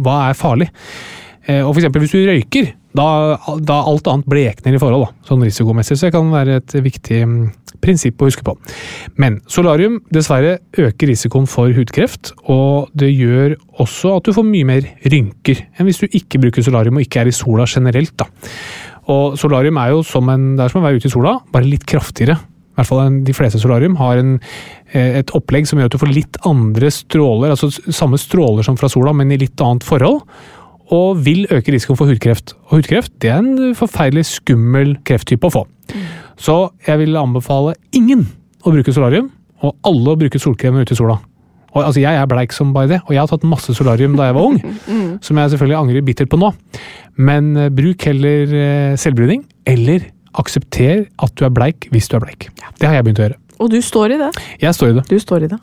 hva 0.00 0.16
er 0.28 0.38
farlig? 0.38 0.70
Eh, 1.46 1.60
og 1.60 1.74
for 1.74 1.82
eksempel 1.82 2.04
hvis 2.04 2.16
du 2.16 2.24
røyker, 2.24 2.72
da, 2.96 3.38
da 3.62 3.78
alt 3.86 4.08
annet 4.10 4.28
blekner 4.30 4.74
i 4.74 4.80
forhold, 4.82 5.06
da, 5.06 5.28
sånn 5.28 5.44
risikomessig. 5.46 5.98
Så 5.98 6.08
det 6.08 6.14
kan 6.16 6.30
være 6.32 6.58
et 6.58 6.74
viktig 6.82 7.20
mm, 7.22 7.38
prinsipp 7.82 8.20
å 8.20 8.28
huske 8.28 8.44
på. 8.46 8.56
Men 9.20 9.38
solarium 9.50 10.00
dessverre 10.14 10.58
øker 10.74 11.12
risikoen 11.12 11.48
for 11.50 11.72
hudkreft, 11.76 12.32
og 12.50 12.90
det 12.98 13.12
gjør 13.12 13.56
også 13.80 14.16
at 14.18 14.28
du 14.28 14.34
får 14.36 14.48
mye 14.48 14.68
mer 14.72 14.90
rynker 15.06 15.64
enn 15.78 15.88
hvis 15.88 16.02
du 16.02 16.08
ikke 16.10 16.42
bruker 16.42 16.66
solarium 16.66 16.98
og 16.98 17.06
ikke 17.06 17.22
er 17.24 17.30
i 17.30 17.36
sola 17.36 17.68
generelt. 17.70 18.16
da. 18.20 18.28
Og 19.10 19.38
solarium 19.40 19.78
er 19.80 19.94
jo 19.94 20.04
som 20.06 20.28
en, 20.30 20.54
det 20.58 20.66
er 20.66 20.72
som 20.72 20.82
å 20.82 20.86
være 20.86 21.00
ute 21.00 21.10
i 21.10 21.14
sola, 21.14 21.38
bare 21.54 21.68
litt 21.68 21.86
kraftigere. 21.88 22.36
I 22.70 22.78
hvert 22.80 22.88
fall 22.88 23.16
De 23.26 23.34
fleste 23.34 23.58
solarium 23.60 23.96
har 23.98 24.18
en, 24.20 24.38
eh, 24.92 25.18
et 25.20 25.32
opplegg 25.36 25.66
som 25.66 25.78
gjør 25.78 25.90
at 25.90 25.96
du 25.96 26.00
får 26.00 26.14
litt 26.14 26.36
andre 26.46 26.90
stråler, 26.90 27.50
altså 27.50 27.70
samme 27.92 28.18
stråler 28.18 28.64
som 28.64 28.78
fra 28.78 28.88
sola, 28.88 29.12
men 29.12 29.32
i 29.32 29.40
litt 29.40 29.60
annet 29.60 29.84
forhold 29.84 30.22
og 30.90 31.22
vil 31.24 31.46
øke 31.50 31.72
risikoen 31.74 31.98
for 31.98 32.10
hudkreft. 32.10 32.54
Og 32.68 32.80
hudkreft 32.80 33.12
det 33.22 33.30
er 33.30 33.40
en 33.42 33.74
forferdelig 33.78 34.26
skummel 34.30 34.96
krefttype 35.06 35.46
å 35.46 35.54
få. 35.54 35.64
Så 36.40 36.56
jeg 36.86 37.02
vil 37.02 37.18
anbefale 37.20 37.76
ingen 37.96 38.26
å 38.64 38.72
bruke 38.74 38.94
solarium, 38.94 39.30
og 39.60 39.76
alle 39.86 40.14
å 40.14 40.18
bruke 40.20 40.40
solkrem 40.40 40.78
ute 40.80 40.96
i 40.96 40.98
sola. 40.98 41.18
Og, 41.70 41.84
altså, 41.84 42.00
Jeg 42.00 42.18
er 42.18 42.26
bleik 42.26 42.52
som 42.52 42.72
bare 42.74 42.88
det, 42.90 43.00
og 43.06 43.12
jeg 43.14 43.20
har 43.20 43.28
tatt 43.30 43.46
masse 43.46 43.74
solarium 43.76 44.16
da 44.18 44.30
jeg 44.30 44.34
var 44.34 44.48
ung, 44.48 44.58
som 45.26 45.38
jeg 45.38 45.52
selvfølgelig 45.52 45.78
angrer 45.78 46.06
bittert 46.06 46.32
på 46.32 46.40
nå. 46.40 46.50
Men 47.20 47.52
uh, 47.56 47.68
bruk 47.70 48.08
heller 48.08 48.56
uh, 48.56 48.96
selvbruning, 48.98 49.44
eller 49.68 50.08
aksepter 50.40 51.06
at 51.22 51.36
du 51.38 51.46
er 51.46 51.54
bleik 51.54 51.90
hvis 51.94 52.10
du 52.10 52.18
er 52.18 52.26
bleik. 52.26 52.50
Det 52.80 52.88
har 52.88 52.98
jeg 52.98 53.06
begynt 53.06 53.22
å 53.22 53.28
gjøre. 53.28 53.40
Og 53.60 53.70
du 53.70 53.78
står 53.84 54.16
i 54.16 54.20
det? 54.24 54.32
Jeg 54.62 54.74
står 54.74 54.94
i 54.94 54.98
det. 54.98 55.06
Du 55.10 55.18
står 55.20 55.46
i 55.46 55.54
det. 55.54 55.62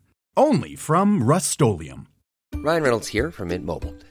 only 0.35 0.75
from 0.75 1.21
Rustolium. 1.21 2.07
Ryan 2.55 2.83
Reynolds 2.83 3.07
here 3.07 3.31
from 3.31 3.47
Mint 3.47 3.65
Mobile. 3.65 3.95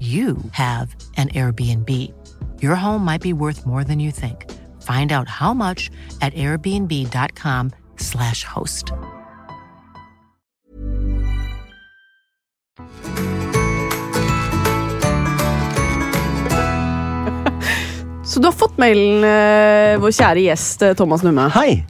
you 0.00 0.36
have 0.50 0.96
an 1.16 1.28
Airbnb. 1.28 2.12
Your 2.60 2.74
home 2.74 3.04
might 3.04 3.22
be 3.22 3.32
worth 3.32 3.64
more 3.64 3.84
than 3.84 4.00
you 4.00 4.10
think. 4.10 4.50
Find 4.82 5.12
out 5.12 5.28
how 5.28 5.54
much 5.54 5.92
at 6.20 6.34
airbnb.com/slash 6.34 8.42
host. 8.44 8.92
Så 18.24 18.40
du 18.40 18.46
har 18.46 18.52
fått 18.52 18.78
mailen, 18.78 19.24
eh, 19.24 19.98
vår 20.00 20.10
kjære 20.10 20.40
gjest 20.42 20.82
eh, 20.82 20.94
Thomas 20.98 21.22
Numme. 21.22 21.48
Hei! 21.54 21.84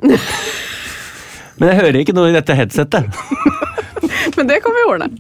Men 1.57 1.69
jeg 1.71 1.79
hører 1.79 1.97
ikke 2.03 2.13
noe 2.17 2.29
i 2.29 2.35
dette 2.35 2.55
headsetet. 2.59 3.05
Men 4.37 4.47
det 4.51 4.59
kan 4.65 4.73
vi 4.75 4.83
ordne. 4.91 5.09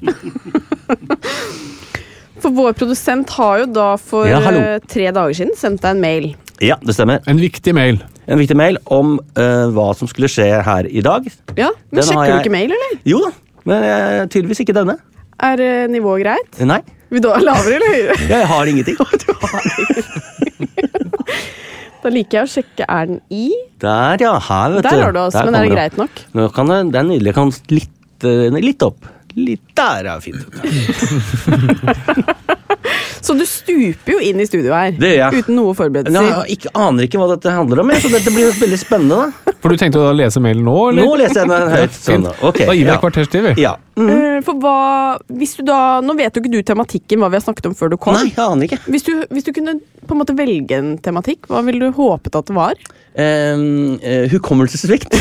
For 2.44 2.52
vår 2.52 2.74
produsent 2.76 3.30
har 3.38 3.62
jo 3.62 3.66
da 3.72 3.94
for 3.96 4.26
Ja, 4.28 4.36
hallo. 4.44 4.58
eh, 4.60 4.78
tre 4.90 5.06
dager 5.16 5.32
siden 5.38 5.54
sendt 5.56 5.80
deg 5.80 5.94
en 5.96 6.00
mail. 6.02 6.26
Ja, 6.60 6.76
det 6.84 6.92
stemmer. 6.94 7.22
En 7.26 7.38
viktig 7.40 7.72
mail. 7.74 8.02
En 8.28 8.38
viktig 8.40 8.56
mail 8.56 8.76
om 8.92 9.14
eh, 9.36 9.70
hva 9.72 9.94
som 9.96 10.08
skulle 10.10 10.28
skje 10.28 10.50
her 10.64 10.84
i 10.88 11.00
dag. 11.04 11.24
Ja, 11.56 11.70
men 11.90 12.02
Den 12.02 12.04
har 12.04 12.10
Sjekker 12.10 12.26
du 12.26 12.30
jeg- 12.34 12.40
ikke 12.44 12.52
mail, 12.52 12.70
eller? 12.76 12.92
Jo 13.08 13.18
da, 13.24 13.30
men 13.64 13.82
eh, 13.88 14.26
tydeligvis 14.28 14.60
ikke 14.64 14.74
denne. 14.76 14.98
Er 15.40 15.60
eh, 15.60 15.86
nivået 15.88 16.22
greit? 16.26 16.60
Nei, 16.68 16.80
Vil 17.10 17.20
du 17.24 17.28
ha 17.32 17.38
lavere 17.40 17.74
eller 17.80 17.90
høyere? 17.94 18.28
jeg 18.36 18.46
har 18.52 18.64
ingenting. 18.66 18.96
Da 22.04 22.10
liker 22.12 22.42
jeg 22.42 22.44
å 22.44 22.48
sjekke 22.52 22.84
er 22.84 23.06
den 23.08 23.20
i. 23.32 23.46
Der, 23.80 24.18
ja. 24.20 24.34
Her, 24.38 24.70
vet 24.74 24.82
du. 24.84 24.88
Der 24.90 25.00
har 25.06 25.12
du 25.16 25.20
oss, 25.22 25.32
men 25.40 25.54
er 25.56 25.62
det 25.64 25.70
kommer 25.70 25.78
greit 25.78 25.94
nok? 25.96 26.10
Nå 26.36 26.48
kan 26.52 26.68
det, 26.68 26.76
det 26.92 26.98
er 27.00 27.06
nydelig. 27.08 27.30
Jeg 27.30 27.36
kan 27.38 27.52
litt, 27.72 28.24
eh, 28.28 28.58
litt 28.60 28.82
opp. 28.84 29.06
Litt 29.34 29.72
der 29.74 30.06
er 30.12 30.20
fint. 30.22 30.44
Så 33.24 33.32
du 33.32 33.46
stuper 33.48 34.12
jo 34.12 34.18
inn 34.20 34.40
i 34.42 34.44
studio 34.46 34.74
her. 34.76 34.92
Det 35.00 35.08
gjør 35.14 35.20
jeg. 35.22 35.42
Uten 35.44 35.56
noe 35.56 35.72
forberedelser. 35.76 36.26
jeg 36.28 36.56
ikke, 36.58 36.70
aner 36.76 37.06
ikke 37.06 37.18
hva 37.22 37.28
dette 37.30 37.48
handler 37.54 37.80
om, 37.80 37.90
jeg, 37.94 38.02
så 38.04 38.08
dette 38.12 38.32
blir 38.34 38.50
veldig 38.60 38.78
spennende. 38.80 39.16
da. 39.24 39.54
For 39.64 39.68
du 39.72 39.76
tenkte 39.80 39.98
å 40.02 40.10
lese 40.12 40.40
mailen 40.44 40.64
nå, 40.66 40.74
eller? 40.90 41.06
Nå 41.08 41.14
leser 41.22 41.40
jeg 41.40 41.48
den 41.54 41.72
høyt. 41.72 41.94
Sånn, 41.96 42.26
da. 42.28 42.32
Okay, 42.50 42.66
da 42.68 42.72
gir 42.76 42.82
vi 42.82 42.88
deg 42.90 42.96
et 42.98 43.04
kvarters 43.06 43.30
tid, 43.32 43.42
vi. 43.46 43.52
Ja. 43.64 43.72
Mm. 43.96 44.10
Eh, 44.12 44.38
For 44.44 44.54
hva, 44.60 44.74
hvis 45.38 45.52
du 45.56 45.62
da, 45.68 45.78
Nå 46.04 46.12
vet 46.18 46.34
jo 46.34 46.40
ikke 46.42 46.52
du 46.52 46.60
tematikken, 46.66 47.18
hva 47.22 47.28
vi 47.32 47.36
har 47.38 47.44
snakket 47.46 47.66
om 47.70 47.76
før 47.78 47.88
du 47.94 47.96
kom. 47.96 48.12
Nei, 48.18 48.28
jeg 48.28 48.42
aner 48.44 48.64
ikke. 48.68 48.80
Hvis, 48.92 49.04
du, 49.08 49.12
hvis 49.32 49.46
du 49.48 49.52
kunne 49.56 49.72
på 50.04 50.12
en 50.12 50.20
måte 50.20 50.36
velge 50.36 50.74
en 50.76 50.90
tematikk, 51.00 51.40
hva 51.48 51.60
ville 51.64 51.80
du 51.80 51.88
håpet 51.96 52.36
at 52.36 52.44
det 52.50 52.56
var? 52.58 52.76
Um, 53.16 53.96
uh, 54.04 54.26
hukommelsessvikt. 54.34 55.08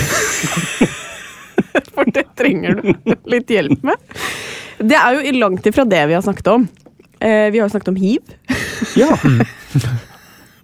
For 1.95 2.09
det 2.15 2.25
trenger 2.39 2.79
du 2.79 3.13
litt 3.29 3.51
hjelp 3.53 3.83
med. 3.85 4.15
Det 4.83 4.97
er 4.99 5.19
jo 5.19 5.35
langt 5.39 5.67
ifra 5.69 5.85
det 5.87 6.01
vi 6.09 6.17
har 6.17 6.23
snakket 6.25 6.49
om. 6.53 6.65
Eh, 7.19 7.49
vi 7.53 7.59
har 7.61 7.67
jo 7.67 7.73
snakket 7.75 7.93
om 7.93 7.99
hiv. 8.01 8.33
Ja. 8.99 9.13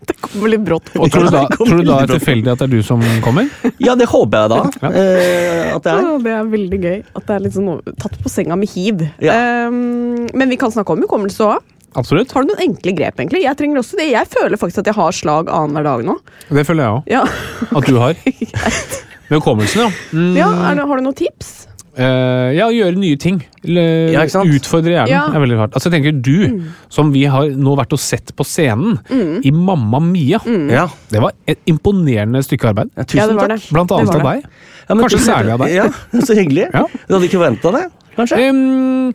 Det 0.10 0.16
kommer 0.24 0.50
litt 0.50 0.64
brått. 0.66 0.88
Og 0.98 1.12
tror 1.14 1.28
du 1.28 1.34
da, 1.36 1.42
tror 1.54 1.82
du 1.84 1.86
da 1.86 1.98
er 2.02 2.10
tilfeldig 2.10 2.50
at 2.50 2.62
det 2.64 2.66
er 2.66 2.72
du 2.72 2.80
som 2.86 3.02
kommer? 3.22 3.50
ja, 3.78 3.94
det 4.00 4.08
håper 4.10 4.42
jeg 4.42 4.50
da. 4.50 4.60
Ja. 4.82 4.90
eh, 4.90 5.68
at 5.76 5.86
det 5.86 5.92
er. 5.92 6.00
Ja, 6.08 6.14
det 6.26 6.32
er 6.34 6.48
veldig 6.50 6.80
gøy 6.82 6.96
at 7.04 7.28
det 7.28 7.36
er 7.36 7.44
litt 7.44 7.54
sånn 7.54 7.70
tatt 8.02 8.16
på 8.24 8.32
senga 8.34 8.58
med 8.58 8.72
hiv. 8.74 9.04
Ja. 9.22 9.36
Um, 9.70 10.26
men 10.34 10.50
vi 10.50 10.58
kan 10.58 10.74
snakke 10.74 10.96
om 10.96 11.04
hukommelse 11.06 11.46
òg. 11.52 11.76
Absolutt. 11.98 12.34
Har 12.34 12.46
du 12.46 12.52
noen 12.52 12.64
enkle 12.72 12.96
grep? 12.98 13.22
egentlig? 13.22 13.44
Jeg 13.46 13.58
trenger 13.60 13.82
også 13.84 13.98
det. 14.02 14.10
Jeg 14.12 14.30
føler 14.34 14.62
faktisk 14.62 14.82
at 14.84 14.90
jeg 14.92 14.98
har 14.98 15.14
slag 15.20 15.50
annenhver 15.54 15.88
dag 15.92 16.04
nå. 16.10 16.18
Det 16.50 16.66
føler 16.66 16.86
jeg 16.86 16.98
òg. 16.98 17.14
Ja, 17.14 17.24
At 17.70 17.90
du 17.90 18.02
har. 18.02 18.18
Med 19.30 19.40
hukommelsen, 19.40 19.82
ja. 19.86 19.90
Mm, 20.14 20.36
ja 20.38 20.48
er 20.72 20.76
det, 20.80 20.86
Har 20.90 20.98
du 20.98 21.04
noen 21.06 21.18
tips? 21.18 21.50
Uh, 22.00 22.54
ja, 22.56 22.68
gjøre 22.72 22.96
nye 22.96 23.18
ting. 23.20 23.42
Eller 23.66 24.14
Ja, 24.14 24.22
ikke 24.24 24.32
sant? 24.38 24.54
Utfordre 24.56 24.94
hjernen 24.94 25.12
Ja. 25.12 25.24
er 25.36 25.42
veldig 25.44 25.58
hardt. 25.60 25.74
Altså, 25.76 25.90
jeg 25.92 25.98
tenker 26.00 26.22
Du, 26.24 26.62
som 26.90 27.10
vi 27.12 27.26
har 27.28 27.50
nå 27.50 27.74
vært 27.76 27.92
og 27.92 28.00
sett 28.00 28.32
på 28.38 28.46
scenen 28.48 29.00
i 29.44 29.52
Mamma 29.52 30.00
Mia. 30.00 30.40
Ja. 30.72 30.86
Det 31.12 31.20
var 31.22 31.34
et 31.50 31.60
imponerende 31.68 32.40
stykke 32.46 32.70
arbeid. 32.72 32.90
ja, 32.96 33.04
tusen 33.04 33.18
Ja, 33.20 33.28
det 33.28 33.36
var 33.36 33.48
takk. 33.50 33.60
det. 33.66 33.74
Blant 33.74 33.92
annet 33.92 34.12
Det 34.14 34.22
av 34.22 34.30
deg. 34.30 34.44
Ja, 34.90 34.96
men 34.96 35.04
Kanskje 35.06 35.20
særlig 35.26 35.52
av 35.52 35.60
deg. 35.66 35.74
Ja, 35.76 35.90
Så 36.24 36.38
hyggelig. 36.40 36.70
Ja. 36.74 36.86
Du 37.08 37.14
hadde 37.18 37.26
ikke 37.28 37.42
forventa 37.42 37.72
det, 37.76 37.84
kanskje? 38.16 38.50
Um, 38.50 39.14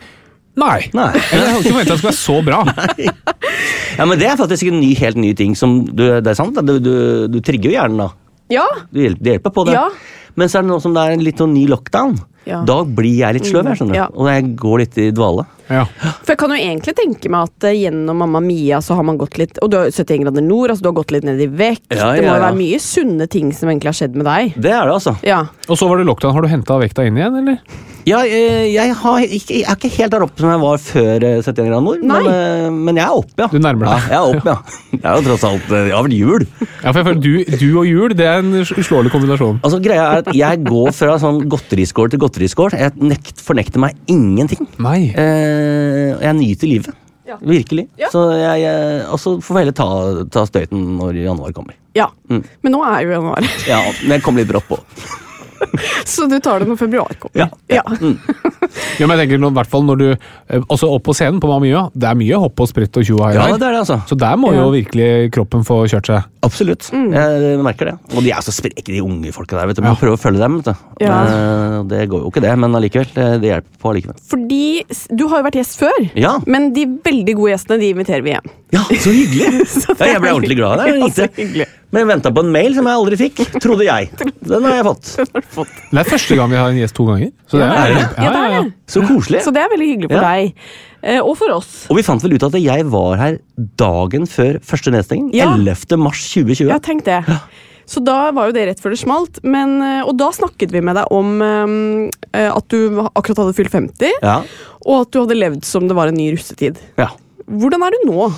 nei. 0.57 0.91
Nei. 0.93 1.09
Jeg 1.15 1.41
hadde 1.41 1.63
ikke 1.65 1.73
forventa 1.73 1.95
det 1.95 1.99
skulle 2.03 2.13
være 2.13 2.21
så 2.21 2.45
bra. 2.45 2.61
Ja, 3.99 4.05
men 4.11 4.19
Det 4.19 4.27
er 4.27 4.37
faktisk 4.37 4.67
en 4.67 4.81
ny, 4.81 4.93
helt 4.99 5.17
ny 5.17 5.33
ting 5.39 5.55
som 5.57 5.85
du, 5.87 6.03
Det 6.21 6.27
er 6.27 6.35
sant, 6.35 6.57
du, 6.67 6.79
du, 6.83 7.29
du 7.31 7.41
trigger 7.41 7.71
jo 7.71 7.75
hjernen 7.79 8.01
da. 8.03 8.09
Ja. 8.53 8.67
Hjelper, 8.93 9.25
det 9.25 9.37
hjelper 9.37 9.55
på 9.55 9.65
det. 9.69 9.77
Ja. 9.77 9.89
Men 10.35 10.51
så 10.51 10.59
er 10.59 10.67
det 10.67 10.73
nå 10.73 10.81
som 10.83 10.95
det 10.97 11.05
er 11.05 11.17
en 11.17 11.25
litt 11.25 11.41
sånn 11.41 11.55
ny 11.55 11.65
lockdown. 11.71 12.17
Ja. 12.49 12.63
Da 12.67 12.81
blir 12.85 13.15
jeg 13.23 13.39
litt 13.39 13.49
sløv, 13.49 13.69
jeg 13.71 13.81
skjønner. 13.81 13.99
Ja. 13.99 14.09
Og 14.13 14.29
jeg 14.31 14.55
går 14.61 14.83
litt 14.85 14.99
i 15.01 15.11
dvale. 15.15 15.47
Ja. 15.71 15.87
For 15.97 16.35
jeg 16.35 16.41
kan 16.43 16.53
jo 16.53 16.59
egentlig 16.61 16.93
tenke 16.99 17.31
meg 17.33 17.49
at 17.49 17.67
eh, 17.71 17.79
gjennom 17.87 18.19
Mamma 18.21 18.43
Mia 18.45 18.83
så 18.85 18.99
har 18.99 19.07
man 19.09 19.17
gått 19.17 19.39
litt 19.41 19.57
Og 19.65 19.71
du 19.73 19.79
har 19.79 19.89
71 19.89 20.27
grader 20.27 20.45
nord, 20.45 20.69
altså 20.69 20.85
du 20.85 20.91
har 20.91 20.99
gått 20.99 21.15
litt 21.15 21.25
ned 21.25 21.41
i 21.41 21.49
vekt. 21.49 21.89
Ja, 21.89 22.13
Det 22.13 22.27
må 22.27 22.29
jo 22.29 22.37
ja. 22.37 22.43
være 22.51 22.59
mye 22.59 22.83
sunne 22.85 23.29
ting 23.33 23.49
som 23.57 23.73
egentlig 23.73 23.95
har 23.95 23.99
skjedd 24.03 24.19
med 24.21 24.29
deg. 24.29 24.61
Det 24.61 24.75
er 24.75 24.85
det, 24.85 24.99
altså. 24.99 25.17
Ja. 25.25 25.41
Og 25.69 25.81
så 25.81 25.89
var 25.89 26.01
det 26.01 26.09
lockdown. 26.11 26.37
Har 26.37 26.45
du 26.45 26.53
henta 26.53 26.79
vekta 26.83 27.09
inn 27.09 27.17
igjen, 27.21 27.41
eller? 27.41 27.83
Ja, 28.05 28.19
eh, 28.29 28.67
jeg, 28.69 28.93
har 29.01 29.23
ikke, 29.25 29.63
jeg 29.63 29.65
er 29.65 29.79
ikke 29.79 29.91
helt 29.95 30.13
der 30.13 30.25
oppe 30.27 30.43
som 30.43 30.51
jeg 30.53 30.61
var 30.61 30.81
før 30.85 31.25
eh, 31.25 31.39
71 31.41 31.69
grader 31.71 31.85
nord, 31.87 32.03
men, 32.05 32.27
eh, 32.29 32.67
men 32.69 33.01
jeg 33.01 33.07
er 33.07 33.21
oppe, 33.23 33.37
ja. 33.41 33.47
Du 33.49 33.57
nærmer 33.65 33.89
deg. 33.89 33.95
Ja, 33.95 34.11
jeg 34.13 34.19
er 34.19 34.35
oppe, 34.35 34.53
ja. 34.53 34.59
Det 34.99 35.09
er 35.09 35.17
jo 35.17 35.25
tross 35.31 35.47
alt 35.49 35.73
Jeg 35.73 35.95
har 35.95 36.05
vel 36.05 36.17
jul. 36.19 36.45
Ja, 36.61 36.93
for 36.93 37.01
jeg 37.01 37.07
føler 37.09 37.23
du, 37.25 37.57
du 37.63 37.69
og 37.81 37.89
jul, 37.89 38.15
det 38.19 38.29
er 38.29 38.43
en 38.45 38.53
uslåelig 38.61 39.13
kombinasjon. 39.15 39.63
Altså, 39.65 39.81
greia 39.85 40.05
er 40.05 40.21
at 40.21 40.29
Jeg 40.37 40.61
går 40.69 40.93
fra 40.93 41.17
sånn 41.23 41.41
godteriskål 41.49 42.13
til 42.13 42.21
godteriskål. 42.21 42.34
Jeg 42.41 42.93
nekt, 42.99 43.41
fornekter 43.45 43.83
meg 43.83 43.97
ingenting. 44.11 44.67
Nei. 44.83 45.13
Eh, 45.15 46.15
jeg 46.25 46.37
nyter 46.41 46.71
livet. 46.71 47.01
Ja. 47.25 47.39
Virkelig. 47.41 47.87
Ja. 47.97 48.11
Så 48.13 48.27
jeg, 48.37 48.65
jeg, 48.67 49.05
og 49.09 49.19
så 49.23 49.37
får 49.41 49.55
vi 49.57 49.63
heller 49.63 49.77
ta, 49.79 49.89
ta 50.35 50.43
støyten 50.49 50.83
når 50.99 51.23
januar 51.25 51.55
kommer. 51.57 51.75
ja. 51.97 52.11
Mm. 52.29 52.43
Men 52.63 52.73
nå 52.75 52.81
er 52.89 53.05
jo 53.07 53.15
januar, 53.17 53.47
Ja, 53.69 53.81
men 54.03 54.19
jeg 54.19 54.25
kom 54.27 54.37
litt 54.41 54.49
brått 54.51 54.69
på. 54.69 54.81
så 56.15 56.27
du 56.31 56.39
tar 56.41 56.61
det 56.65 56.69
når 56.69 56.79
februar 56.81 57.15
kommer. 57.21 57.37
Ja. 57.45 57.49
Ja. 57.71 57.83
Ja, 58.99 59.07
men 59.07 59.17
jeg 59.19 59.29
tenker 59.29 59.41
nå, 59.43 59.51
i 59.53 59.57
hvert 59.59 59.71
fall 59.71 59.85
når 59.87 59.99
du 60.01 60.07
Altså 60.15 60.65
Også 60.75 60.89
opp 60.97 61.05
på 61.07 61.15
scenen 61.17 61.39
på 61.43 61.49
Mamma 61.51 61.63
Mia. 61.65 61.83
Det 61.95 62.09
er 62.11 62.17
mye 62.19 62.39
hopp 62.43 62.61
og 62.65 62.69
sprett 62.71 62.97
og 63.01 63.05
tjo 63.07 63.19
og 63.21 63.35
Ja, 63.35 63.47
det 63.55 63.63
er 63.63 63.75
det, 63.77 63.81
altså. 63.85 63.99
Så 64.09 64.17
der 64.19 64.37
må 64.41 64.53
Ja. 64.55 64.63
jo 64.65 64.71
virkelig 64.75 65.31
kroppen 65.35 65.65
få 65.67 65.83
kjørt 65.91 66.07
seg. 66.11 66.25
Absolutt. 66.45 66.89
Jeg 66.93 67.59
merker 67.65 67.91
det. 67.91 67.95
Og 68.17 68.23
de 68.25 68.31
er 68.35 68.43
så 68.45 68.53
spreke, 68.53 68.85
de 68.93 69.01
unge 69.05 69.33
folka 69.33 69.57
der. 69.57 69.67
vet 69.71 69.77
du. 69.77 69.83
Man 69.83 69.93
Ja. 69.93 69.95
må 69.97 70.01
prøve 70.03 70.19
å 70.19 70.21
følge 70.21 70.39
dem. 70.43 70.57
vet 70.61 70.65
du. 70.65 70.75
Ja. 71.05 71.25
Men, 71.25 71.89
Det 71.89 72.09
går 72.09 72.21
jo 72.25 72.31
ikke, 72.31 72.41
det, 72.43 72.59
men 72.59 72.73
allikevel. 72.75 73.07
Det, 73.15 73.41
det 73.41 73.51
hjelper 73.53 73.79
på 73.83 73.91
allikevel. 73.93 74.17
Fordi 74.29 74.85
du 75.17 75.29
har 75.29 75.39
jo 75.43 75.45
vært 75.49 75.59
gjest 75.61 75.79
før, 75.81 76.11
Ja. 76.15 76.39
men 76.47 76.73
de 76.73 76.87
veldig 76.87 77.35
gode 77.37 77.53
gjestene 77.55 77.79
de 77.81 77.93
inviterer 77.95 78.23
vi 78.23 78.31
igjen. 78.35 78.51
ja, 78.73 78.81
så 78.81 79.11
hyggelig! 79.15 79.67
Så 79.75 79.95
Ja, 79.99 80.07
jeg 80.15 80.21
ble 80.21 80.31
ordentlig 80.35 80.57
glad 80.57 80.81
av 80.81 80.87
det. 80.87 80.99
Ja, 81.01 81.09
så 81.09 81.29
hyggelig. 81.37 81.67
Men 81.95 82.03
jeg 82.03 82.09
venta 82.11 82.33
på 82.35 82.43
en 82.43 82.51
mail 82.55 82.75
som 82.75 82.89
jeg 82.91 82.99
aldri 83.01 83.19
fikk, 83.21 83.43
trodde 83.63 83.85
jeg. 83.87 84.09
Den 84.43 84.65
har 84.67 84.81
jeg 84.81 84.87
fått. 84.89 85.13
Det 85.95 86.01
er 86.03 86.09
første 86.09 86.39
gang 86.41 86.51
vi 86.51 86.59
har 86.59 86.73
en 86.73 86.81
gjest 86.81 86.97
to 86.99 87.07
ganger. 87.07 87.31
Så 87.47 87.61
det 87.61 87.69
er, 87.71 87.95
det. 87.95 88.07
Ja, 88.19 88.33
det 88.35 88.43
det. 88.57 88.73
Så 88.91 89.03
koselig. 89.07 89.43
Så 89.47 89.53
det 89.55 89.63
er 89.63 89.71
veldig 89.73 89.89
hyggelig 89.93 90.11
for 90.11 90.19
Ja. 90.19 90.33
deg. 90.35 90.67
Eh, 91.05 91.21
og 91.21 91.37
for 91.39 91.53
oss. 91.55 91.73
Og 91.93 91.99
vi 92.01 92.03
fant 92.07 92.23
vel 92.25 92.35
ut 92.35 92.47
at 92.49 92.55
jeg 92.59 92.87
var 92.91 93.17
her 93.21 93.39
dagen 93.79 94.27
før 94.27 94.59
første 94.65 94.91
nedstenging. 94.95 95.31
Ja. 95.37 95.53
11. 95.55 95.97
mars 96.01 96.23
2020. 96.35 96.69
Ja, 96.73 96.79
tenk 96.83 97.05
det. 97.07 97.21
Så 97.87 98.01
da 98.01 98.31
var 98.33 98.49
jo 98.49 98.55
det 98.57 98.63
rett 98.71 98.81
før 98.81 98.95
det 98.97 99.01
smalt. 99.03 99.39
Men, 99.45 99.77
eh, 99.85 100.03
og 100.09 100.17
da 100.19 100.31
snakket 100.33 100.73
vi 100.73 100.81
med 100.81 100.97
deg 100.97 101.11
om 101.13 101.35
um, 101.45 102.09
at 102.33 102.69
du 102.73 103.03
akkurat 103.13 103.43
hadde 103.45 103.55
fylt 103.61 103.71
50, 103.77 104.11
Ja. 104.25 104.39
og 104.87 105.03
at 105.05 105.11
du 105.13 105.21
hadde 105.21 105.37
levd 105.37 105.65
som 105.69 105.87
det 105.87 105.95
var 105.95 106.09
en 106.09 106.17
ny 106.19 106.33
russetid. 106.35 106.81
ja. 106.99 107.11
Hvordan 107.45 107.83
er 107.85 107.93
du 107.93 108.09
nå? 108.09 108.31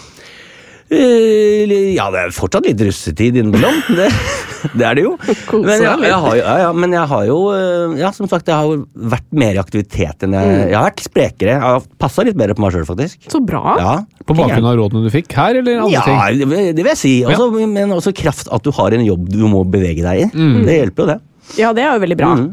Eh, 0.86 1.94
ja, 1.96 2.06
det 2.14 2.20
er 2.20 2.34
fortsatt 2.34 2.66
litt 2.68 2.80
russetid 2.86 3.38
innimellom. 3.40 3.78
Det, 3.96 4.06
det 4.78 4.86
er 4.86 4.98
det 4.98 5.04
jo. 5.06 5.14
Men 5.66 5.82
jeg, 5.82 6.04
jeg 6.06 6.18
har, 6.22 6.36
ja, 6.38 6.54
ja, 6.62 6.68
men 6.76 6.94
jeg 6.94 7.10
har 7.10 7.24
jo 7.26 7.38
eh, 7.54 7.96
Ja, 8.00 8.12
som 8.14 8.28
sagt, 8.30 8.46
jeg 8.50 8.54
har 8.54 8.68
jo 8.70 8.84
vært 8.94 9.26
mer 9.34 9.58
i 9.58 9.62
aktivitet 9.62 10.26
enn 10.26 10.36
jeg 10.36 10.46
Mm. 10.46 10.60
Jeg 10.70 10.76
har 10.76 10.84
vært 10.86 11.02
sprekere. 11.02 11.54
Jeg 11.56 11.62
har 11.64 11.86
passa 11.98 12.22
litt 12.26 12.36
bedre 12.38 12.54
på 12.54 12.62
meg 12.62 12.74
sjøl, 12.74 12.84
faktisk. 12.86 13.26
Så 13.32 13.40
bra. 13.42 13.62
Ja. 13.80 13.94
På 14.26 14.36
bakgrunn 14.38 14.68
av 14.68 14.76
rådene 14.78 15.02
du 15.06 15.10
fikk 15.12 15.34
her, 15.34 15.58
eller 15.58 15.80
andre 15.82 15.92
Ja, 15.96 16.04
ting? 16.06 16.40
det 16.42 16.48
vil 16.50 16.68
det 16.76 16.84
vil 16.84 16.90
jeg 16.92 17.00
si. 17.00 17.14
Også, 17.26 17.48
Men 17.66 17.94
også 17.96 18.12
kraft 18.16 18.50
at 18.54 18.62
du 18.66 18.70
har 18.76 18.94
en 18.94 19.04
jobb 19.06 19.26
du 19.32 19.42
må 19.50 19.64
bevege 19.68 20.04
deg 20.06 20.26
i. 20.26 20.28
Mm. 20.32 20.60
Det 20.68 20.78
hjelper 20.78 21.02
jo, 21.02 21.08
det. 21.14 21.18
Ja, 21.60 21.72
det 21.76 21.84
er 21.86 21.94
jo 21.96 22.02
veldig 22.06 22.18
bra. 22.18 22.32
Mm. 22.38 22.48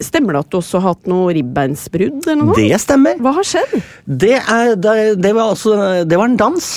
Stemmer 0.00 0.36
det 0.36 0.44
at 0.46 0.52
du 0.52 0.58
også 0.60 0.80
har 0.80 0.94
hatt 0.94 1.10
noe 1.10 1.32
ribbeinsbrudd? 1.36 2.22
eller 2.26 2.40
noe? 2.44 2.56
Det 2.58 2.78
stemmer. 2.82 3.18
Hva 3.22 3.34
har 3.38 3.46
skjedd? 3.46 3.74
Det, 4.06 4.36
er, 4.40 4.74
det, 4.80 4.96
det, 5.22 5.34
var 5.36 5.52
også, 5.54 5.76
det 6.08 6.18
var 6.18 6.30
en 6.30 6.38
dans 6.40 6.70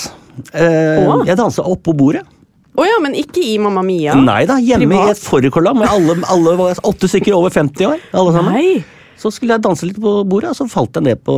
Eh, 0.52 1.04
Å. 1.06 1.20
jeg 1.28 1.36
dansa 1.38 1.62
oppå 1.66 1.94
bordet. 1.96 2.24
Å 2.74 2.82
ja, 2.88 2.96
men 3.02 3.14
ikke 3.14 3.38
i 3.38 3.54
Mamma 3.62 3.84
Mia? 3.86 4.16
Nei 4.18 4.42
da, 4.50 4.56
hjemme 4.58 4.88
Privat? 4.90 5.06
i 5.06 5.14
et 5.14 5.22
fårikål 5.22 5.68
med 5.78 5.86
alle, 5.86 6.16
alle 6.26 6.56
var 6.58 6.80
åtte 6.82 7.06
stykker 7.10 7.36
over 7.36 7.52
50 7.54 7.86
år. 7.86 8.00
alle 8.12 8.32
sammen. 8.34 8.52
Nei. 8.58 8.84
Så 9.16 9.30
skulle 9.30 9.54
jeg 9.54 9.62
danse 9.62 9.86
litt 9.86 10.00
på 10.02 10.24
bordet, 10.26 10.50
og 10.50 10.56
så 10.58 10.66
falt 10.68 10.98
jeg 10.98 11.04
ned 11.06 11.20
på 11.24 11.34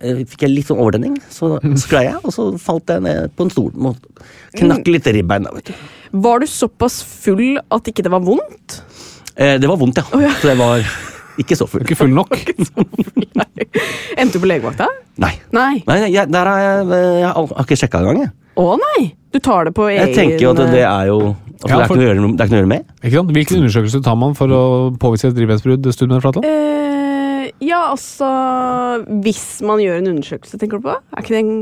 eh, 0.00 0.20
Fikk 0.30 0.44
jeg 0.46 0.52
litt 0.54 0.68
sånn 0.70 0.78
overdenning, 0.78 1.16
Så 1.34 1.56
sklei 1.82 2.04
jeg, 2.06 2.20
og 2.22 2.30
så 2.32 2.46
falt 2.62 2.86
jeg 2.94 3.02
ned 3.02 3.34
på 3.36 3.42
en 3.48 3.50
stol. 3.50 3.72
og 3.74 3.98
Knakk 4.56 4.86
litt 4.94 5.10
ribbeina, 5.18 5.50
vet 5.58 5.72
du. 5.72 5.74
Var 6.22 6.40
du 6.40 6.46
såpass 6.46 7.00
full 7.02 7.58
at 7.58 7.90
ikke 7.90 8.06
det 8.06 8.14
var 8.14 8.22
vondt? 8.24 8.78
Eh, 9.34 9.58
det 9.58 9.68
var 9.68 9.76
vondt, 9.82 9.98
ja. 9.98 10.06
Så 10.40 10.46
det 10.52 10.56
var 10.62 10.86
ikke 11.42 11.56
så 11.58 11.66
full. 11.68 11.82
Ikke 11.86 11.96
full 11.98 12.12
nok. 12.14 12.32
Ikke 12.40 13.82
Endte 14.16 14.36
du 14.38 14.42
på 14.42 14.48
legevakta? 14.48 14.86
Nei. 15.20 15.32
Nei. 15.52 15.82
Nei, 15.88 15.96
jeg, 16.12 16.28
der 16.32 16.48
har 16.48 16.60
jeg, 16.62 16.86
jeg 17.20 17.30
har 17.36 17.62
ikke 17.64 17.76
sjekka 17.80 18.00
engang. 18.02 18.22
Jeg. 18.26 18.32
Å 18.60 18.66
nei! 18.80 19.02
Du 19.34 19.38
tar 19.44 19.68
det 19.68 19.74
på 19.76 19.84
egen 19.90 20.00
jeg 20.06 20.14
tenker 20.16 20.40
jo 20.46 20.52
at 20.54 20.60
det 20.72 20.80
er 20.88 21.08
jo 21.10 21.16
altså, 21.34 21.68
Ja, 21.68 21.76
det, 21.76 21.82
er 21.82 21.88
for- 21.90 22.00
ikke 22.00 22.14
noe 22.22 22.30
det 22.36 22.40
er 22.40 22.48
ikke 22.48 22.54
noe 22.54 22.56
å 22.56 22.62
gjøre 22.62 22.70
med. 22.72 22.86
Ikke 23.02 23.16
sant? 23.18 23.32
Hvilken 23.36 23.58
undersøkelse 23.60 24.00
tar 24.06 24.16
man 24.20 24.36
for 24.38 24.54
å 24.56 24.62
påvise 25.02 25.28
et 25.28 25.36
drivhetsbrudd? 25.36 25.88
Studien 25.92 26.22
Flatland? 26.24 26.48
Eh, 26.48 27.50
ja, 27.66 27.82
altså 27.92 28.30
Hvis 29.24 29.44
man 29.66 29.82
gjør 29.84 30.00
en 30.00 30.10
undersøkelse, 30.14 30.60
tenker 30.62 30.80
du 30.80 30.88
på? 30.88 30.96
Er 30.96 31.24
ikke 31.24 31.34
det 31.36 31.42
en 31.44 31.52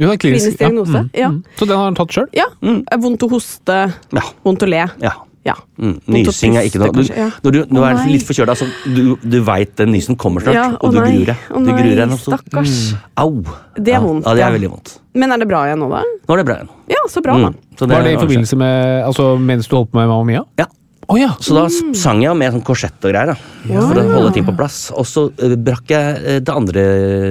Jo, 0.00 0.08
det 0.08 0.14
er 0.16 0.22
klinisk. 0.26 0.44
klinisk 0.46 0.58
diagnose? 0.64 1.04
Ja. 1.14 1.26
Ja. 1.26 1.30
Mm. 1.36 1.42
Så 1.60 1.66
den 1.70 1.76
har 1.78 1.86
han 1.90 1.98
tatt 1.98 2.14
sjøl? 2.18 2.28
Ja. 2.36 2.48
Mm. 2.64 2.82
Vondt 3.06 3.26
å 3.26 3.30
hoste, 3.36 3.78
Ja. 4.16 4.26
vondt 4.46 4.66
å 4.66 4.70
le. 4.70 4.86
ja. 5.06 5.14
Ja. 5.46 5.54
Mm, 5.80 5.94
nysing 6.06 6.56
er 6.60 6.66
ikke 6.68 6.80
noe 6.82 6.92
du, 6.92 7.00
ja. 7.16 7.30
Når 7.42 7.52
du, 7.54 7.58
nå 7.72 7.80
er 7.88 7.94
litt 8.10 8.26
forkjøla, 8.28 8.52
så 8.60 8.66
du, 8.84 9.16
du 9.24 9.38
veit 9.46 9.70
den 9.80 9.88
nysen 9.94 10.16
kommer 10.20 10.44
snart, 10.44 10.54
Ja, 10.58 10.66
og 10.80 10.92
du 10.92 10.98
gruer 11.00 11.30
deg. 11.30 11.36
Du 11.48 11.70
gruer 11.72 11.96
deg 11.96 12.08
noe 12.10 12.18
så- 12.20 12.36
Mm. 12.50 12.98
Au! 13.16 13.30
Det 13.80 13.94
er 13.94 14.00
vondt, 14.04 14.26
Ja, 14.26 14.34
det 14.34 14.42
er 14.44 14.52
veldig 14.58 14.70
vondt. 14.70 14.98
Men 15.14 15.32
er 15.32 15.38
det 15.38 15.48
bra 15.48 15.62
igjen 15.64 15.78
nå, 15.80 15.88
da? 15.88 16.02
Nå 16.28 16.34
er 16.34 16.36
det 16.36 16.46
bra 16.46 16.54
igjen. 16.60 16.68
Ja, 16.88 17.00
så 17.08 17.22
bra, 17.22 17.32
da. 17.38 17.48
Mm, 17.48 17.54
så 17.78 17.88
Var 17.88 18.02
det 18.02 18.12
i 18.12 18.16
forbindelse 18.20 18.56
med 18.56 19.04
Altså 19.06 19.38
mens 19.40 19.66
du 19.66 19.76
holdt 19.76 19.90
på 19.92 19.96
med 19.98 20.08
Mamma 20.08 20.24
Mia? 20.24 20.44
Ja. 20.58 20.66
Å 21.10 21.16
ja! 21.18 21.28
Så 21.42 21.54
da 21.56 21.64
s- 21.66 21.80
sang 21.98 22.20
jeg 22.22 22.36
med 22.38 22.52
sånn 22.54 22.62
korsett 22.62 23.02
og 23.02 23.10
greier, 23.10 23.32
da, 23.32 23.34
for 23.66 23.98
å 23.98 24.02
holde 24.12 24.30
ting 24.36 24.44
på 24.46 24.52
plass. 24.54 24.76
Og 24.94 25.06
så 25.10 25.24
eh, 25.42 25.56
brakk 25.58 25.90
jeg 25.90 26.20
eh, 26.22 26.38
det 26.46 26.54
andre 26.54 26.84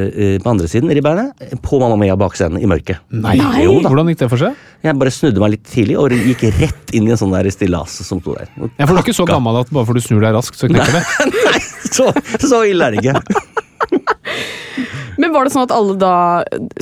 eh, 0.09 0.33
på 0.43 0.51
andre 0.51 0.67
siden 0.67 0.91
ribbeinet 0.91 1.55
på 1.63 1.79
Mamma 1.79 1.95
Mia 2.01 2.17
bakscenen 2.19 2.59
i 2.59 2.67
mørket. 2.67 2.99
Nei. 3.15 3.37
Jo 3.63 3.77
da. 3.79 3.87
Hvordan 3.93 4.11
gikk 4.11 4.19
det 4.25 4.29
for 4.33 4.41
seg? 4.43 4.57
Jeg 4.83 4.99
bare 4.99 5.13
snudde 5.15 5.39
meg 5.43 5.53
litt 5.55 5.63
tidlig 5.71 5.95
og 6.01 6.11
gikk 6.15 6.43
rett 6.59 6.91
inn 6.97 7.07
i 7.07 7.13
en 7.15 7.21
sånn 7.21 7.31
der 7.37 7.47
stillas 7.55 7.95
som 8.03 8.19
sto 8.19 8.35
der. 8.35 8.51
Ja, 8.75 8.83
for 8.85 8.93
Du 8.93 8.99
er 8.99 9.05
ikke 9.07 9.15
så 9.21 9.27
gammel 9.29 9.61
at 9.63 9.71
bare 9.71 9.87
for 9.87 9.95
du 9.95 10.03
snur 10.03 10.23
deg 10.27 10.35
raskt, 10.35 10.59
så 10.59 10.67
knekker 10.71 10.99
det? 10.99 11.05
Nei, 11.47 11.61
så, 11.87 12.09
så 12.43 12.61
ille 12.67 12.89
er 12.91 12.97
det 12.97 13.05
ikke. 13.05 14.19
Men 15.19 15.33
var 15.35 15.47
det 15.47 15.51
sånn 15.55 15.65
at 15.67 15.73
alle 15.75 15.95
da 15.99 16.11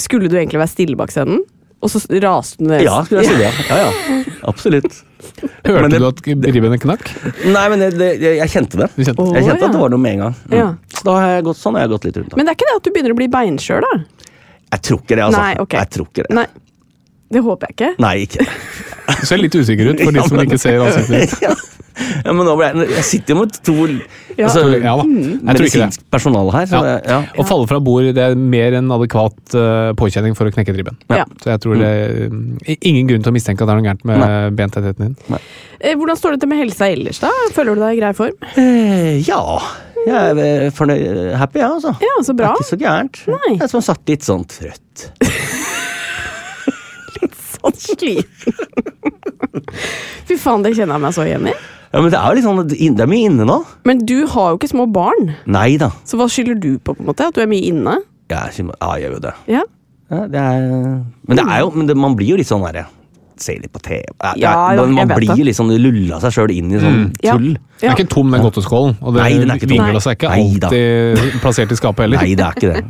Skulle 0.02 0.28
du 0.30 0.36
egentlig 0.38 0.60
være 0.62 0.70
stille 0.70 0.98
bak 1.00 1.14
scenen? 1.14 1.40
Og 1.82 1.92
så 1.94 2.02
raste 2.24 2.58
du 2.62 2.72
ned? 2.72 2.82
Ja, 2.86 3.00
skulle 3.06 3.22
jeg 3.22 3.30
si 3.30 3.38
det. 3.38 3.52
Ja, 3.70 3.78
ja. 3.86 4.22
Absolutt. 4.50 4.96
Hørte 5.66 5.90
det- 5.90 6.00
du 6.00 6.08
at 6.08 6.22
ribbenet 6.54 6.82
knakk? 6.84 7.10
Nei, 7.46 7.66
men 7.70 7.80
det, 7.80 7.90
det, 7.98 8.10
jeg, 8.22 8.38
jeg 8.42 8.50
kjente 8.54 8.78
det. 8.84 8.90
Kjente- 8.98 9.20
Oh, 9.24 9.34
Jeg 9.34 9.44
kjente 9.48 9.60
ja. 9.64 9.66
at 9.68 9.74
det 9.78 9.82
var 9.82 9.90
noe 9.94 10.00
med 10.04 10.14
en 10.18 10.20
gang. 10.28 10.36
Mm. 10.50 10.58
Ja. 10.60 10.68
Så 10.94 11.04
da 11.08 11.16
har 11.20 11.28
jeg 11.36 11.44
gått 11.50 11.58
sånn 11.62 11.74
har 11.80 11.86
jeg 11.88 11.94
gått 11.96 12.06
litt 12.10 12.18
rundt. 12.22 12.30
Da. 12.30 12.38
Men 12.40 12.46
det 12.46 12.54
er 12.54 12.60
ikke 12.60 12.70
det 12.72 12.76
at 12.78 12.84
du 12.88 12.92
begynner 12.96 13.16
å 13.16 13.20
bli 13.22 13.28
beinskjør, 13.34 13.82
da? 13.88 13.92
Jeg 14.76 14.82
tror 14.88 15.02
ikke 15.02 15.16
det, 15.16 15.24
altså. 15.26 15.42
Nei, 15.42 15.54
ok. 15.64 15.74
Jeg 15.80 15.90
tror 15.96 16.08
ikke 16.12 16.26
det. 16.28 16.36
Nei. 16.38 16.46
Det 17.34 17.42
håper 17.44 17.68
jeg 17.70 17.76
ikke. 17.78 17.90
Nei, 18.04 18.14
ikke 18.24 18.44
det. 18.44 18.54
Du 19.08 19.26
ser 19.28 19.40
litt 19.42 19.56
usikker 19.56 19.90
ut 19.92 20.04
for 20.04 20.16
de 20.16 20.24
som 20.28 20.40
ikke 20.44 20.60
ser 20.62 20.84
ansiktet 20.84 21.16
ditt. 21.18 21.42
ja. 21.48 21.54
ja, 22.24 22.34
men 22.36 22.46
nå 22.46 22.54
ble 22.60 22.68
jeg, 22.70 22.88
jeg 22.94 23.06
sitter 23.08 23.34
jo 23.34 23.38
med 23.42 23.56
to 23.68 23.76
Ja. 24.38 24.48
altså, 24.48 24.64
Ja. 24.78 24.94
Jeg 25.02 25.40
medisinsk 25.48 26.04
personale 26.14 26.54
her. 26.56 26.68
Så 26.70 26.80
Ja. 26.80 26.84
det, 26.86 26.96
ja. 27.10 27.20
Å 27.36 27.46
falle 27.48 27.68
fra 27.72 27.80
bord 27.84 28.08
det 28.16 28.24
er 28.24 28.38
mer 28.38 28.78
enn 28.80 28.92
adekvat 28.96 29.56
uh, 29.58 29.92
påkjenning 30.00 30.38
for 30.38 30.48
å 30.48 30.54
knekke 30.54 30.76
dribben. 30.76 31.00
Ja. 31.12 31.26
Så 31.44 31.52
jeg 31.52 31.64
tror 31.64 31.80
det 31.82 31.90
er 31.90 32.30
mm, 32.32 32.46
ingen 32.78 33.10
grunn 33.12 33.26
til 33.26 33.34
å 33.34 33.38
mistenke 33.40 33.66
at 33.66 33.72
det 33.72 33.76
er 33.76 33.82
noe 33.82 33.90
gærent 33.90 34.08
med 34.08 34.60
bentettheten 34.60 35.10
din. 35.10 35.18
Nei. 35.34 35.42
Hvordan 35.98 36.20
står 36.20 36.36
det 36.36 36.44
til 36.46 36.52
med 36.54 36.62
helsa 36.64 36.88
ellers, 36.94 37.20
da? 37.24 37.34
Føler 37.56 37.76
du 37.76 37.84
deg 37.84 37.98
i 37.98 38.02
grei 38.02 38.14
form? 38.18 38.48
Eh, 38.56 39.20
ja. 39.28 39.42
Jeg 40.08 40.16
er 40.16 40.40
eh, 40.40 40.70
fornøyd, 40.72 41.34
happy, 41.36 41.60
ja, 41.60 41.74
altså. 41.76 41.92
Ja, 42.00 42.14
så 42.24 42.36
bra. 42.38 42.54
Det 42.56 42.62
er 42.62 42.64
ikke 42.64 42.72
så 42.72 42.80
gærent. 42.80 43.20
Nei. 43.34 43.56
Jeg 43.58 43.66
er 43.66 43.74
som 43.74 43.84
satt 43.84 44.14
litt 44.14 44.24
sånn 44.28 44.46
trøtt. 44.48 45.10
Sånn 47.68 47.80
sliten. 47.98 48.26
Fy 50.28 50.38
faen, 50.40 50.64
det 50.66 50.74
kjenner 50.78 50.98
jeg 50.98 51.04
meg 51.06 51.16
så 51.16 51.26
igjen 51.28 51.50
i. 51.52 51.56
Ja, 51.94 52.02
men 52.04 52.12
det 52.12 52.20
er 52.20 52.28
jo 52.28 52.36
litt 52.38 52.46
sånn, 52.46 52.60
det 52.68 53.04
er 53.06 53.10
mye 53.10 53.30
inne 53.30 53.46
nå. 53.48 53.58
Men 53.88 54.02
du 54.08 54.18
har 54.34 54.52
jo 54.52 54.58
ikke 54.60 54.70
små 54.74 54.86
barn, 54.92 55.32
Nei 55.48 55.78
da. 55.80 55.88
så 56.08 56.20
hva 56.20 56.28
skylder 56.32 56.58
du 56.60 56.74
på? 56.80 56.92
på 56.94 57.00
en 57.04 57.08
måte? 57.10 57.30
At 57.32 57.38
du 57.38 57.42
er 57.44 57.50
mye 57.50 57.64
inne? 57.70 57.96
Ja, 58.32 58.44
jeg 58.52 58.68
gjør 58.68 59.18
jo 59.18 59.24
det. 59.24 59.34
Ja, 59.48 59.64
Ja, 60.08 60.22
det 60.32 60.40
er, 60.40 60.62
men 61.28 61.36
det 61.36 61.44
er 61.44 61.58
jo, 61.66 61.72
men 61.76 61.88
det, 61.90 61.96
man 62.00 62.14
blir 62.16 62.30
jo 62.32 62.38
litt 62.40 62.48
sånn 62.48 62.62
derre 62.64 62.86
Se 63.38 63.54
litt 63.60 63.70
på 63.70 63.78
TV. 63.84 64.02
Ja, 64.24 64.30
det 64.34 64.42
Ja, 64.42 64.52
jo, 64.74 64.86
man, 64.88 65.08
man 65.12 65.20
blir 65.20 65.36
jo 65.38 65.44
litt 65.46 65.58
sånn 65.58 65.70
lulla 65.78 66.18
seg 66.24 66.32
sjøl 66.34 66.54
inn 66.56 66.72
i 66.74 66.80
sånn 66.82 67.02
Ja. 67.22 67.36
tull. 67.36 67.52
Den 67.82 67.92
er 67.92 67.94
ikke 67.94 68.08
tom, 68.10 68.32
den 68.34 68.42
godteskålen. 68.42 68.96
Og 69.04 69.14
det 69.14 69.26
er 69.28 69.68
vingler 69.70 70.00
seg 70.02 70.16
ikke 70.18 70.32
alltid 70.34 71.36
plassert 71.44 71.76
i 71.76 71.78
skapet 71.78 72.08
heller. 72.08 72.24
Nei, 72.24 72.34
det 72.40 72.46
er 72.48 72.58
ikke 72.58 72.72
det. 72.74 72.82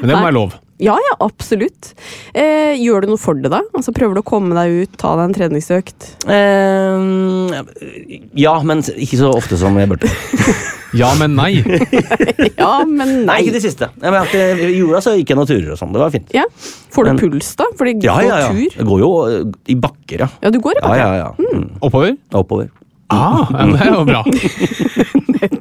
Men 0.00 0.10
det 0.10 0.16
må 0.16 0.24
være 0.24 0.34
lov. 0.34 0.56
Ja, 0.78 0.94
ja 0.94 1.14
absolutt. 1.24 1.92
Eh, 2.34 2.74
gjør 2.78 3.02
du 3.04 3.12
noe 3.12 3.18
for 3.20 3.34
det, 3.34 3.50
da? 3.52 3.60
Altså, 3.74 3.92
Prøver 3.96 4.14
du 4.18 4.20
å 4.22 4.26
komme 4.26 4.54
deg 4.54 4.84
ut, 4.88 4.96
ta 5.00 5.14
deg 5.18 5.24
en 5.28 5.36
treningsøkt? 5.36 6.08
Eh, 6.30 8.26
ja, 8.38 8.54
men 8.62 8.82
ikke 8.94 9.18
så 9.20 9.32
ofte 9.34 9.58
som 9.60 9.78
jeg 9.78 9.90
burde. 9.94 10.10
Ja, 10.96 11.10
men 11.20 11.34
nei. 11.36 11.58
Ja, 12.56 12.78
men 12.88 13.10
Nei, 13.10 13.24
nei. 13.28 13.34
ikke 13.44 13.58
det 13.58 13.60
siste. 13.60 13.90
Jeg 14.00 14.08
mente, 14.14 14.38
I 14.64 14.70
jula 14.78 15.02
så 15.04 15.12
gikk 15.18 15.34
jeg 15.34 15.36
noen 15.36 15.50
turer 15.50 15.74
og 15.74 15.76
sånn. 15.76 15.90
Det 15.92 16.00
var 16.00 16.14
fint. 16.14 16.30
Ja. 16.32 16.46
Får 16.94 17.04
du 17.04 17.10
Men- 17.10 17.18
puls, 17.20 17.50
da? 17.60 17.66
Fordi 17.76 17.92
Ja, 18.06 18.14
går 18.16 18.24
ja, 18.24 18.38
ja. 18.40 18.48
tur? 18.54 18.78
Jeg 18.78 18.86
går 18.88 19.02
jo 19.02 19.10
eh, 19.28 19.42
i 19.68 19.76
bakker, 19.84 20.22
ja. 20.24 20.28
Ja, 20.40 20.48
du 20.54 20.56
går 20.64 20.78
i 20.78 20.80
Ja, 20.80 20.88
bakken. 20.88 21.02
ja, 21.04 21.10
ja. 21.20 21.58
Mm. 21.58 21.66
Oppover? 21.84 22.16
Oppover. 22.40 22.70
Ah, 23.12 23.44
ja, 23.52 23.66
det 23.68 23.84
er 23.84 23.92
jo 23.92 24.06
bra. 24.08 24.22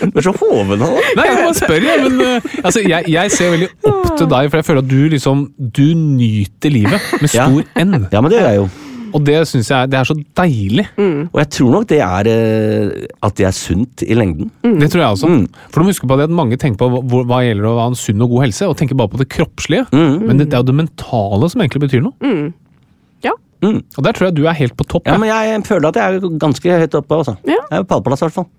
Du 0.00 0.18
er 0.20 0.26
så 0.26 0.32
hoven 0.40 0.80
nå. 0.82 0.88
Nei, 1.18 1.26
jeg 1.28 1.36
bare 1.40 1.54
spør, 1.58 1.84
jeg. 1.88 2.06
Men 2.06 2.22
eh, 2.26 2.48
altså, 2.64 2.82
jeg, 2.84 3.08
jeg 3.14 3.30
ser 3.34 3.52
veldig 3.54 3.68
opp 3.90 4.08
til 4.18 4.30
deg, 4.32 4.48
for 4.50 4.60
jeg 4.60 4.66
føler 4.70 4.82
at 4.84 4.88
du 4.90 4.98
liksom 5.12 5.44
Du 5.58 5.84
nyter 5.98 6.72
livet 6.74 7.12
med 7.20 7.30
Ja. 7.34 7.46
stor 7.46 7.84
N. 7.84 8.08
Ja, 8.12 8.20
men 8.24 8.30
det 8.32 8.40
gjør 8.40 8.50
jeg 8.50 8.60
jo. 8.64 8.66
Og 9.14 9.22
det 9.22 9.36
syns 9.46 9.68
jeg 9.70 9.90
det 9.92 9.94
er 10.00 10.06
så 10.08 10.14
deilig. 10.40 10.84
Og 10.98 11.36
jeg 11.38 11.48
tror 11.54 11.70
nok 11.76 11.84
det 11.92 12.00
er 12.02 12.26
eh, 12.32 13.04
at 13.22 13.36
det 13.38 13.46
er 13.46 13.54
sunt 13.54 14.02
i 14.02 14.16
lengden. 14.18 14.48
Det 14.80 14.88
tror 14.90 15.04
jeg 15.04 15.10
også. 15.20 15.30
Mm. 15.30 15.44
For 15.70 15.78
du 15.78 15.84
må 15.86 15.92
huske 15.92 16.08
på 16.10 16.16
det 16.18 16.26
at 16.26 16.34
mange 16.34 16.58
tenker 16.58 16.80
på 16.82 16.88
hva, 16.90 17.20
hva 17.30 17.38
gjelder 17.46 17.68
å 17.70 17.76
ha 17.78 17.84
en 17.92 17.94
sunn 18.00 18.24
og 18.26 18.32
god 18.34 18.48
helse, 18.48 18.66
og 18.66 18.74
tenker 18.80 18.98
bare 18.98 19.12
på 19.14 19.20
det 19.22 19.28
kroppslige. 19.30 19.86
Mm. 19.94 20.16
Men 20.26 20.42
det, 20.42 20.48
det 20.50 20.58
er 20.58 20.64
jo 20.64 20.70
det 20.72 20.76
mentale 20.82 21.52
som 21.52 21.62
egentlig 21.62 21.84
betyr 21.86 22.02
noe. 22.08 22.34
Ja. 23.22 23.36
Mm. 23.62 23.78
Og 23.94 24.02
der 24.04 24.18
tror 24.18 24.32
jeg 24.32 24.36
du 24.40 24.42
er 24.50 24.58
helt 24.58 24.74
på 24.76 24.84
topp. 24.90 25.06
Ja, 25.06 25.14
men 25.22 25.30
jeg 25.30 25.62
føler 25.70 25.92
at 25.94 26.00
jeg 26.02 26.18
er 26.18 26.34
ganske 26.42 26.80
høyt 26.82 26.98
oppe. 26.98 27.22
Også. 27.22 27.36
Ja. 27.46 27.60
Jeg 27.70 27.84
er 27.84 27.86
på 27.86 27.94
pallplass, 27.94 28.26
i 28.26 28.26
hvert 28.26 28.40
fall. 28.42 28.50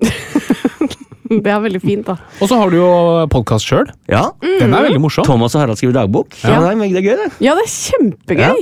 Det 1.46 1.50
er 1.52 1.62
veldig 1.64 1.82
fint, 1.82 2.06
da. 2.08 2.18
Og 2.42 2.50
så 2.52 2.58
har 2.60 2.70
du 2.74 2.78
jo 2.78 2.90
podkast 3.34 3.66
sjøl. 3.70 3.88
Ja. 4.12 4.28
Den 4.44 4.74
er 4.76 4.86
veldig 4.90 5.02
morsom. 5.02 5.26
Thomas 5.28 5.56
og 5.58 5.64
Harald 5.64 5.80
skriver 5.80 5.96
dagbok. 6.02 6.36
Ja, 6.44 6.60
det, 6.62 6.76
er, 6.76 6.84
det 6.86 7.02
er 7.02 7.08
gøy, 7.08 7.16
det. 7.24 7.32
Ja, 7.46 7.56
det 7.58 7.66
er 7.66 7.74
kjempegøy! 7.74 8.62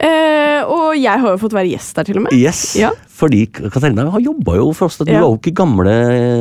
Eh, 0.00 0.62
og 0.64 0.94
jeg 0.96 1.12
har 1.20 1.34
jo 1.34 1.36
fått 1.42 1.52
være 1.52 1.68
gjest 1.74 1.98
der, 1.98 2.06
til 2.08 2.16
og 2.16 2.24
med. 2.24 2.32
Yes. 2.32 2.62
Ja. 2.80 2.88
Fordi 3.20 3.42
Katarina 3.52 4.06
har 4.14 4.22
jobba 4.24 4.54
jo 4.56 4.70
for 4.72 4.88
oss. 4.88 4.96
Du 4.96 5.04
Ja. 5.12 5.20
var 5.20 5.28
jo 5.28 5.36
ikke 5.36 5.52
gamle 5.60 5.92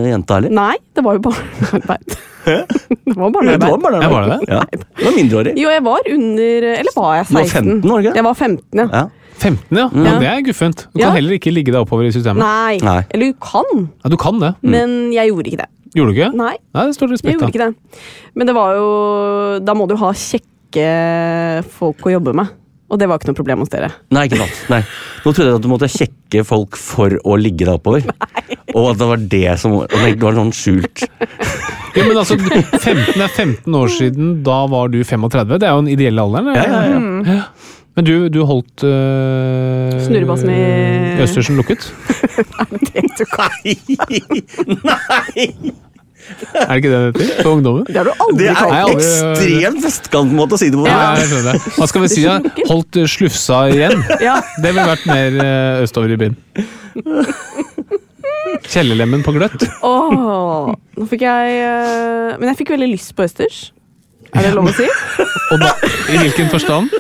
jenta 0.08 0.38
heller. 0.40 0.54
Nei, 0.56 0.78
det 0.96 1.04
var 1.04 1.18
jo 1.18 1.24
barnearbeid. 1.28 2.16
det 2.48 3.18
var 3.20 3.20
Du 3.20 3.20
var 3.20 3.34
barnearbeid. 3.36 4.00
Ja, 4.00 4.10
var 4.14 4.24
det 4.24 4.38
det? 4.40 4.48
Ja. 4.48 4.62
Du 4.96 5.04
var 5.10 5.18
mindreårig. 5.18 5.54
Jo, 5.60 5.74
jeg 5.76 5.84
var 5.84 6.08
under 6.16 6.70
Eller 6.72 6.96
var 6.96 7.18
jeg 7.20 7.28
Du 7.28 7.34
var 7.36 7.50
15, 7.52 7.82
var 7.84 7.90
du 8.00 8.08
ikke? 8.08 8.16
Jeg 8.16 8.28
var 8.30 8.40
15, 8.48 8.80
ja. 8.80 8.88
Ja. 8.96 9.04
15, 9.40 9.78
ja. 9.78 9.88
ja. 9.90 10.14
Det 10.22 10.30
er 10.30 10.46
guffent. 10.46 10.86
Du 10.94 11.02
kan 11.02 11.16
heller 11.16 11.38
ikke 11.40 11.54
ligge 11.54 11.74
deg 11.74 11.82
oppover 11.82 12.08
i 12.08 12.14
systemet. 12.16 12.44
Nei. 12.44 12.78
Nei. 12.84 13.02
Eller 13.16 13.34
du 13.34 13.40
kan, 13.44 13.90
Ja, 14.04 14.12
du 14.12 14.18
kan 14.20 14.40
det. 14.44 14.54
men 14.62 14.98
jeg 15.16 15.32
gjorde 15.32 15.52
ikke 15.52 15.62
det. 15.64 15.70
Gjorde 15.98 16.14
du 16.14 16.20
ikke? 16.20 16.30
Nei, 16.38 16.54
Nei, 16.78 16.86
det 16.86 16.96
står 16.96 17.10
det 17.10 17.16
jeg 17.16 17.20
respekt 17.20 17.40
gjorde 17.40 17.54
ikke 17.56 17.66
det. 17.66 18.02
Men 18.38 18.50
det 18.50 18.54
var 18.54 18.76
jo 18.78 18.90
Da 19.66 19.74
må 19.74 19.88
du 19.90 19.96
ha 19.98 20.12
kjekke 20.14 20.90
folk 21.80 22.06
å 22.06 22.14
jobbe 22.14 22.36
med. 22.38 22.56
Og 22.90 22.98
det 22.98 23.06
var 23.10 23.20
ikke 23.20 23.30
noe 23.30 23.38
problem 23.38 23.62
hos 23.62 23.70
dere. 23.70 23.92
Nei, 24.14 24.24
ikke 24.26 24.40
sant. 24.42 24.62
Nei. 24.72 24.80
Nå 25.22 25.34
trodde 25.34 25.50
jeg 25.52 25.58
at 25.60 25.66
du 25.66 25.70
måtte 25.70 25.90
kjekke 25.94 26.42
folk 26.48 26.78
for 26.82 27.14
å 27.22 27.36
ligge 27.38 27.68
deg 27.68 27.76
oppover. 27.76 28.06
Nei. 28.10 28.58
Og 28.74 28.92
at 28.92 29.02
det 29.02 29.10
var 29.10 29.22
det 29.34 29.46
som 29.62 29.76
og 29.80 29.94
Det 29.94 30.16
var 30.22 30.38
sånn 30.38 30.54
skjult. 30.56 31.06
Ja, 31.98 32.04
men 32.06 32.20
altså, 32.22 32.36
15 32.38 33.18
er 33.18 33.32
15 33.34 33.76
år 33.76 33.90
siden, 33.92 34.28
da 34.46 34.60
var 34.70 34.92
du 34.94 35.00
35. 35.02 35.56
Det 35.60 35.66
er 35.68 35.74
jo 35.74 35.80
den 35.82 35.90
ideelle 35.92 36.22
alderen. 36.22 36.52
Ja, 36.54 36.66
ja, 36.70 36.82
ja. 36.86 37.00
Mm. 37.02 37.40
Men 38.00 38.06
du, 38.08 38.14
du 38.32 38.46
holdt 38.48 38.84
øh, 38.88 39.98
Snurrebassen 40.06 40.48
i 40.54 41.20
Østersen 41.20 41.58
lukket? 41.60 41.90
Nei! 42.72 43.74
Nei! 44.88 45.48
Er 46.54 46.70
det 46.70 46.78
ikke 46.78 46.92
det 46.94 47.02
det 47.18 47.26
heter 47.26 47.44
på 47.44 47.52
ungdommen? 47.58 47.84
Det 47.90 47.98
har 47.98 48.08
du 48.08 48.14
aldri 48.24 48.46
Det 48.46 48.54
er 48.54 48.70
en 48.78 48.92
ekstrem 48.94 49.82
vestkantmåte 49.84 50.56
å 50.56 50.62
si 50.62 50.70
det 50.72 50.80
på. 50.80 50.86
Ja, 50.88 51.10
jeg 51.20 51.28
skjønner 51.34 51.50
det. 51.50 51.74
Hva 51.76 51.90
skal 51.92 52.06
vi 52.06 52.12
si? 52.14 52.24
da? 52.24 52.38
Holdt 52.70 53.02
uh, 53.02 53.10
slufsa 53.18 53.60
igjen? 53.74 54.06
Ja. 54.30 54.38
Det 54.56 54.72
ville 54.72 54.88
vært 54.94 55.06
mer 55.10 55.36
uh, 55.42 55.84
østover 55.84 56.16
i 56.16 56.20
byen. 56.24 56.40
Kjellerlemmen 58.70 59.28
på 59.28 59.36
gløtt. 59.36 59.68
Åh, 59.84 60.72
nå 60.72 61.12
fikk 61.12 61.28
jeg 61.28 61.60
eh, 61.68 62.32
Men 62.40 62.54
jeg 62.54 62.62
fikk 62.64 62.72
veldig 62.78 62.94
lyst 62.96 63.12
på 63.18 63.28
østers. 63.28 63.62
Er 64.32 64.48
det 64.48 64.56
lov 64.56 64.72
å 64.72 64.78
si? 64.80 64.88
Og 65.52 65.64
da, 65.68 65.76
I 66.08 66.24
hvilken 66.24 66.48
forstand? 66.56 66.96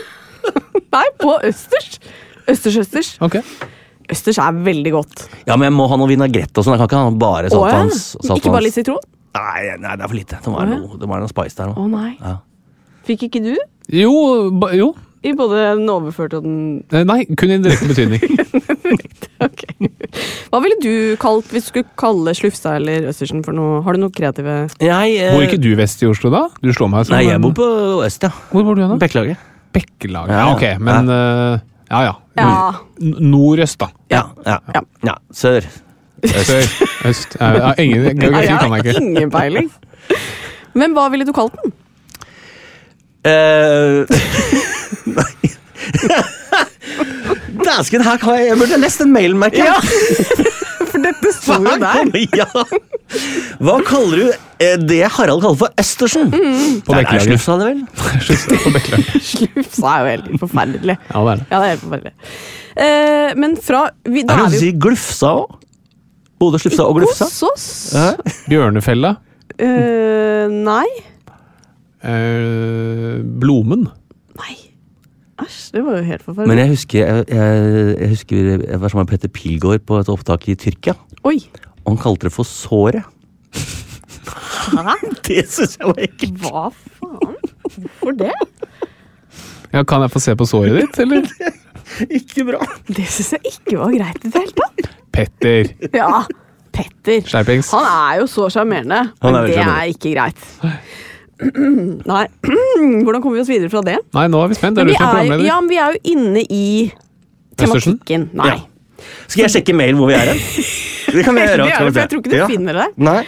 Nei, 0.95 1.05
på 1.21 1.35
østers. 1.49 1.99
Østers, 2.49 2.77
østers. 2.85 3.11
Okay. 3.21 3.43
Østers 4.09 4.39
er 4.41 4.55
veldig 4.65 4.91
godt. 4.95 5.25
Ja, 5.45 5.53
men 5.55 5.67
jeg 5.69 5.75
må 5.77 5.85
ha 5.91 5.97
noe 6.01 6.09
vinagrett 6.09 6.55
og 6.57 6.65
sånn. 6.65 6.73
Jeg 6.77 6.81
kan 6.81 6.89
ikke 6.89 7.01
ha 7.05 7.11
bare 7.21 7.51
saltvanns. 7.53 8.05
ja. 8.25 8.37
Ikke 8.39 8.53
bare 8.55 8.65
litt 8.65 8.77
sitron? 8.79 9.03
Nei, 9.37 9.75
nei, 9.77 9.91
det 9.93 10.01
er 10.01 10.09
for 10.09 10.17
lite. 10.17 10.39
Det 10.41 10.49
må 10.49 10.57
være 10.57 10.71
noe, 10.79 10.95
det 10.97 11.05
må 11.05 11.13
være 11.13 11.27
noe 11.27 11.29
spice 11.29 11.59
der 11.59 11.75
Å 11.77 11.83
nei. 11.91 12.15
Ja. 12.17 12.37
Fikk 13.05 13.27
ikke 13.29 13.43
du? 13.45 13.53
Jo, 13.93 14.13
ba, 14.61 14.71
jo. 14.77 14.89
I 15.25 15.33
både 15.35 15.59
den 15.75 15.89
overførte 15.91 16.39
og 16.39 16.45
den 16.47 16.59
Eh, 16.95 17.03
Nei, 17.03 17.25
kun 17.37 17.51
i 17.51 17.57
direkte 17.61 17.89
betydning. 17.91 18.23
Ok. 19.39 19.61
Hva 20.51 20.59
ville 20.59 20.75
du 20.83 21.15
kalt 21.21 21.47
hvis 21.53 21.67
du 21.67 21.71
skulle 21.71 21.87
kalle 21.99 22.33
Slufsa 22.35 22.73
eller 22.75 23.05
Østersen 23.07 23.39
for 23.45 23.55
noe? 23.55 23.77
Har 23.85 23.95
du 23.95 24.01
noe 24.01 24.11
kreative 24.11 24.55
Jeg, 24.83 25.13
eh, 25.15 25.31
Bor 25.31 25.45
ikke 25.45 25.59
du 25.63 25.69
vest 25.79 26.01
i 26.03 26.09
Oslo, 26.09 26.31
da? 26.33 26.41
Du 26.59 26.67
slår 26.75 26.89
meg 26.91 27.07
som 27.07 27.15
Nei, 27.15 27.21
jeg 27.29 27.39
bor 27.45 27.53
på 27.55 27.67
øst, 28.03 28.25
ja. 28.27 28.31
Hvor 28.51 28.65
bor 28.67 28.75
du 28.75 28.81
hen, 28.83 28.91
da? 28.91 28.97
Bekkelaget. 28.99 29.39
Bekkelaget. 29.73 30.33
Ja, 30.35 30.45
ok, 30.53 30.65
men 30.79 31.09
uh, 31.09 31.59
Ja 31.89 32.01
ja. 32.05 32.13
Ja. 32.37 32.73
Nordøst, 33.01 33.79
da. 33.81 33.87
Ja, 34.11 34.23
ja. 34.45 34.57
Ja. 34.75 34.81
ja. 35.05 35.15
Sør. 35.33 35.65
Sør. 36.25 36.65
Øst. 37.09 37.37
Ja, 37.39 37.49
ja, 37.57 37.73
ingen 37.77 38.03
geografi 38.21 38.45
jeg 38.47 38.59
kan 38.59 38.71
jeg 38.77 38.85
ikke. 38.85 39.01
ingen 39.03 39.31
peiling. 39.31 39.71
Men 40.73 40.93
hva 40.93 41.09
ville 41.09 41.25
du 41.27 41.33
kalt 41.35 41.55
den? 41.63 41.73
Eh, 43.27 44.05
Nei 45.17 45.49
Dæsken, 47.65 48.01
her 48.01 48.17
kan 48.17 48.37
jeg 48.39 48.47
Jeg 48.47 48.57
burde 48.57 48.79
lest 48.81 49.01
den 49.01 49.11
mailen, 49.11 49.39
merker 49.39 49.65
jeg. 49.65 50.55
For 50.89 51.03
dette 51.03 51.31
sto 51.35 51.57
jo 51.61 51.75
der. 51.81 52.09
Ja. 52.37 52.47
Hva 53.63 53.75
kaller 53.87 54.21
du 54.21 54.27
eh, 54.61 54.75
det 54.81 54.99
Harald 55.15 55.41
kaller 55.43 55.59
for 55.63 55.81
Østersen? 55.81 56.29
På 56.29 56.37
Det 56.37 56.99
er 56.99 57.03
Bekkelaget. 57.03 57.27
Slufsa, 57.27 57.57
det 57.61 57.69
vel? 57.69 57.81
På 58.63 58.73
Bekkelaget. 58.75 59.23
Slufsa 59.31 59.93
er 59.93 59.99
jo 59.99 60.11
helt 60.13 60.43
forferdelig. 60.43 60.97
Ja, 61.09 61.23
det 61.25 61.31
er 61.33 61.41
det. 61.41 61.47
Ja, 61.49 61.55
det 61.55 61.61
er 61.61 61.73
helt 61.73 61.85
forferdelig. 61.85 62.13
Eh, 62.79 63.31
men 63.43 63.57
fra 63.59 63.85
vi, 64.05 64.23
Da 64.23 64.33
Er 64.33 64.37
det 64.37 64.43
noen 64.45 64.53
som 64.53 64.61
sier 64.63 64.77
Glufsa 64.85 65.33
òg? 65.41 65.55
Både 66.39 66.61
Slufsa 66.63 66.85
og 66.87 66.99
Glufsa? 67.01 67.27
hos 67.27 67.41
oss. 67.49 67.69
Ja. 67.91 68.13
Bjørnefella. 68.47 69.17
Uh, 69.59 70.45
nei. 70.47 70.85
Uh, 71.99 73.19
Blomen. 73.41 73.89
Det 75.69 75.83
var 75.85 75.99
jo 75.99 76.03
helt 76.07 76.23
forferdelig. 76.25 76.49
Men 76.49 76.61
jeg 76.63 76.71
husker 76.73 76.99
jeg, 76.99 77.25
jeg, 77.29 77.95
jeg 77.99 78.09
husker 78.15 78.49
jeg 78.65 78.81
var 78.81 78.91
sammen 78.91 79.05
med 79.05 79.11
Petter 79.13 79.31
Pilgaard 79.33 79.85
på 79.85 79.99
et 80.01 80.09
opptak 80.09 80.47
i 80.49 80.55
Tyrkia. 80.57 80.95
Oi. 81.29 81.37
Og 81.83 81.93
han 81.93 82.01
kalte 82.01 82.29
det 82.29 82.33
for 82.33 82.47
såret. 82.47 83.05
Hæ? 83.53 84.95
Det 85.29 85.43
syns 85.49 85.77
jeg 85.77 85.91
var 85.91 86.01
ekkelt. 86.05 86.41
Hva 86.41 86.67
faen? 86.73 87.37
Hvorfor 87.69 88.15
det? 88.17 88.33
Ja, 89.73 89.83
kan 89.85 90.01
jeg 90.01 90.11
få 90.13 90.21
se 90.23 90.35
på 90.35 90.47
såret 90.49 90.73
ditt, 90.79 90.99
eller? 91.03 91.27
Ikke 92.19 92.45
bra. 92.47 92.61
Det 92.87 93.05
syns 93.09 93.35
jeg 93.37 93.53
ikke 93.53 93.77
var 93.79 93.93
greit 93.93 94.25
i 94.25 94.29
det 94.29 94.41
hele 94.41 94.55
tatt. 94.57 94.89
Petter. 95.13 95.69
Ja, 95.93 96.23
Petter. 96.73 97.21
Skjerpings. 97.27 97.71
Han 97.73 97.85
er 97.89 98.19
jo 98.21 98.27
så 98.29 98.47
sjarmerende, 98.53 98.99
er 99.09 99.33
men 99.33 99.49
det 99.49 99.57
er 99.63 99.89
ikke 99.89 100.13
greit. 100.13 100.45
Nei. 102.11 102.25
Hvordan 103.03 103.21
kommer 103.23 103.35
vi 103.37 103.43
oss 103.43 103.51
videre 103.51 103.69
fra 103.71 103.81
det? 103.85 103.97
Nei, 104.15 104.25
nå 104.31 104.41
er 104.43 104.51
vi 104.51 104.57
spent. 104.59 104.77
Er 104.81 104.87
vi 104.89 104.95
er 104.97 105.45
ja, 105.45 105.59
men 105.61 105.69
vi 105.71 105.77
er 105.79 105.95
jo 105.95 106.01
inne 106.15 106.43
i 106.51 106.65
tematikken. 107.59 108.29
Nei. 108.39 108.49
Ja. 108.55 109.05
Skal 109.29 109.45
jeg 109.45 109.53
sjekke 109.57 109.75
mail 109.77 109.95
hvor 109.95 110.09
vi 110.11 110.17
er 110.17 110.33
hen? 110.33 110.41
Det 111.09 111.23
kan 111.25 111.37
vi 111.37 111.43
gjøre. 111.47 111.69
Er 111.69 111.77
for 111.79 112.01
jeg 112.03 112.11
tror 112.11 112.23
ikke 112.23 112.33
du 112.33 112.39
Ja. 112.41 112.49
finner 112.51 112.81
det. 112.81 112.87
Nei. 113.07 113.21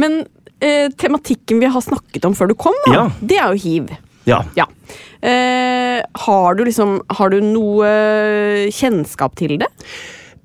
Men 0.00 0.22
eh, 0.62 0.88
tematikken 0.98 1.60
vi 1.62 1.68
har 1.74 1.84
snakket 1.84 2.24
om 2.28 2.34
før 2.38 2.52
du 2.52 2.56
kom, 2.58 2.76
da, 2.86 2.92
Ja. 2.96 3.04
det 3.20 3.38
er 3.42 3.52
jo 3.52 3.62
hiv. 3.66 3.92
Ja. 4.28 4.40
Ja. 4.56 4.64
Eh, 5.22 6.00
har 6.24 6.54
du 6.54 6.64
liksom 6.66 7.00
Har 7.18 7.30
du 7.32 7.40
noe 7.42 7.88
kjennskap 8.74 9.34
til 9.38 9.56
det? 9.60 9.68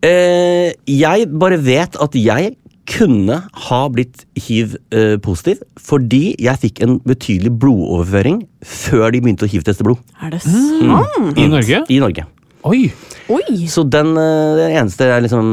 Eh, 0.06 0.74
jeg 0.90 1.28
bare 1.40 1.58
vet 1.62 1.96
at 2.02 2.16
jeg 2.18 2.56
kunne 2.88 3.42
ha 3.68 3.80
blitt 3.92 4.24
hiv-positiv 4.40 5.60
fordi 5.84 6.36
jeg 6.40 6.62
fikk 6.62 6.82
en 6.86 6.98
betydelig 7.08 7.52
blodoverføring 7.62 8.42
før 8.64 9.12
de 9.14 9.22
begynte 9.24 9.48
å 9.48 9.52
hiv-teste 9.52 9.84
blod 9.88 10.00
Er 10.24 10.32
det 10.36 10.42
sant? 10.46 11.38
I 11.38 11.48
Norge? 11.52 11.82
i 11.92 12.00
Norge. 12.04 12.24
Oi! 12.68 12.88
Oi! 13.32 13.68
Så 13.72 13.84
den, 13.88 14.14
den 14.16 14.72
eneste 14.80 15.08
er 15.12 15.22
liksom 15.24 15.50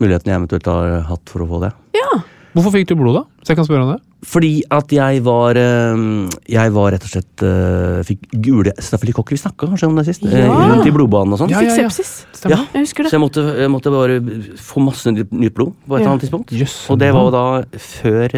muligheten 0.00 0.32
jeg 0.32 0.40
eventuelt 0.40 0.66
har 0.68 0.98
hatt 1.08 1.30
for 1.32 1.44
å 1.44 1.48
få 1.48 1.60
det. 1.62 1.70
Ja. 1.96 2.18
Hvorfor 2.56 2.72
fikk 2.74 2.88
du 2.90 2.96
blod, 2.98 3.16
da? 3.16 3.22
Så 3.44 3.52
jeg 3.54 3.60
kan 3.60 3.68
spørre 3.68 3.84
om 3.86 3.92
det. 3.94 4.00
Fordi 4.24 4.62
at 4.72 4.88
jeg 4.90 5.20
var 5.22 5.54
eh, 5.60 6.28
Jeg 6.48 6.72
var 6.72 6.90
rett 6.90 7.04
og 7.04 7.10
slett 7.12 7.42
eh, 7.44 7.98
Fikk 8.02 8.22
gule 8.42 8.72
stafylokokker. 8.80 9.36
Vi 9.36 9.42
snakka 9.42 9.68
kanskje 9.68 9.86
om 9.90 9.96
det 9.98 10.06
sist? 10.08 10.24
eh, 10.24 10.40
Ja. 10.46 10.54
Rundt 10.72 10.86
i 10.88 10.90
blodbanen 10.90 11.34
og 11.36 11.38
sånn. 11.42 11.50
Ja, 11.52 11.60
ja, 11.60 11.74
ja. 11.76 11.88
sepsis. 11.90 12.24
Ja. 12.48 12.56
Jeg 12.72 12.86
husker 12.86 13.04
Så 13.04 13.12
jeg 13.18 13.20
måtte, 13.20 13.44
jeg 13.60 13.70
måtte 13.70 13.92
bare 13.92 14.16
få 14.56 14.80
masse 14.82 15.12
nytt 15.12 15.54
blod 15.54 15.74
på 15.86 15.94
et 15.96 16.00
Ja. 16.00 16.06
eller 16.06 16.10
annet 16.14 16.24
tidspunkt. 16.24 16.52
Yes, 16.56 16.74
og 16.90 16.98
det 16.98 17.12
var 17.12 17.28
jo 17.28 17.30
da 17.30 17.44
før 17.76 18.36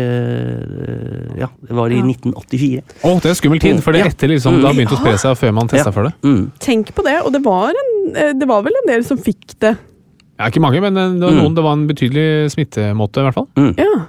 Ja, 1.39 1.49
det 1.63 1.75
var 1.77 1.91
i 1.95 1.99
Ja. 1.99 2.05
1984. 2.05 2.83
Å, 3.05 3.15
det 3.23 3.31
er 3.31 3.35
skummel 3.39 3.61
tid, 3.63 3.83
for 3.83 3.93
det 3.93 4.01
er 4.03 4.05
Ja. 4.05 4.11
etter 4.11 4.29
liksom, 4.29 4.57
det 4.61 4.65
har 4.67 4.75
begynt 4.75 4.93
å 4.97 5.01
spre 5.01 5.17
seg 5.19 5.37
før 5.39 5.53
man 5.55 5.69
testa 5.69 5.87
Ja. 5.89 5.93
for 5.93 6.03
det. 6.05 6.13
Mm. 6.23 6.51
Tenk 6.59 6.93
på 6.95 7.05
det, 7.05 7.23
og 7.25 7.33
det 7.33 7.43
var, 7.45 7.71
en, 7.71 8.39
det 8.39 8.49
var 8.49 8.63
vel 8.63 8.73
en 8.83 8.89
del 8.95 9.05
som 9.05 9.17
fikk 9.19 9.59
det. 9.61 9.77
Ja, 10.39 10.47
ikke 10.47 10.61
mange, 10.61 10.81
men 10.81 10.95
det 10.95 11.21
var, 11.23 11.31
Mm. 11.33 11.43
noen, 11.43 11.55
det 11.55 11.63
var 11.65 11.73
en 11.73 11.87
betydelig 11.89 12.51
smittemåte, 12.55 13.19
i 13.19 13.31
hvert 13.31 13.35
fall. 13.35 13.49
Ja. 13.77 14.07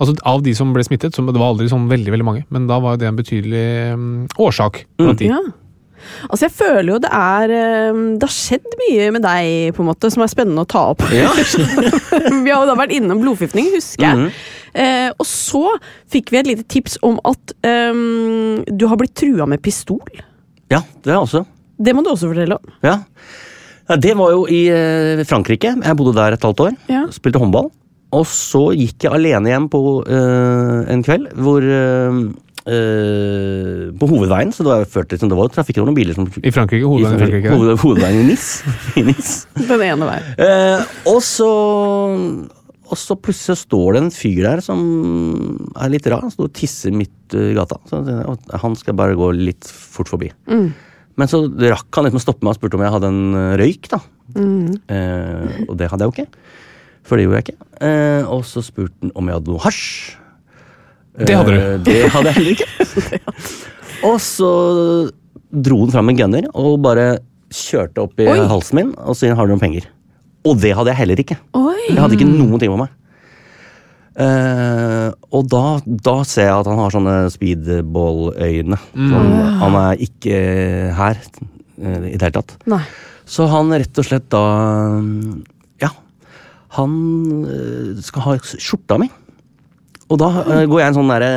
Altså, 0.00 0.14
Av 0.26 0.42
de 0.42 0.54
som 0.56 0.70
ble 0.74 0.84
smittet, 0.86 1.14
som, 1.14 1.26
det 1.28 1.38
var 1.40 1.52
aldri 1.52 1.68
sånn 1.70 1.88
veldig 1.90 2.14
veldig 2.14 2.26
mange, 2.26 2.44
men 2.54 2.68
da 2.70 2.78
var 2.82 2.96
jo 2.96 3.02
det 3.02 3.10
en 3.10 3.18
betydelig 3.18 3.66
um, 3.92 4.06
årsak. 4.40 4.86
blant 5.00 5.20
de. 5.20 5.32
ja. 5.32 5.42
Altså, 6.26 6.48
jeg 6.48 6.54
føler 6.56 6.88
jo 6.90 6.96
det 6.98 7.10
er 7.14 7.52
eh, 7.54 7.98
Det 8.18 8.26
har 8.26 8.34
skjedd 8.34 8.72
mye 8.80 9.04
med 9.14 9.22
deg, 9.22 9.74
på 9.76 9.84
en 9.84 9.88
måte, 9.92 10.10
som 10.10 10.24
er 10.24 10.32
spennende 10.32 10.64
å 10.64 10.68
ta 10.68 10.88
opp. 10.94 11.04
Ja. 11.14 11.30
vi 12.44 12.50
har 12.50 12.64
jo 12.64 12.70
da 12.70 12.76
vært 12.78 12.94
innom 12.96 13.22
blodforgiftning, 13.22 13.70
husker 13.76 14.08
jeg. 14.08 14.18
Mhm. 14.24 14.42
Eh, 14.72 15.10
og 15.20 15.26
så 15.28 15.76
fikk 16.10 16.30
vi 16.32 16.38
et 16.40 16.48
lite 16.48 16.64
tips 16.72 16.96
om 17.04 17.18
at 17.28 17.52
um, 17.92 18.62
du 18.64 18.86
har 18.88 18.96
blitt 18.96 19.12
trua 19.20 19.44
med 19.46 19.60
pistol. 19.62 20.00
ja, 20.72 20.80
det 21.04 21.12
også. 21.12 21.44
Det 21.82 21.92
må 21.94 22.04
du 22.04 22.08
også 22.12 22.30
fortelle 22.30 22.56
om. 22.56 22.72
Ja. 22.84 22.96
ja, 23.90 23.96
Det 24.00 24.16
var 24.16 24.32
jo 24.32 24.46
i 24.48 24.62
eh, 24.72 25.22
Frankrike. 25.28 25.74
Jeg 25.76 25.98
bodde 25.98 26.16
der 26.16 26.36
et 26.38 26.46
halvt 26.46 26.66
år. 26.68 26.76
Ja. 26.88 27.04
Spilte 27.12 27.42
håndball. 27.42 27.68
Og 28.12 28.26
så 28.28 28.62
gikk 28.76 29.06
jeg 29.06 29.14
alene 29.16 29.52
hjem 29.52 29.68
på 29.72 29.80
eh, 30.04 30.80
en 30.92 31.02
kveld 31.06 31.30
hvor 31.40 31.64
eh, 31.64 32.18
eh, 32.68 33.84
På 33.98 34.08
hovedveien, 34.10 34.52
så 34.52 34.66
det 34.66 34.72
var, 34.72 34.88
førte, 34.92 35.16
liksom, 35.16 35.30
det 35.32 35.38
var 35.38 35.52
trafikken 35.54 35.84
og 35.84 35.88
noen 35.90 35.96
biler 35.98 36.18
som 36.18 36.28
I 36.28 36.52
Frankrike, 36.54 36.84
hovedveien 36.84 37.16
i 37.16 37.22
Frankrike. 37.22 37.54
Hoved, 37.54 37.78
hovedveien 37.82 38.20
i 38.20 38.26
Nis. 38.32 38.48
I 39.00 39.06
Nis. 39.08 39.32
Den 39.56 39.86
ene 39.88 40.10
veien. 40.10 40.28
Eh, 40.44 40.84
og 41.12 41.22
så 41.24 41.48
Og 42.92 42.98
så 43.00 43.16
plutselig 43.16 43.62
står 43.62 43.96
det 43.96 44.00
en 44.04 44.12
fyr 44.12 44.42
der 44.44 44.60
som 44.60 44.80
er 45.80 45.92
litt 45.94 46.06
rar. 46.12 46.20
Han 46.26 46.32
står 46.34 46.50
og 46.50 46.56
tisser 46.58 46.92
midt 46.92 47.32
i 47.38 47.54
gata. 47.56 47.78
Så 47.88 48.02
jeg 48.02 48.10
tenkte, 48.10 48.28
«Å, 48.28 48.60
han 48.66 48.76
skal 48.76 48.98
bare 48.98 49.16
gå 49.16 49.30
litt 49.32 49.64
fort 49.64 50.12
forbi. 50.12 50.28
Men 51.16 51.28
så 51.28 51.40
rakk 51.48 51.88
han 51.96 52.04
liksom 52.06 52.20
å 52.20 52.24
stoppe 52.26 52.44
meg 52.44 52.52
og 52.52 52.58
spurte 52.60 52.76
om 52.76 52.84
jeg 52.84 52.92
hadde 52.92 53.08
en 53.08 53.56
røyk. 53.60 53.88
da. 53.94 54.02
Eh, 54.36 55.64
og 55.68 55.74
det 55.80 55.88
hadde 55.88 56.04
jeg 56.04 56.10
jo 56.10 56.14
ikke. 56.18 56.28
For 57.06 57.18
det 57.18 57.26
gjorde 57.26 57.40
jeg 57.40 57.48
ikke. 57.48 57.70
Eh, 57.82 58.30
og 58.30 58.44
så 58.46 58.62
spurte 58.64 58.94
han 59.02 59.12
om 59.18 59.28
jeg 59.28 59.38
hadde 59.38 59.52
noe 59.52 59.64
hasj. 59.64 59.82
Det 61.18 61.36
hadde 61.36 61.52
du. 61.52 61.58
Eh, 61.58 61.74
det 61.88 61.98
hadde 62.14 62.30
jeg 62.30 62.38
heller 62.38 62.54
ikke. 62.54 62.68
og 64.08 64.16
så 64.22 64.52
dro 65.52 65.82
han 65.82 65.92
fram 65.92 66.12
en 66.12 66.18
gunner 66.22 66.48
og 66.56 66.78
bare 66.84 67.06
kjørte 67.52 68.06
opp 68.06 68.22
i 68.22 68.30
Oi. 68.32 68.38
halsen 68.48 68.78
min 68.78 68.94
og 68.96 69.16
sa 69.18 69.28
'har 69.28 69.46
du 69.46 69.52
noen 69.52 69.60
penger'? 69.60 69.90
Og 70.48 70.58
det 70.58 70.72
hadde 70.74 70.90
jeg 70.90 70.96
heller 71.02 71.20
ikke. 71.20 71.38
Oi! 71.54 71.78
Jeg 71.90 72.00
hadde 72.00 72.16
ikke 72.16 72.30
noen 72.30 72.58
ting 72.58 72.72
med 72.72 72.86
meg. 72.86 72.90
Eh, 74.12 75.08
og 75.32 75.46
da, 75.48 75.80
da 75.86 76.16
ser 76.28 76.48
jeg 76.48 76.58
at 76.58 76.68
han 76.68 76.80
har 76.82 76.92
sånne 76.92 77.16
speedball-øyne. 77.32 78.78
Mm. 78.92 79.14
Han 79.62 79.78
er 79.80 80.02
ikke 80.04 80.36
her 80.98 81.16
eh, 81.16 82.10
i 82.10 82.16
det 82.16 82.26
hele 82.26 82.36
tatt. 82.36 82.56
Nei. 82.68 82.82
Så 83.24 83.46
han 83.48 83.72
rett 83.72 84.00
og 84.02 84.04
slett 84.08 84.28
da. 84.32 84.42
Han 86.78 86.92
eh, 87.44 88.02
skal 88.04 88.26
ha 88.26 88.36
skjorta 88.42 88.98
mi. 89.00 89.10
Og 90.12 90.20
da 90.20 90.28
eh, 90.42 90.64
går 90.68 90.82
jeg 90.82 90.90
en 90.90 90.98
sånn 90.98 91.12
derre 91.12 91.30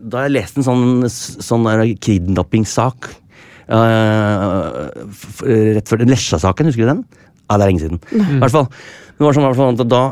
Da 0.00 0.22
har 0.22 0.28
jeg 0.28 0.36
lest 0.38 0.58
en 0.60 0.66
sånn, 0.68 0.86
sånn 1.10 1.68
kidnappingssak. 2.00 3.10
Uh, 3.72 4.90
rett 5.78 5.88
før 5.88 6.02
Lesja-saken, 6.04 6.68
husker 6.68 6.84
du 6.84 6.90
den? 6.90 7.04
Ja, 7.46 7.56
det 7.56 7.62
er 7.62 7.70
lenge 7.70 7.84
siden. 7.84 8.00
I 8.12 8.40
hvert 8.42 8.52
fall. 8.52 8.66
Det 9.16 9.24
var 9.24 9.36
sånn, 9.36 9.46
hvert 9.46 9.60
fall 9.60 9.88
da 9.88 10.02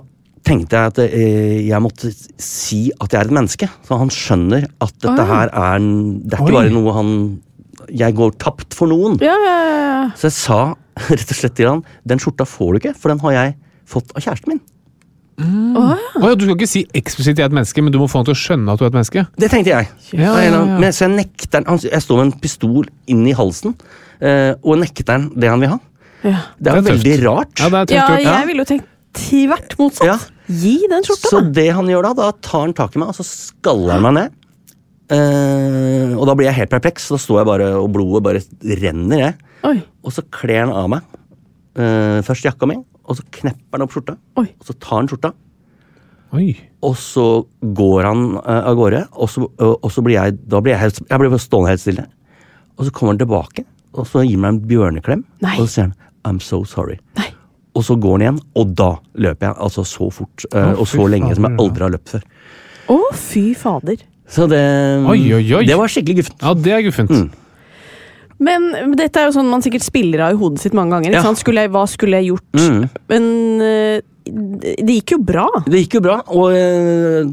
tenkte 0.47 0.78
jeg 0.78 0.91
at 0.93 0.99
eh, 1.05 1.59
jeg 1.68 1.83
måtte 1.85 2.11
si 2.41 2.81
at 2.97 3.12
jeg 3.12 3.20
er 3.20 3.28
et 3.28 3.37
menneske. 3.37 3.68
Så 3.87 3.99
han 4.01 4.12
skjønner 4.14 4.66
at 4.81 4.95
dette 4.97 5.24
Oi. 5.24 5.28
her 5.28 5.53
er 5.53 5.81
Det 5.81 6.37
er 6.37 6.43
ikke 6.43 6.49
Oi. 6.49 6.57
bare 6.57 6.74
noe 6.74 6.95
han 6.97 7.12
Jeg 7.97 8.16
går 8.16 8.37
tapt 8.43 8.76
for 8.76 8.91
noen. 8.91 9.18
Ja, 9.24 9.37
ja, 9.45 9.57
ja. 9.66 10.03
Så 10.16 10.31
jeg 10.31 10.37
sa 10.39 10.61
rett 11.11 11.33
og 11.33 11.39
slett 11.39 11.57
til 11.59 11.70
han 11.70 11.85
den 12.09 12.20
skjorta 12.22 12.47
får 12.49 12.72
du 12.72 12.81
ikke, 12.83 12.97
for 12.99 13.12
den 13.12 13.22
har 13.24 13.37
jeg 13.37 13.57
fått 13.89 14.12
av 14.14 14.24
kjæresten 14.24 14.55
min. 14.55 14.61
Ja. 15.41 15.97
Å 16.20 16.28
ja, 16.28 16.34
du 16.36 16.45
skal 16.45 16.57
ikke 16.57 16.68
si 16.68 16.82
eksplisitt 16.95 17.36
'jeg 17.38 17.45
er 17.47 17.51
et 17.51 17.57
menneske', 17.57 17.82
men 17.82 17.93
du 17.93 17.99
må 17.99 18.09
få 18.11 18.20
han 18.20 18.24
til 18.28 18.34
å 18.34 18.41
skjønne 18.41 18.72
at 18.72 18.78
du 18.78 18.84
er 18.84 18.88
et 18.91 18.97
menneske. 18.99 19.26
Det 19.38 19.51
tenkte 19.51 19.70
jeg. 19.72 19.88
Ja. 20.12 20.34
Men, 20.78 20.93
så 20.93 21.09
jeg 21.09 21.16
nekter 21.16 21.64
han- 21.66 21.78
Jeg 21.80 22.03
står 22.03 22.16
med 22.24 22.26
en 22.34 22.41
pistol 22.41 22.84
inn 23.09 23.26
i 23.26 23.32
halsen. 23.32 23.74
Eh, 24.20 24.55
og 24.62 24.76
nekter 24.78 25.12
han 25.12 25.30
det 25.34 25.49
han 25.49 25.61
vil 25.61 25.68
ha. 25.70 25.78
Ja. 26.22 26.36
Det 26.61 26.66
er 26.72 26.80
Det 26.82 26.86
er 26.86 26.93
tøft. 26.93 27.05
veldig 27.05 27.24
rart. 27.24 27.55
Ja, 27.59 27.68
det 27.70 27.78
er 27.80 27.86
tøft 27.86 28.22
Ja, 28.22 28.38
jeg 28.38 28.47
ville 28.47 28.64
jo 28.64 28.64
tenkt 28.64 28.86
tvert 29.14 29.76
motsatt. 29.78 30.07
Ja. 30.07 30.18
Gi 30.49 30.86
den 30.91 31.03
skjorta, 31.03 31.28
Så 31.30 31.41
da. 31.43 31.51
det 31.51 31.72
han 31.72 31.86
gjør 31.86 32.03
da, 32.03 32.12
da 32.14 32.32
tar 32.43 32.61
han 32.61 32.72
tak 32.74 32.95
i 32.95 32.99
meg, 32.99 33.09
og 33.09 33.14
så 33.14 33.24
skaller 33.24 33.93
han 33.93 34.03
meg 34.03 34.12
ned. 34.14 34.30
Uh, 35.11 36.14
og 36.20 36.26
da 36.28 36.34
blir 36.38 36.47
jeg 36.47 36.55
helt 36.55 36.70
perpleks, 36.70 37.09
så 37.09 37.16
da 37.16 37.22
står 37.24 37.38
jeg 37.41 37.47
bare, 37.47 37.68
og 37.82 37.88
blodet 37.93 38.22
bare 38.22 38.43
renner, 38.80 39.18
jeg. 39.18 39.34
Oi, 39.64 39.82
Og 40.05 40.12
så 40.12 40.22
kler 40.30 40.61
han 40.66 40.70
av 40.70 40.88
meg. 40.88 41.03
Uh, 41.76 42.20
først 42.26 42.45
jakka 42.47 42.66
mi, 42.70 42.76
og 43.11 43.18
så 43.18 43.24
knepper 43.34 43.76
han 43.78 43.84
opp 43.86 43.94
skjorta. 43.94 44.16
oi. 44.38 44.46
Og 44.61 44.68
så 44.68 44.76
tar 44.78 45.00
han 45.00 45.11
skjorta, 45.11 45.32
Oi. 46.30 46.52
og 46.86 46.94
så 46.94 47.24
går 47.74 48.06
han 48.06 48.20
uh, 48.36 48.68
av 48.70 48.76
gårde. 48.78 49.02
Og 49.18 49.30
så, 49.32 49.42
uh, 49.58 49.74
og 49.74 49.90
så 49.90 50.04
blir 50.06 50.14
jeg 50.14 50.36
Da 50.46 50.61
blir 50.62 50.76
jeg, 50.76 50.82
helt, 50.84 51.00
jeg 51.11 51.18
blir 51.18 51.42
stående 51.42 51.72
helt 51.72 51.82
stille. 51.82 52.06
Og 52.78 52.86
så 52.86 52.94
kommer 52.94 53.16
han 53.16 53.22
tilbake, 53.24 53.64
og 53.92 54.06
så 54.06 54.22
gir 54.22 54.36
han 54.38 54.44
meg 54.44 54.54
en 54.54 54.62
bjørneklem. 54.70 55.24
Nei. 55.42 55.56
Og 55.58 55.66
så 55.66 55.72
sier 55.74 55.88
han 55.88 55.96
'I'm 56.24 56.40
so 56.40 56.62
sorry'. 56.62 57.00
Nei. 57.18 57.32
Og 57.74 57.84
så 57.86 57.96
går 57.98 58.12
han 58.18 58.22
igjen, 58.22 58.40
og 58.54 58.74
da 58.78 58.90
løper 59.14 59.46
jeg. 59.48 59.56
Altså 59.58 59.84
så 59.84 60.11
fort 60.11 60.46
uh, 60.54 60.72
oh, 60.72 60.80
og 60.80 60.86
så 60.86 61.06
lenge 61.06 61.34
som 61.34 61.46
jeg 61.48 61.58
aldri 61.58 61.86
har 61.86 61.92
løpt 61.96 62.14
før. 62.14 62.24
Å, 62.90 62.98
fy 63.14 63.44
fader. 63.54 64.06
Så 64.30 64.46
det 64.50 64.62
Oi, 65.11 65.32
oi, 65.34 65.44
oi. 65.58 65.64
Det 65.66 65.76
var 65.78 65.90
skikkelig 65.90 66.22
guffent. 66.22 66.42
Ja, 66.42 66.54
det 66.54 66.72
er 66.72 66.82
guffent. 66.86 67.11
Mm. 67.11 67.30
Men 68.41 68.95
dette 68.97 69.20
er 69.20 69.26
jo 69.28 69.34
sånn 69.36 69.51
man 69.53 69.61
sikkert 69.64 69.84
spiller 69.84 70.22
av 70.24 70.32
i 70.32 70.38
hodet 70.41 70.62
sitt 70.62 70.72
mange 70.76 70.95
ganger. 70.97 71.12
Ja. 71.18 71.22
Sant? 71.26 71.41
Skulle 71.43 71.66
jeg, 71.66 71.70
hva 71.74 71.82
skulle 71.91 72.20
jeg 72.22 72.30
gjort? 72.30 72.47
Mm. 72.57 72.78
Men 73.12 73.26
eh, 73.66 74.01
det 74.80 74.95
gikk 75.01 75.12
jo 75.16 75.18
bra. 75.28 75.45
Det 75.66 75.82
gikk 75.82 75.99
jo 75.99 76.03
bra, 76.05 76.16
og 76.28 76.55
eh, 76.55 77.26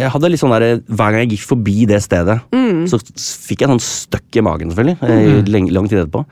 jeg 0.00 0.10
hadde 0.12 0.30
litt 0.32 0.40
sånn 0.42 0.52
der 0.56 0.66
Hver 0.88 1.14
gang 1.14 1.22
jeg 1.24 1.30
gikk 1.36 1.46
forbi 1.52 1.86
det 1.88 2.02
stedet, 2.04 2.40
Mm. 2.52 2.84
så 2.90 2.98
fikk 3.00 3.62
jeg 3.64 3.70
sånn 3.70 3.80
støkk 3.80 4.36
i 4.40 4.42
magen, 4.44 4.70
selvfølgelig. 4.72 4.98
Mm. 5.00 5.48
lenge- 5.52 5.72
lang 5.76 5.88
tid 5.88 6.02
etterpå. 6.02 6.24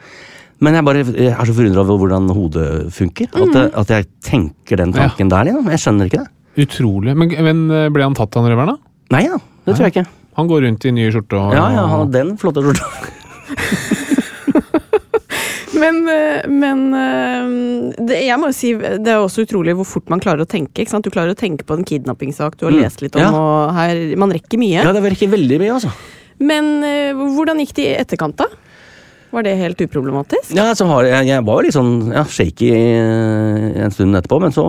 Men 0.63 0.75
jeg 0.79 0.85
bare 0.87 1.03
jeg 1.05 1.31
er 1.33 1.45
så 1.49 1.55
forundra 1.57 1.81
over 1.85 1.99
hvordan 2.03 2.29
hodet 2.37 2.69
funker. 2.95 3.29
At, 3.33 3.49
Mm. 3.49 3.53
det, 3.53 3.65
at 3.75 3.89
jeg 3.97 4.07
tenker 4.23 4.77
den 4.77 4.93
tanken 4.93 5.29
der, 5.33 5.45
liksom. 5.49 5.71
Jeg 5.71 5.79
skjønner 5.87 6.11
ikke 6.11 6.21
det. 6.25 6.29
Utrolig. 6.67 7.17
Men, 7.17 7.29
men 7.49 7.71
eh, 7.71 7.89
ble 7.89 8.03
han 8.05 8.15
tatt, 8.15 8.35
han 8.35 8.45
røveren? 8.45 8.77
da? 8.77 9.17
Nei 9.17 9.25
da, 9.29 9.39
det 9.67 9.75
tror 9.77 9.87
jeg 9.89 9.95
ikke. 9.97 10.07
Han 10.37 10.49
går 10.49 10.63
rundt 10.67 10.85
i 10.85 10.91
nye 10.91 11.11
skjorte 11.13 11.37
og 11.39 11.53
Ja, 11.57 11.65
ja, 11.71 11.87
han 11.87 11.91
har 11.91 12.07
den 12.13 12.37
flotte 12.41 12.63
skjorta. 12.65 12.87
Men, 15.83 15.99
eh, 16.09 16.47
men 16.49 16.83
eh, 16.95 17.53
det, 18.07 18.21
jeg 18.29 18.39
må 18.41 18.51
jo 18.53 18.57
si, 18.57 18.73
det 18.79 19.11
er 19.13 19.21
også 19.21 19.45
utrolig 19.47 19.75
hvor 19.79 19.89
fort 19.89 20.09
man 20.13 20.23
klarer 20.23 20.47
å 20.47 20.49
tenke. 20.49 20.83
Ikke 20.85 20.95
sant? 20.95 21.05
Du 21.07 21.11
klarer 21.15 21.35
å 21.35 21.39
tenke 21.39 21.67
på 21.69 21.75
en 21.79 21.85
kidnappingssak 21.89 22.57
du 22.61 22.67
har 22.69 22.73
Mm. 22.77 22.83
lest 22.87 23.03
litt 23.03 23.17
om. 23.19 23.23
Ja. 23.25 23.31
Og 23.35 23.75
her, 23.77 24.03
man 24.23 24.31
rekker 24.35 24.61
mye. 24.63 24.83
Ja, 24.85 24.93
det 24.95 25.03
rekker 25.05 25.33
veldig 25.35 25.59
mye, 25.63 25.73
altså. 25.81 25.91
Men 26.43 26.71
eh, 26.87 27.13
hvordan 27.15 27.61
gikk 27.63 27.75
det 27.79 27.89
i 27.91 27.97
etterkant, 28.01 28.37
da? 28.41 28.47
Var 29.33 29.47
det 29.47 29.53
helt 29.57 29.81
uproblematisk? 29.81 30.51
Ja, 30.55 30.71
så 30.77 30.85
har 30.91 31.07
jeg, 31.09 31.27
jeg 31.31 31.45
var 31.49 31.61
jo 31.61 31.65
litt 31.65 31.77
sånn 31.77 31.93
ja, 32.13 32.23
shaky 32.29 32.69
en 32.77 33.95
stund 33.95 34.19
etterpå, 34.19 34.39
men 34.43 34.53
så 34.53 34.67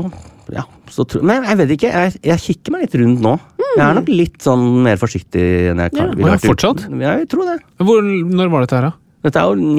ja, 0.54 0.64
så 0.92 1.04
tro, 1.08 1.22
Men 1.24 1.44
jeg 1.48 1.58
vet 1.62 1.74
ikke, 1.78 1.90
jeg, 1.92 2.14
jeg 2.28 2.42
kikker 2.46 2.72
meg 2.76 2.86
litt 2.86 2.96
rundt 3.00 3.22
nå. 3.24 3.34
Jeg 3.74 3.82
er 3.84 3.96
nok 3.98 4.10
litt 4.12 4.38
sånn 4.44 4.64
mer 4.86 5.00
forsiktig 5.02 5.44
enn 5.72 5.80
jeg 5.84 5.94
kan, 5.96 6.12
Ja. 6.12 6.16
ville 6.16 6.34
vært 6.36 6.46
fortsatt? 6.48 6.84
Ja, 7.00 7.14
jeg 7.20 7.28
tror 7.32 7.48
det. 7.50 7.58
Hvor, 7.84 8.04
Når 8.04 8.52
var 8.54 8.66
dette 8.66 8.78
her, 8.80 8.88
da? 8.92 8.94
Dette 9.24 9.40
er 9.44 9.52
jo 9.52 9.76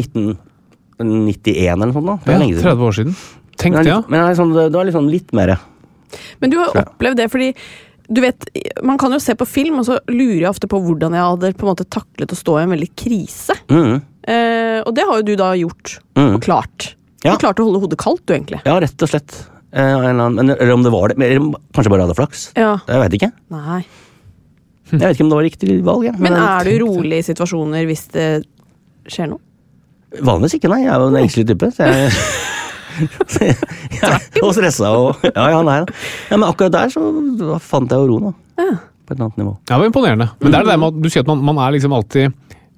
1991 0.98 1.72
eller 1.72 1.86
noe 1.86 1.96
sånt. 1.96 2.06
da. 2.06 2.16
Det 2.24 2.28
er 2.28 2.32
Ja, 2.32 2.38
lenge 2.44 2.54
siden. 2.58 2.68
30 2.70 2.86
år 2.88 2.94
siden. 2.98 3.16
Tenk 3.56 3.74
Men, 3.74 3.84
det, 3.84 3.86
jeg 3.86 3.92
er 3.92 3.94
ja. 3.94 4.00
litt- 4.00 4.10
men 4.10 4.18
det 4.20 4.24
er 4.24 4.34
liksom, 4.34 4.54
det 4.54 4.72
var 4.78 4.84
liksom 4.90 5.08
litt 5.10 5.32
mer 5.32 5.58
Men 6.40 6.50
du 6.50 6.56
har 6.58 6.66
Tror 6.70 6.80
jeg. 6.82 6.88
opplevd 6.94 7.16
det, 7.16 7.30
fordi 7.30 7.54
du 8.12 8.20
vet, 8.20 8.44
Man 8.84 8.98
kan 8.98 9.10
jo 9.12 9.18
se 9.18 9.32
på 9.34 9.46
film, 9.48 9.78
og 9.80 9.86
så 9.86 9.98
lurer 10.08 10.40
jeg 10.44 10.50
ofte 10.50 10.68
på 10.68 10.78
hvordan 10.78 11.12
jeg 11.16 11.24
hadde 11.24 11.54
på 11.56 11.64
en 11.66 11.70
måte 11.74 11.86
taklet 11.88 12.28
å 12.30 12.36
stå 12.36 12.58
i 12.60 12.62
en 12.66 12.70
veldig 12.76 12.90
krise. 12.96 13.54
mm, 13.68 14.02
Eh, 14.26 14.80
og 14.86 14.94
det 14.94 15.04
har 15.04 15.16
jo 15.18 15.22
du 15.22 15.36
da 15.36 15.52
gjort, 15.54 15.98
mm. 16.16 16.34
og 16.36 16.40
klart. 16.40 16.94
Ja. 17.24 17.32
Du 17.32 17.38
klarte 17.44 17.60
å 17.60 17.66
holde 17.68 17.80
hodet 17.80 17.98
kaldt, 17.98 18.22
du, 18.26 18.32
egentlig. 18.32 18.60
Ja, 18.64 18.78
rett 18.80 19.02
og 19.02 19.08
slett. 19.08 19.34
Eh, 19.72 19.80
en 19.82 20.00
eller 20.00 20.08
annen, 20.24 20.34
men, 20.36 20.50
eller 20.56 20.72
om 20.72 20.82
det 20.82 20.92
var 20.92 21.08
det. 21.08 21.18
Men, 21.18 21.30
eller 21.30 21.58
kanskje 21.74 21.90
bare 21.92 22.06
hadde 22.06 22.16
flaks. 22.16 22.52
Ja. 22.56 22.78
Jeg 22.88 23.00
vet 23.02 23.16
ikke. 23.18 23.32
Nei. 23.50 23.84
Jeg 24.92 25.00
vet 25.00 25.16
ikke 25.16 25.24
om 25.26 25.28
det 25.28 25.36
var 25.36 25.44
riktig 25.44 25.84
valg. 25.84 26.04
jeg. 26.04 26.18
Men 26.20 26.32
er 26.32 26.64
du 26.64 26.72
rolig 26.86 27.18
i 27.18 27.26
situasjoner 27.26 27.84
hvis 27.88 28.06
det 28.12 28.28
skjer 29.12 29.28
noe? 29.28 29.40
Vanligvis 30.20 30.58
ikke, 30.58 30.70
nei. 30.72 30.82
Jeg 30.84 30.92
er 30.94 31.02
jo 31.02 31.10
en 31.10 31.20
engstelig 31.20 31.46
type. 31.50 31.70
Så 31.74 31.88
jeg, 31.88 32.10
jeg, 34.00 34.18
og 34.42 34.52
stressa 34.54 34.90
og 34.94 35.24
Ja, 35.26 35.46
ja, 35.56 35.60
nei 35.66 35.78
da. 35.82 36.00
Ja, 36.30 36.38
men 36.38 36.48
akkurat 36.48 36.74
der 36.76 36.92
så 36.94 37.04
da 37.40 37.60
fant 37.62 37.92
jeg 37.92 38.04
jo 38.04 38.10
roen, 38.12 38.30
da. 38.30 38.64
Ja. 38.64 38.74
På 39.04 39.12
et 39.12 39.20
annet 39.20 39.40
nivå. 39.40 39.54
Ja, 39.68 39.74
det 39.74 39.82
var 39.82 39.90
imponerende. 39.90 40.28
Men 40.40 40.52
det 40.52 40.58
er 40.58 40.66
det 40.66 40.72
der 40.72 40.80
med 40.80 40.94
at 40.94 41.00
du 41.04 41.08
sier 41.12 41.24
at 41.26 41.30
man, 41.32 41.44
man 41.44 41.60
er 41.60 41.74
liksom 41.74 41.92
alltid 41.92 42.28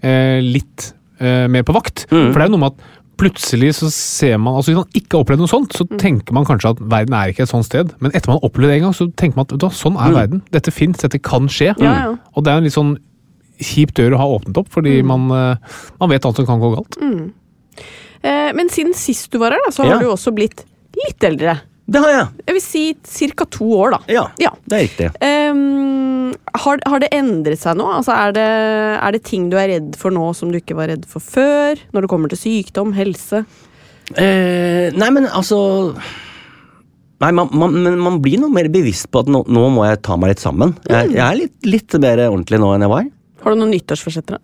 eh, 0.02 0.38
litt 0.42 0.88
eh, 1.20 1.46
mer 1.52 1.66
på 1.66 1.74
vakt. 1.76 2.06
Mm. 2.10 2.30
For 2.32 2.38
det 2.38 2.46
er 2.46 2.50
jo 2.50 2.56
noe 2.56 2.64
med 2.64 2.74
at 2.74 2.94
plutselig 3.16 3.70
så 3.78 3.88
ser 3.92 4.36
man 4.36 4.58
altså 4.58 4.72
Hvis 4.72 4.80
man 4.82 4.98
ikke 4.98 5.16
har 5.16 5.24
opplevd 5.24 5.40
noe 5.40 5.50
sånt, 5.50 5.76
så 5.76 5.86
tenker 5.96 6.36
man 6.36 6.44
kanskje 6.48 6.74
at 6.74 6.82
verden 6.82 7.16
er 7.16 7.32
ikke 7.32 7.46
et 7.46 7.52
sånt 7.52 7.68
sted. 7.68 7.92
Men 8.02 8.12
etter 8.12 8.32
man 8.32 8.40
har 8.40 8.48
opplevd 8.48 8.72
det 8.72 8.78
en 8.80 8.88
gang, 8.88 8.96
så 8.96 9.08
tenker 9.16 9.38
man 9.38 9.48
at 9.48 9.54
da, 9.62 9.70
sånn 9.72 10.00
er 10.02 10.16
verden. 10.16 10.42
Dette 10.52 10.74
fins, 10.74 11.00
dette 11.02 11.20
kan 11.24 11.48
skje. 11.52 11.72
Ja, 11.80 11.94
ja. 12.02 12.10
Og 12.34 12.46
det 12.46 12.52
er 12.52 12.60
en 12.60 12.68
litt 12.68 12.76
sånn 12.76 12.96
kjip 13.62 13.94
dør 13.96 14.16
å 14.16 14.20
ha 14.20 14.26
åpnet 14.38 14.58
opp, 14.60 14.68
fordi 14.72 14.98
man, 15.06 15.28
eh, 15.32 15.78
man 16.00 16.10
vet 16.12 16.24
alt 16.28 16.36
som 16.36 16.46
kan 16.48 16.60
gå 16.60 16.74
galt. 16.74 16.98
Eh, 18.22 18.50
men 18.56 18.68
siden 18.72 18.94
sist 18.96 19.30
du 19.32 19.38
var 19.38 19.52
her, 19.54 19.60
da, 19.64 19.70
så 19.72 19.84
har 19.84 19.94
Ja. 19.96 19.98
du 20.00 20.06
også 20.12 20.32
blitt 20.34 20.64
litt 20.96 21.20
eldre. 21.24 21.60
Det 21.88 22.00
har 22.02 22.10
jeg! 22.10 22.26
Jeg 22.48 22.54
vil 22.56 22.62
si 22.64 23.30
ca. 23.36 23.44
to 23.44 23.64
år, 23.78 23.90
da. 23.92 23.98
Ja, 24.08 24.24
Ja. 24.42 24.50
det 24.66 24.74
er 24.74 24.82
riktig. 24.88 25.10
Ehm, 25.22 26.34
har, 26.56 26.78
har 26.84 26.98
det 26.98 27.10
endret 27.12 27.58
seg 27.58 27.76
nå? 27.76 27.86
Altså, 27.86 28.10
er, 28.12 28.32
det, 28.32 28.46
er 29.06 29.12
det 29.12 29.22
ting 29.22 29.48
du 29.50 29.56
er 29.56 29.68
redd 29.68 29.94
for 29.96 30.10
nå 30.10 30.34
som 30.34 30.50
du 30.50 30.58
ikke 30.58 30.74
var 30.74 30.88
redd 30.88 31.06
for 31.06 31.20
før? 31.20 31.78
Når 31.94 32.00
det 32.02 32.10
kommer 32.10 32.28
til 32.28 32.38
sykdom, 32.38 32.92
helse? 32.92 33.44
Eh, 34.16 34.90
nei, 34.94 35.10
men 35.10 35.26
altså 35.26 35.94
Nei, 37.18 37.30
man, 37.32 37.48
man, 37.56 37.72
man 37.96 38.18
blir 38.20 38.36
noe 38.42 38.52
mer 38.52 38.66
bevisst 38.68 39.08
på 39.10 39.22
at 39.22 39.26
nå, 39.32 39.40
nå 39.48 39.62
må 39.72 39.86
jeg 39.88 40.02
ta 40.04 40.18
meg 40.20 40.34
litt 40.34 40.42
sammen. 40.42 40.74
Jeg, 40.84 41.14
jeg 41.14 41.22
er 41.24 41.38
litt, 41.38 41.54
litt 41.64 41.94
mer 42.02 42.20
ordentlig 42.26 42.58
nå 42.60 42.74
enn 42.74 42.84
jeg 42.84 42.92
var. 42.92 43.06
Har 43.46 43.54
du 43.54 43.60
noen 43.62 43.70
nyttårsforsetter? 43.70 44.40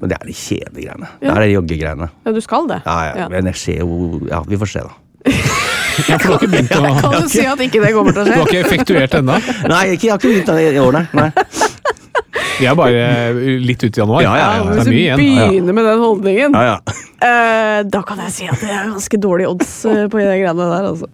Men 0.00 0.10
det 0.10 0.16
er 0.16 0.26
de 0.26 0.32
kjedegreiene. 0.34 1.06
greiene. 1.06 1.08
Ja. 1.22 1.28
Det 1.28 1.36
er 1.36 1.44
de 1.44 1.50
joggegreiene. 1.52 2.08
Ja, 2.26 2.32
du 2.34 2.40
skal 2.42 2.64
det? 2.70 2.80
Ja, 2.88 2.96
ja, 3.20 3.26
men 3.30 3.50
jeg 3.52 3.58
ser 3.60 3.82
jo 3.84 4.20
Ja, 4.30 4.40
vi 4.48 4.58
får 4.58 4.70
se, 4.72 4.82
da. 4.88 4.96
Ja, 6.08 6.16
for 6.16 6.24
du 6.24 6.32
har 6.32 6.40
ikke 6.40 6.48
begynt 6.50 6.72
å 6.72 6.80
Kan 7.04 7.14
du 7.22 7.28
si 7.30 7.44
at 7.46 7.60
ikke 7.62 7.82
det 7.84 7.92
kommer 7.94 8.16
til 8.16 8.22
å 8.22 8.26
skje? 8.26 8.32
Du 8.32 8.40
har 8.40 8.48
ikke 8.50 8.62
effektuert 8.64 9.14
ennå? 9.20 9.36
Nei, 9.70 9.82
jeg 9.92 10.00
har 10.08 10.18
ikke 10.18 10.32
begynt 10.32 10.50
i 10.56 10.66
i 10.72 10.80
år, 10.82 10.98
nei. 11.12 11.28
Vi 12.58 12.66
er 12.68 12.74
bare 12.78 13.04
eh, 13.04 13.38
litt 13.62 13.82
ute 13.84 13.92
i 13.92 14.00
januar. 14.02 14.22
Ja, 14.24 14.32
ja, 14.40 14.48
ja. 14.56 14.64
Det 14.66 14.74
Hvis 14.78 14.86
er 14.86 14.90
du 14.90 14.96
igjen. 14.98 15.20
begynner 15.22 15.76
med 15.78 15.86
den 15.92 16.02
holdningen, 16.02 16.56
Ja, 16.58 16.62
ja. 16.72 16.96
eh, 17.28 17.78
da 17.92 18.02
kan 18.08 18.20
jeg 18.24 18.34
si 18.34 18.48
at 18.50 18.60
det 18.62 18.70
er 18.72 18.90
ganske 18.92 19.20
dårlige 19.20 19.52
odds 19.52 19.72
eh, 19.88 20.04
på 20.12 20.18
de 20.20 20.26
greiene 20.32 20.66
der, 20.74 20.88
altså. 20.90 21.08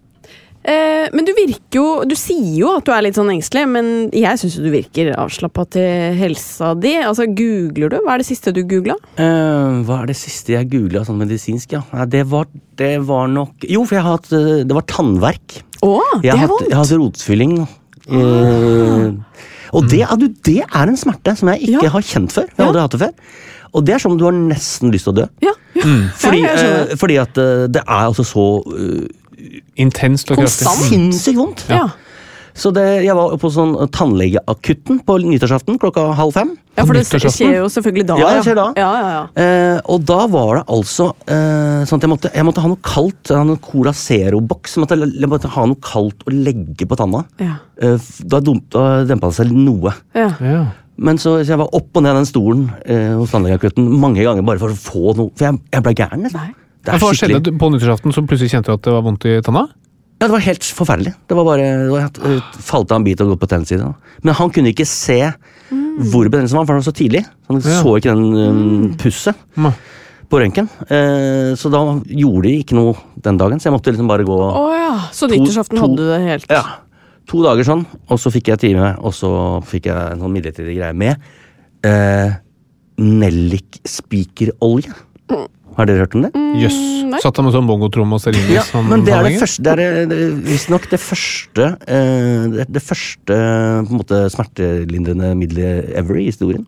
Eh, 0.68 1.06
men 1.14 1.22
du 1.24 1.30
virker 1.36 1.78
jo 1.78 1.84
Du 2.04 2.14
sier 2.18 2.56
jo 2.58 2.72
at 2.76 2.84
du 2.84 2.90
er 2.92 3.04
litt 3.06 3.16
sånn 3.16 3.30
engstelig, 3.30 3.62
men 3.70 3.86
jeg 4.12 4.40
syns 4.40 4.56
du 4.58 4.66
virker 4.72 5.12
avslappa 5.14 5.64
til 5.70 6.16
helsa 6.18 6.72
di. 6.76 6.96
Altså, 6.98 7.28
Googler 7.30 7.92
du? 7.94 7.98
Hva 8.04 8.16
er 8.16 8.24
det 8.24 8.28
siste 8.28 8.52
du 8.52 8.64
googla? 8.68 8.96
Uh, 9.20 9.80
hva 9.86 10.00
er 10.02 10.10
det 10.10 10.18
siste 10.18 10.56
jeg 10.56 10.68
googla 10.72 11.04
sånn 11.06 11.20
medisinsk, 11.22 11.76
ja? 11.78 11.82
Det, 12.10 12.24
var, 12.28 12.50
det 12.80 12.96
var 13.06 13.30
nok 13.32 13.64
Jo, 13.70 13.84
for 13.86 13.98
jeg 14.00 14.04
har 14.06 14.18
hatt 14.18 14.32
eh, 14.34 14.64
Det 14.66 14.76
var 14.76 14.86
tannverk. 14.90 15.60
Oh, 15.86 16.02
det 16.18 16.32
Jeg 16.32 16.34
har 16.34 16.48
hatt, 16.50 16.66
jeg 16.66 16.74
har 16.74 16.82
hatt 16.84 16.96
rotfylling. 16.98 17.54
Eh, 18.08 19.44
og 19.76 19.84
det, 19.92 20.02
du, 20.18 20.26
det 20.48 20.62
er 20.64 20.88
en 20.90 20.98
smerte 20.98 21.34
som 21.38 21.50
jeg 21.52 21.68
ikke 21.68 21.86
Ja. 21.86 21.92
har 21.94 22.02
kjent 22.10 22.34
før. 22.34 22.48
Jeg 22.48 22.58
Ja. 22.58 22.66
aldri 22.70 22.82
hatt 22.82 22.96
det 22.96 23.00
før. 23.04 23.14
Og 23.76 23.84
det 23.84 23.94
er 23.94 23.98
som 24.00 24.12
om 24.12 24.18
du 24.18 24.24
har 24.24 24.32
nesten 24.32 24.90
lyst 24.92 25.04
til 25.04 25.12
å 25.12 25.18
dø. 25.20 25.26
Ja, 25.44 25.52
ja. 25.76 25.82
Fordi, 26.16 26.40
ja, 26.42 26.52
jeg 26.56 26.90
eh, 26.90 26.96
fordi 26.96 27.18
at 27.20 27.36
uh, 27.36 27.66
det 27.68 27.82
er 27.84 28.06
altså 28.08 28.24
så 28.24 28.44
eh, 28.72 29.04
Intenst 29.76 30.30
og 30.30 30.38
kraftig. 30.40 30.66
Konstant. 30.66 30.90
sinnssykt 30.92 31.38
vondt. 31.38 31.64
Ja. 31.72 31.86
Så 32.58 32.72
det, 32.74 32.82
jeg 33.06 33.14
var 33.14 33.36
på 33.38 33.48
sånn 33.54 33.76
tannlegeakutten 33.94 34.96
på 35.06 35.14
nyttårsaften 35.22 35.76
klokka 35.78 36.08
halv 36.18 36.32
fem. 36.34 36.48
ja, 36.76 36.84
for 36.88 36.96
det 36.96 37.04
skjer 37.06 37.52
jo 37.60 37.68
selvfølgelig 37.70 38.06
da. 38.08 38.16
Ja, 38.18 38.30
det 38.34 38.40
skjer 38.48 38.58
da. 38.58 38.64
Ja, 38.80 38.88
ja, 38.98 39.12
ja. 39.14 39.20
Eh, 39.44 39.78
og 39.94 40.02
da 40.08 40.16
var 40.32 40.58
det 40.58 40.64
altså 40.74 41.06
eh, 41.30 41.84
sånn 41.86 42.00
at 42.00 42.06
jeg 42.08 42.10
måtte, 42.10 42.32
jeg 42.34 42.48
måtte 42.48 42.64
ha 42.64 42.72
noe 42.72 42.82
kaldt. 42.82 43.30
Jeg 43.30 43.38
hadde 43.38 43.54
en 43.54 43.62
Cola 43.62 43.92
Zero-boks. 43.94 44.74
Jeg, 44.74 44.82
måtte- 44.84 44.98
jeg 45.20 45.30
måtte 45.30 45.52
ha 45.54 45.66
noe 45.70 45.78
kaldt 45.86 46.26
å 46.26 46.34
legge 46.34 46.88
på 46.90 46.98
tanna. 46.98 47.24
ja. 47.38 47.54
Eh, 47.78 47.94
da 48.26 48.40
da 48.42 49.04
dempa 49.06 49.28
det 49.30 49.36
seg 49.38 49.52
noe. 49.54 49.94
ja. 50.18 50.32
Ja. 50.42 50.66
Men 50.98 51.14
så, 51.22 51.36
så 51.46 51.52
jeg 51.52 51.58
var 51.60 51.68
opp 51.78 51.94
og 51.94 52.02
ned 52.02 52.16
den 52.18 52.26
stolen 52.26 52.64
eh, 52.84 53.12
hos 53.14 53.30
tannlegeakutten 53.30 53.86
mange 54.02 54.18
ganger 54.26 54.42
bare 54.42 54.58
for 54.58 54.74
å 54.74 54.74
få 54.74 55.12
noe. 55.14 55.30
For 55.38 55.44
jeg, 55.46 55.60
jeg 55.70 55.82
ble 55.86 55.92
gæren. 55.94 56.24
liksom. 56.26 56.40
Nei. 56.42 56.54
Er 56.86 57.00
Hva 57.02 57.10
skjedde 57.12 57.40
skikkelig 57.40 57.58
på 57.60 57.70
nyttårsaften 57.74 58.14
så 58.14 58.24
plutselig 58.24 58.52
kjente 58.54 58.70
du 58.70 58.76
at 58.78 58.86
det 58.86 58.94
var 58.94 59.04
vondt 59.06 59.26
i 59.28 59.38
tanna? 59.44 59.66
Ja, 60.18 60.26
Det 60.26 60.32
var 60.34 60.42
helt 60.42 60.64
forferdelig. 60.64 61.14
Det 61.30 61.36
var 61.38 61.44
bare, 61.46 61.66
det 61.84 61.90
var, 61.92 62.40
falt 62.58 62.90
av 62.90 62.98
en 62.98 63.06
bit 63.06 63.20
og 63.22 63.34
gått 63.34 63.42
på 63.44 63.50
tennside. 63.50 63.86
Men 64.26 64.34
han 64.34 64.50
kunne 64.50 64.72
ikke 64.72 64.86
se 64.88 65.20
hvor 65.70 66.26
betennelsen 66.30 66.58
var, 66.58 66.66
for 66.66 66.74
han 66.74 66.82
var 66.82 66.88
så 66.88 66.94
tidlig. 66.94 67.24
Han 67.48 67.60
Ja. 67.62 67.82
så 67.82 67.96
ikke 67.98 68.14
den 68.14 68.34
um, 68.34 68.94
pusset 68.98 69.34
mm. 69.56 69.72
på 70.30 70.40
røntgen. 70.42 70.68
Eh, 70.90 71.54
så 71.58 71.70
da 71.70 71.82
gjorde 72.06 72.48
de 72.48 72.58
ikke 72.62 72.78
noe 72.78 72.96
den 73.22 73.38
dagen, 73.38 73.58
så 73.58 73.68
jeg 73.68 73.76
måtte 73.76 73.90
liksom 73.94 74.10
bare 74.10 74.26
gå 74.26 74.38
oh, 74.38 74.74
ja. 74.74 75.08
Så 75.12 75.28
nyttårsaften 75.30 75.78
hadde 75.78 75.96
du 75.96 76.06
det 76.06 76.20
helt 76.26 76.50
ja, 76.50 76.64
to 77.28 77.42
dager 77.44 77.66
sånn, 77.66 77.86
og 78.08 78.18
så 78.18 78.30
fikk 78.34 78.48
jeg 78.52 78.62
time, 78.62 78.94
og 78.98 79.14
så 79.14 79.30
fikk 79.66 79.90
jeg 79.90 80.14
en 80.14 80.22
sånn 80.22 80.34
midlertidig 80.34 80.78
greie 80.78 80.94
med 80.96 81.18
eh, 81.86 82.38
nellikspikerolje. 82.98 84.94
Har 85.78 85.86
dere 85.86 86.02
hørt 86.02 86.14
om 86.18 86.24
det? 86.26 86.30
Jøss. 86.58 86.78
nei. 87.06 87.20
Satt 87.22 87.36
han 87.38 87.46
med 87.46 87.54
sånn 87.54 87.68
bongotromme 87.68 88.16
og 88.16 88.22
stearinlys? 88.22 88.50
Ja, 88.56 88.64
sånn 88.66 88.88
men 88.90 89.04
det 89.06 89.12
er 89.14 89.28
det 89.28 89.38
første 89.38 89.62
Det 89.62 89.74
er 89.78 90.06
det- 90.10 90.30
visstnok 90.48 90.88
det 90.90 90.98
første 91.00 91.68
eh, 91.86 92.48
det, 92.56 92.66
det 92.72 92.82
første 92.82 93.36
på 93.86 93.92
en 93.94 94.00
måte 94.00 94.18
smertelindrende 94.34 95.34
middelet 95.38 95.92
ever 95.94 96.18
i 96.18 96.26
historien. 96.32 96.66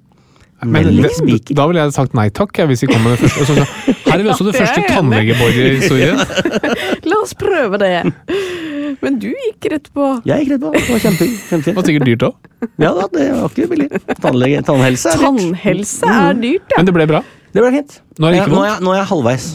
Men 0.62 0.84
da 0.92 1.64
ville 1.66 1.80
jeg 1.80 1.92
sagt 1.96 2.14
nei 2.14 2.28
takk, 2.28 2.52
jeg, 2.60 2.68
hvis 2.68 2.82
vi 2.84 2.90
kom 2.92 3.02
med 3.02 3.16
det 3.16 3.24
første. 3.24 3.46
Så, 3.48 3.54
så, 3.56 3.64
her 4.10 4.18
er 4.18 4.22
vi 4.26 4.28
også 4.34 4.44
det 4.50 4.54
første 4.60 4.82
tannlegebordet 4.90 5.56
i 5.56 5.76
historien. 5.80 6.20
La 7.10 7.20
oss 7.24 7.32
prøve 7.34 7.80
det. 7.80 7.94
Men 9.00 9.16
du 9.22 9.30
gikk 9.32 9.70
rett 9.72 9.86
på 9.96 10.06
Jeg 10.28 10.44
gikk 10.44 10.52
rett 10.54 10.62
på. 10.66 10.72
Det 10.76 10.86
var 10.92 11.02
kjempe, 11.06 11.28
Det 11.64 11.74
var 11.78 11.86
sikkert 11.88 12.08
dyrt 12.10 12.26
òg. 12.28 12.48
Ja 12.82 12.90
da, 12.92 13.06
det 13.14 13.28
var 13.32 13.48
ikke 13.48 13.68
billig. 13.72 13.88
Tannhelse 14.20 15.14
er 15.14 15.16
dyrt. 15.16 15.24
Tannhelse 15.24 16.10
er 16.20 16.34
dyrt, 16.42 16.66
ja. 16.74 16.76
Men 16.76 16.90
det 16.90 16.96
ble 16.98 17.06
bra. 17.08 17.22
Det 17.54 17.62
ble 17.64 17.70
fint. 17.74 18.00
Nå 18.18 18.28
er 18.28 18.32
det 18.36 18.40
ikke 18.42 18.50
Ja, 18.50 18.54
nå, 18.56 18.62
er 18.64 18.68
jeg, 18.70 18.82
nå 18.86 18.92
er 18.94 18.98
jeg 19.00 19.08
halvveis 19.10 19.46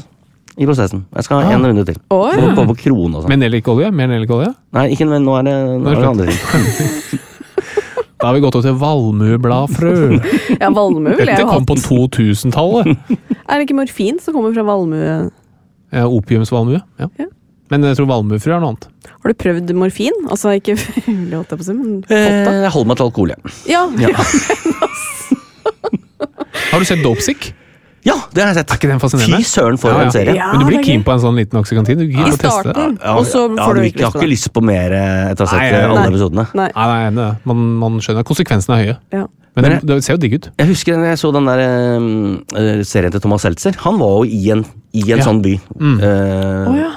i 0.56 0.66
prosessen. 0.68 1.06
Jeg 1.16 1.24
skal 1.28 1.42
ha 1.44 1.50
Ah. 1.50 1.56
en 1.58 1.66
runde 1.68 1.86
til. 1.86 1.96
Å, 2.10 2.18
Må 2.36 2.50
ja. 2.50 2.56
på 2.56 2.66
på 2.72 2.76
krone 2.80 3.16
og 3.18 3.24
sånn. 3.24 3.30
Med 3.34 3.40
nellikolje? 3.44 3.92
Mer 3.92 4.08
nellikolje? 4.08 4.54
Nei, 4.74 4.86
ikke, 4.96 5.08
men 5.10 5.24
nå 5.28 5.36
er 5.40 5.44
det, 5.48 5.56
nå 5.84 5.92
er 5.92 5.96
det 6.02 6.10
andre 6.12 6.26
ting. 6.32 7.20
Da 8.16 8.30
har 8.32 8.38
vi 8.38 8.40
gått 8.46 8.56
over 8.56 8.64
til 8.64 8.78
valmuebladfrø. 8.80 9.92
ja, 10.62 10.70
valmue 10.72 11.12
Dette 11.20 11.34
jeg 11.36 11.42
jo 11.44 11.50
kom 11.52 11.66
på 11.68 11.76
2000-tallet. 11.84 12.96
Er 13.52 13.60
det 13.60 13.66
ikke 13.68 13.76
morfin 13.78 14.18
som 14.24 14.34
kommer 14.34 14.54
fra 14.56 14.64
valmue? 14.66 15.18
Ja, 15.94 16.06
Opiumsvalmue. 16.08 16.80
Ja. 16.98 17.10
Ja. 17.20 17.28
Men 17.70 17.84
jeg 17.84 17.98
tror 18.00 18.08
valmuefrø 18.10 18.56
er 18.56 18.64
noe 18.64 18.72
annet. 18.72 18.88
Har 19.12 19.30
du 19.30 19.36
prøvd 19.44 19.74
morfin? 19.78 20.16
Altså 20.32 20.56
ikke 20.56 20.78
det 20.80 21.36
holdt 21.36 21.52
jeg 21.54 21.60
på 21.60 21.62
å 21.62 21.68
si, 21.68 21.74
men 21.76 22.00
fått 22.06 22.16
det? 22.16 22.24
Eh, 22.48 22.62
Jeg 22.64 22.72
holder 22.74 22.88
meg 22.94 22.98
til 23.02 23.06
alkohol, 23.10 23.30
jeg. 23.36 23.40
Ja. 23.76 23.84
Har 26.72 26.80
du 26.82 26.86
sett 26.88 27.04
Dopesick? 27.04 27.52
Ja, 28.06 28.16
det 28.34 28.44
har 28.44 28.52
jeg 28.54 28.58
sett. 28.60 28.72
Er 28.72 28.78
ikke 28.80 28.90
den 28.92 29.00
fascinerende? 29.02 29.38
Fy 29.42 29.48
søren 29.50 29.78
for 29.82 29.90
Ja, 29.90 29.98
ja. 29.98 30.06
en 30.06 30.12
serie. 30.14 30.36
Ja, 30.38 30.52
Men 30.54 30.60
du 30.62 30.66
blir 30.70 30.84
keen 30.86 31.04
på 31.04 31.12
en 31.16 31.20
sånn 31.24 31.36
liten 31.40 31.58
oksykantin? 31.58 32.04
I 32.06 32.10
det? 32.14 32.36
starten, 32.38 33.00
Ja, 33.02 33.16
og 33.18 33.26
så 33.26 33.48
får 33.58 33.74
du 33.74 33.82
du 33.82 33.88
ikke 33.90 34.04
Jeg 34.04 34.12
har 34.12 34.14
lyst 34.14 34.14
på 34.14 34.22
ikke 34.22 34.30
lyst 34.30 34.52
på 34.54 34.62
mer 34.64 34.94
eh, 34.94 35.32
etter 35.32 35.44
å 35.44 35.48
ha 35.48 35.56
sett 35.56 35.64
jeg- 35.66 35.74
eh, 35.74 35.90
alle 35.90 36.04
Nei. 36.04 36.10
episodene. 36.14 36.46
Nei. 36.54 36.70
Nei, 36.76 36.86
nei, 36.86 37.10
nei. 37.18 37.32
Man, 37.46 37.58
man 37.82 37.98
skjønner 38.00 38.20
at 38.22 38.30
konsekvensene 38.30 38.78
er 38.78 38.84
høye. 38.86 38.98
Ja. 39.12 39.26
Men, 39.56 39.64
Men 39.64 39.72
det, 39.72 39.88
det 39.88 40.04
ser 40.04 40.14
jo 40.18 40.22
digg 40.22 40.34
ut. 40.36 40.50
Jeg 40.60 40.68
husker 40.68 40.98
da 41.00 41.10
jeg 41.14 41.18
så 41.18 41.32
den 41.34 41.46
der 41.48 41.62
uh, 41.64 42.84
serien 42.84 43.12
til 43.16 43.22
Thomas 43.24 43.42
Seltzer. 43.42 43.74
Han 43.86 43.98
var 43.98 44.18
jo 44.20 44.24
i 44.30 44.50
en, 44.52 44.66
i 44.94 45.02
en 45.12 45.18
Ja. 45.18 45.24
sånn 45.26 45.42
by. 45.42 45.54
Mm. 45.80 45.98
Uh, 46.04 46.70
oh, 46.70 46.76
ja. 46.78 46.92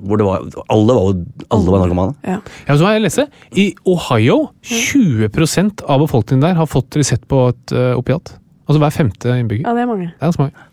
Hvor 0.00 0.16
det 0.16 0.24
var 0.24 0.40
Alle 0.72 0.94
var 0.96 1.02
jo 1.12 1.24
alle 1.52 1.70
var 1.74 1.82
narkomane. 1.84 2.14
ja. 2.24 2.38
Ja, 2.66 2.74
så 2.76 2.86
har 2.88 2.94
jeg 2.96 3.02
lest 3.02 3.20
I 3.52 3.74
Ohio 3.84 4.50
20% 4.64 5.82
av 5.86 6.00
befolkningen 6.00 6.40
der 6.40 6.54
har 6.56 6.66
fått 6.66 6.96
resept 6.96 7.28
på 7.28 7.48
et 7.52 7.72
uh, 7.76 7.92
opiat. 8.00 8.32
Altså 8.70 8.80
hver 8.84 8.94
femte 8.94 9.34
innbygger. 9.34 9.66
Ja, 9.66 9.74
det 9.74 9.82
er 9.82 9.88
mange. 9.90 10.08
Det 10.14 10.20
er 10.22 10.28
ganske 10.30 10.44
mange. 10.46 10.68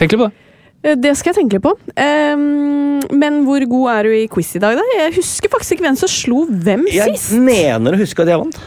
Tenk 0.00 0.14
litt 0.16 0.20
på 0.20 0.26
det. 0.26 0.46
Eh, 0.82 0.94
Det 0.98 1.12
skal 1.20 1.30
jeg 1.32 1.38
tenke 1.44 1.58
litt 1.60 1.64
på. 1.66 1.74
Um, 1.94 3.00
men 3.20 3.40
hvor 3.46 3.62
god 3.70 3.88
er 3.94 4.08
du 4.08 4.14
i 4.16 4.26
quiz 4.32 4.50
i 4.58 4.62
dag, 4.62 4.74
da? 4.80 4.84
Jeg 4.96 5.14
husker 5.20 5.52
faktisk 5.52 5.76
ikke 5.76 5.86
hvem 5.86 5.98
som 6.00 6.10
slo 6.10 6.42
hvem 6.50 6.86
Jeg 6.90 7.14
sist. 7.14 7.34
mener 7.38 7.94
å 7.94 8.00
huske 8.00 8.24
at 8.24 8.32
jeg 8.32 8.40
vant. 8.42 8.58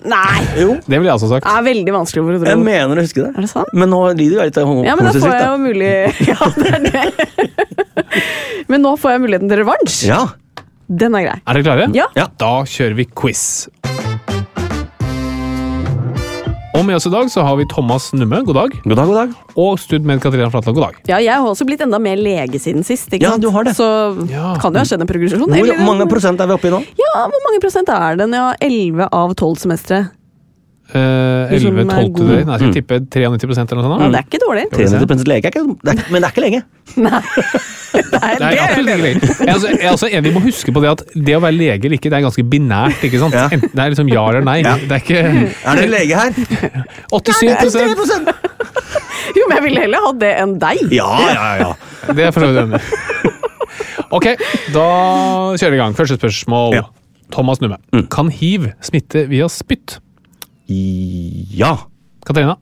Nei! 0.00 0.40
Jo, 0.56 0.74
Det 0.80 0.96
ville 0.96 1.10
jeg 1.10 1.16
også 1.18 1.28
sagt. 1.28 1.44
Det 1.44 1.52
er 1.52 1.64
veldig 1.66 1.92
vanskelig 1.92 2.22
for 2.24 2.32
å 2.38 2.48
jeg 2.48 2.60
mener 2.64 3.00
å 3.00 3.02
huske 3.04 3.20
det. 3.20 3.32
Er 3.36 3.44
det 3.44 3.50
sant? 3.52 3.72
Men 3.76 3.90
nå 3.92 4.00
lider 4.16 4.38
jeg 4.40 4.50
litt 4.52 4.60
av 4.62 4.70
Ja, 4.86 4.94
men 4.96 5.04
da 5.04 5.12
får 5.12 5.34
jeg 5.36 5.48
jo 5.48 5.58
mulig 5.64 5.90
Ja, 6.30 6.50
det 6.56 6.70
er 6.72 6.86
det. 6.86 7.48
men 8.72 8.80
nå 8.86 8.94
får 9.00 9.16
jeg 9.16 9.24
muligheten 9.26 9.52
til 9.52 9.60
revansj. 9.60 9.98
Ja. 10.08 10.22
Den 10.90 11.14
er 11.14 11.26
grei. 11.28 11.36
Er 11.46 11.60
dere 11.60 11.68
klare? 11.68 11.90
Ja. 11.94 12.08
Ja. 12.16 12.26
Da 12.40 12.54
kjører 12.66 12.96
vi 12.98 13.06
quiz. 13.12 13.44
Og 16.80 16.86
med 16.88 16.96
oss 16.96 17.04
i 17.04 17.10
dag 17.12 17.26
så 17.28 17.42
har 17.44 17.58
vi 17.58 17.66
Thomas 17.68 18.06
Numme, 18.16 18.38
god 18.48 18.56
dag. 18.56 18.74
God 18.86 18.96
dag, 18.96 19.08
god 19.10 19.16
dag. 19.18 19.32
Og 19.60 19.74
Stud 19.82 20.06
med 20.08 20.22
Katarina 20.22 20.46
Flatland, 20.48 20.78
god 20.78 20.86
dag. 20.86 20.94
Ja, 21.10 21.18
jeg 21.20 21.34
har 21.36 21.44
også 21.50 21.66
blitt 21.68 21.82
enda 21.84 21.98
mer 22.00 22.16
lege 22.16 22.56
siden 22.62 22.86
sist. 22.88 23.10
Ikke 23.12 23.26
Ja, 23.26 23.34
sant? 23.34 23.42
du 23.44 23.50
har 23.52 23.64
det. 23.68 23.74
Så 23.76 23.84
Ja. 24.30 24.54
kan 24.62 24.72
det 24.72 24.80
jo 24.80 24.84
ha 24.86 24.88
skjedd 24.88 25.02
en 25.04 25.10
progresjon. 25.10 25.44
Hvor 25.44 25.84
mange 25.84 26.08
prosent 26.08 26.40
er 26.40 26.46
vi 26.46 26.54
oppe 26.56 26.68
i 26.68 26.70
nå? 26.72 26.80
Ja, 26.96 27.26
hvor 27.28 27.42
mange 27.44 27.60
prosent 27.60 27.88
er 27.92 28.16
den? 28.16 28.32
Ja, 28.32 28.54
11 28.62 29.08
av 29.12 29.34
12 29.34 29.56
semestre. 29.58 30.10
Eh, 30.90 31.52
11 31.54 31.80
er 31.80 31.86
12 31.86 32.08
god. 32.16 32.30
Nei, 32.30 32.54
jeg 32.56 32.60
skal 32.60 32.72
tippe 32.74 32.96
93 33.14 33.58
eller 33.72 33.84
noe 33.86 33.90
Ja, 33.90 33.98
sånt. 34.00 34.14
det 34.14 34.20
er 34.20 34.26
ikke 34.26 34.40
dårlig. 34.42 34.64
93 34.74 35.26
lege 35.30 35.46
er 35.46 35.52
ikke, 35.54 35.62
det 35.84 35.92
er, 35.92 36.00
men 36.10 36.16
det 36.22 36.26
er 36.26 36.32
ikke 36.34 36.44
lenge. 36.46 36.62
Nei. 37.06 37.20
Det 37.90 37.98
er, 38.22 38.36
Det 38.38 38.46
er 38.46 38.52
er 38.54 38.60
absolutt 38.62 38.90
ikke 38.90 39.02
lenge. 39.02 39.28
Jeg 39.40 39.48
altså, 39.50 39.68
jeg 39.74 39.88
altså, 39.90 40.08
Vi 40.22 40.30
må 40.30 40.40
huske 40.44 40.72
på 40.72 40.80
det 40.84 40.90
at 40.92 41.00
det 41.26 41.34
å 41.34 41.40
være 41.42 41.56
lege 41.56 41.88
eller 41.88 41.96
ikke, 41.98 42.10
det 42.12 42.18
er 42.20 42.22
ganske 42.22 42.44
binært. 42.52 43.00
ikke 43.02 43.18
sant? 43.18 43.34
Ja. 43.34 43.48
Enten 43.50 43.72
det 43.74 43.82
er 43.82 43.90
liksom 43.90 44.10
ja 44.12 44.22
eller 44.30 44.44
nei. 44.46 44.60
Det 44.62 44.94
er 44.94 45.02
ikke 45.02 45.22
Er 45.72 45.80
det 45.80 45.88
lege 45.90 46.20
her? 46.20 46.30
87 47.10 47.74
Jo, 49.34 49.48
men 49.48 49.56
jeg 49.58 49.64
ville 49.66 49.82
heller 49.84 50.06
hatt 50.06 50.20
det 50.22 50.30
enn 50.42 50.54
deg. 50.62 50.84
Ja, 50.94 51.10
ja, 51.34 51.48
ja. 51.64 51.70
Det 52.14 52.28
er 52.28 52.32
for 52.34 52.46
så 52.46 52.52
vidt 52.52 52.62
enig. 52.62 52.80
Ok, 54.10 54.26
da 54.74 54.86
kjører 55.54 55.74
vi 55.74 55.78
i 55.78 55.82
gang. 55.82 55.98
Første 55.98 56.18
spørsmål. 56.18 56.78
Ja. 56.78 56.86
Thomas 57.34 57.60
Numme. 57.62 57.78
Kan 58.10 58.30
hiv 58.34 58.70
smitte 58.86 59.26
via 59.30 59.46
spytt? 59.50 59.98
Ja. 60.70 61.72
Katarina? 62.26 62.56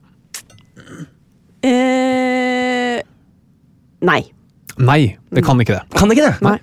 Eh, 1.63 2.99
nei. 4.01 4.21
Nei, 4.79 5.01
det 5.35 5.43
kan 5.43 5.59
ikke 5.59 5.75
det. 5.75 5.83
Kan 5.99 6.09
det 6.09 6.15
ikke 6.17 6.29
det? 6.29 6.35
Nei. 6.45 6.57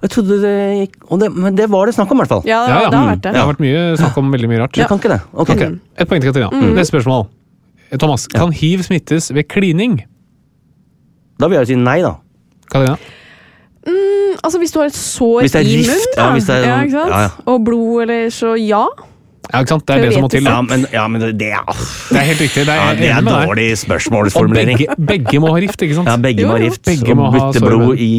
Jeg 0.00 0.10
trodde 0.14 0.36
det 0.40 0.54
gikk 0.80 0.94
og 1.12 1.20
det, 1.20 1.28
Men 1.36 1.56
det 1.58 1.66
var 1.70 1.86
det 1.86 1.94
snakk 1.94 2.10
om, 2.10 2.18
i 2.18 2.22
hvert 2.24 2.32
fall. 2.32 2.42
Ja, 2.48 2.62
det, 2.66 2.72
Ja, 2.72 2.80
ja. 2.86 2.90
det 2.90 2.98
har 2.98 3.08
vært 3.10 3.22
det. 3.26 3.32
Det 3.34 3.40
har 3.42 3.50
vært 3.52 3.60
mye 3.62 3.82
snakk 4.00 4.16
om 4.22 4.30
veldig 4.32 4.48
mye 4.50 4.60
rart. 4.62 4.76
Ja. 4.80 4.86
kan 4.88 4.98
ikke 5.02 5.12
det. 5.12 5.20
Ok. 5.34 5.50
Ok, 5.54 5.62
Et 6.00 6.08
poeng 6.08 6.22
til 6.24 6.32
Katarina. 6.32 6.72
Neste 6.74 6.94
spørsmål. 6.94 7.26
Thomas, 8.00 8.26
kan 8.30 8.52
hiv 8.54 8.82
smittes 8.86 9.30
ved 9.34 9.48
klining? 9.50 10.00
Da 11.40 11.48
vil 11.50 11.58
jeg 11.60 11.66
si 11.72 11.76
nei, 11.78 12.00
da. 12.02 12.14
Katarina? 12.70 12.96
Mm, 13.86 14.34
altså 14.44 14.58
Hvis 14.60 14.72
du 14.72 14.78
har 14.78 14.86
et 14.90 14.94
sår 14.96 15.40
Hvis 15.42 15.52
det 15.54 15.60
er 15.62 15.68
i 15.68 15.76
rift, 15.80 15.88
munnen, 15.88 16.18
ja, 16.20 16.32
hvis 16.36 16.46
det 16.46 16.56
er- 16.56 16.66
ja, 16.68 16.82
ja, 16.84 17.20
ja. 17.24 17.28
og 17.48 17.64
blod 17.64 18.02
eller 18.02 18.28
så 18.30 18.50
ja. 18.60 18.82
Ja, 19.50 19.60
ikke 19.64 19.72
sant? 19.72 19.84
Det 19.88 19.94
er 19.96 20.02
det 20.04 20.10
som 20.14 20.22
må 20.22 20.28
til. 20.30 20.44
Ja, 20.46 20.60
men, 20.62 20.84
ja, 20.92 21.04
men 21.10 21.22
det, 21.22 21.30
det, 21.40 21.48
er, 21.56 21.64
Det 22.12 22.18
er 22.20 22.26
helt 22.28 22.42
riktig. 22.44 22.62
Det 22.68 22.74
er, 22.74 22.80
ja, 22.80 22.90
det 22.98 23.08
er 23.10 23.24
dårlig 23.26 23.64
Og 23.72 23.78
spørsmålsformulering. 23.80 24.78
begge, 24.78 24.96
begge 25.08 25.40
må 25.42 25.50
ha 25.54 25.62
rift, 25.64 25.82
ikke 25.82 25.96
sant? 25.98 26.10
Ja, 26.12 26.16
begge 26.22 26.46
må 26.46 26.54
ha 26.54 26.60
rift. 26.62 26.82
Begge 26.86 27.16
må 27.18 27.26
og 27.26 27.34
bytte 27.34 27.62
blod 27.64 27.98
i 27.98 28.10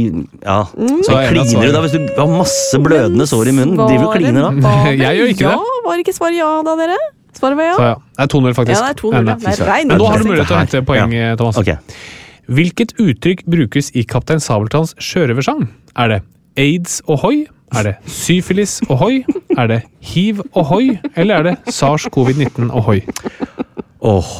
Ja. 0.41 0.57
Så 1.05 1.15
enig 1.15 1.22
at 1.22 1.32
kliner 1.32 1.69
du 1.69 1.76
da 1.78 1.84
hvis 1.86 1.95
du 1.95 2.09
har 2.17 2.34
masse 2.34 2.82
blødende 2.84 3.28
sår 3.32 3.47
i 3.47 3.55
munnen? 3.61 3.78
Driver 3.80 4.03
du 4.03 4.07
og 4.09 4.15
kliner 4.17 4.41
da? 4.47 4.51
var 4.65 4.91
Jeg 5.05 5.22
gjør 5.22 5.32
ikke 5.36 5.45
ja? 5.47 5.53
det. 5.55 5.78
Var 5.88 6.03
ikke 6.03 6.15
svaret 6.17 6.38
ja 6.41 6.49
da, 6.67 6.76
dere? 6.82 6.97
Svaret 7.38 7.57
var 7.61 7.69
ja? 7.69 7.76
Så 7.78 7.86
ja, 7.88 7.95
det 8.17 8.26
er 8.28 8.34
2-0 8.36 8.57
faktisk. 8.59 8.76
Ja, 8.76 8.89
det 8.89 8.97
er 8.97 8.99
2-0. 9.05 9.15
Ja. 9.15 9.38
Det 9.45 9.53
er 9.53 9.72
rein 9.72 9.88
Men 9.88 10.01
nå 10.01 10.09
har 10.11 10.19
du 10.19 10.28
mulighet 10.28 10.51
til 10.51 10.57
å 10.57 10.59
hente 10.65 10.84
poeng, 10.89 11.15
Ja. 11.15 11.36
Thomas. 11.39 11.61
Ok. 11.61 11.72
Hvilket 12.51 12.91
uttrykk 12.99 13.45
brukes 13.47 13.93
i 13.95 14.03
Kaptein 14.03 14.41
Sabeltanns 14.43 14.91
sjørøversang? 14.99 15.69
Er 15.95 16.07
det 16.11 16.22
aids 16.59 16.99
ohoi? 17.07 17.45
Er 17.72 17.84
det 17.88 17.95
syfilis 18.11 18.82
ohoi? 18.91 19.22
Er 19.57 19.67
det 19.72 19.82
hiv 20.03 20.41
ohoi? 20.59 20.97
Eller 21.15 21.36
er 21.36 21.43
det 21.43 21.74
sars-covid-19 21.74 22.72
ohoi? 22.76 22.99
Åh, 24.01 24.32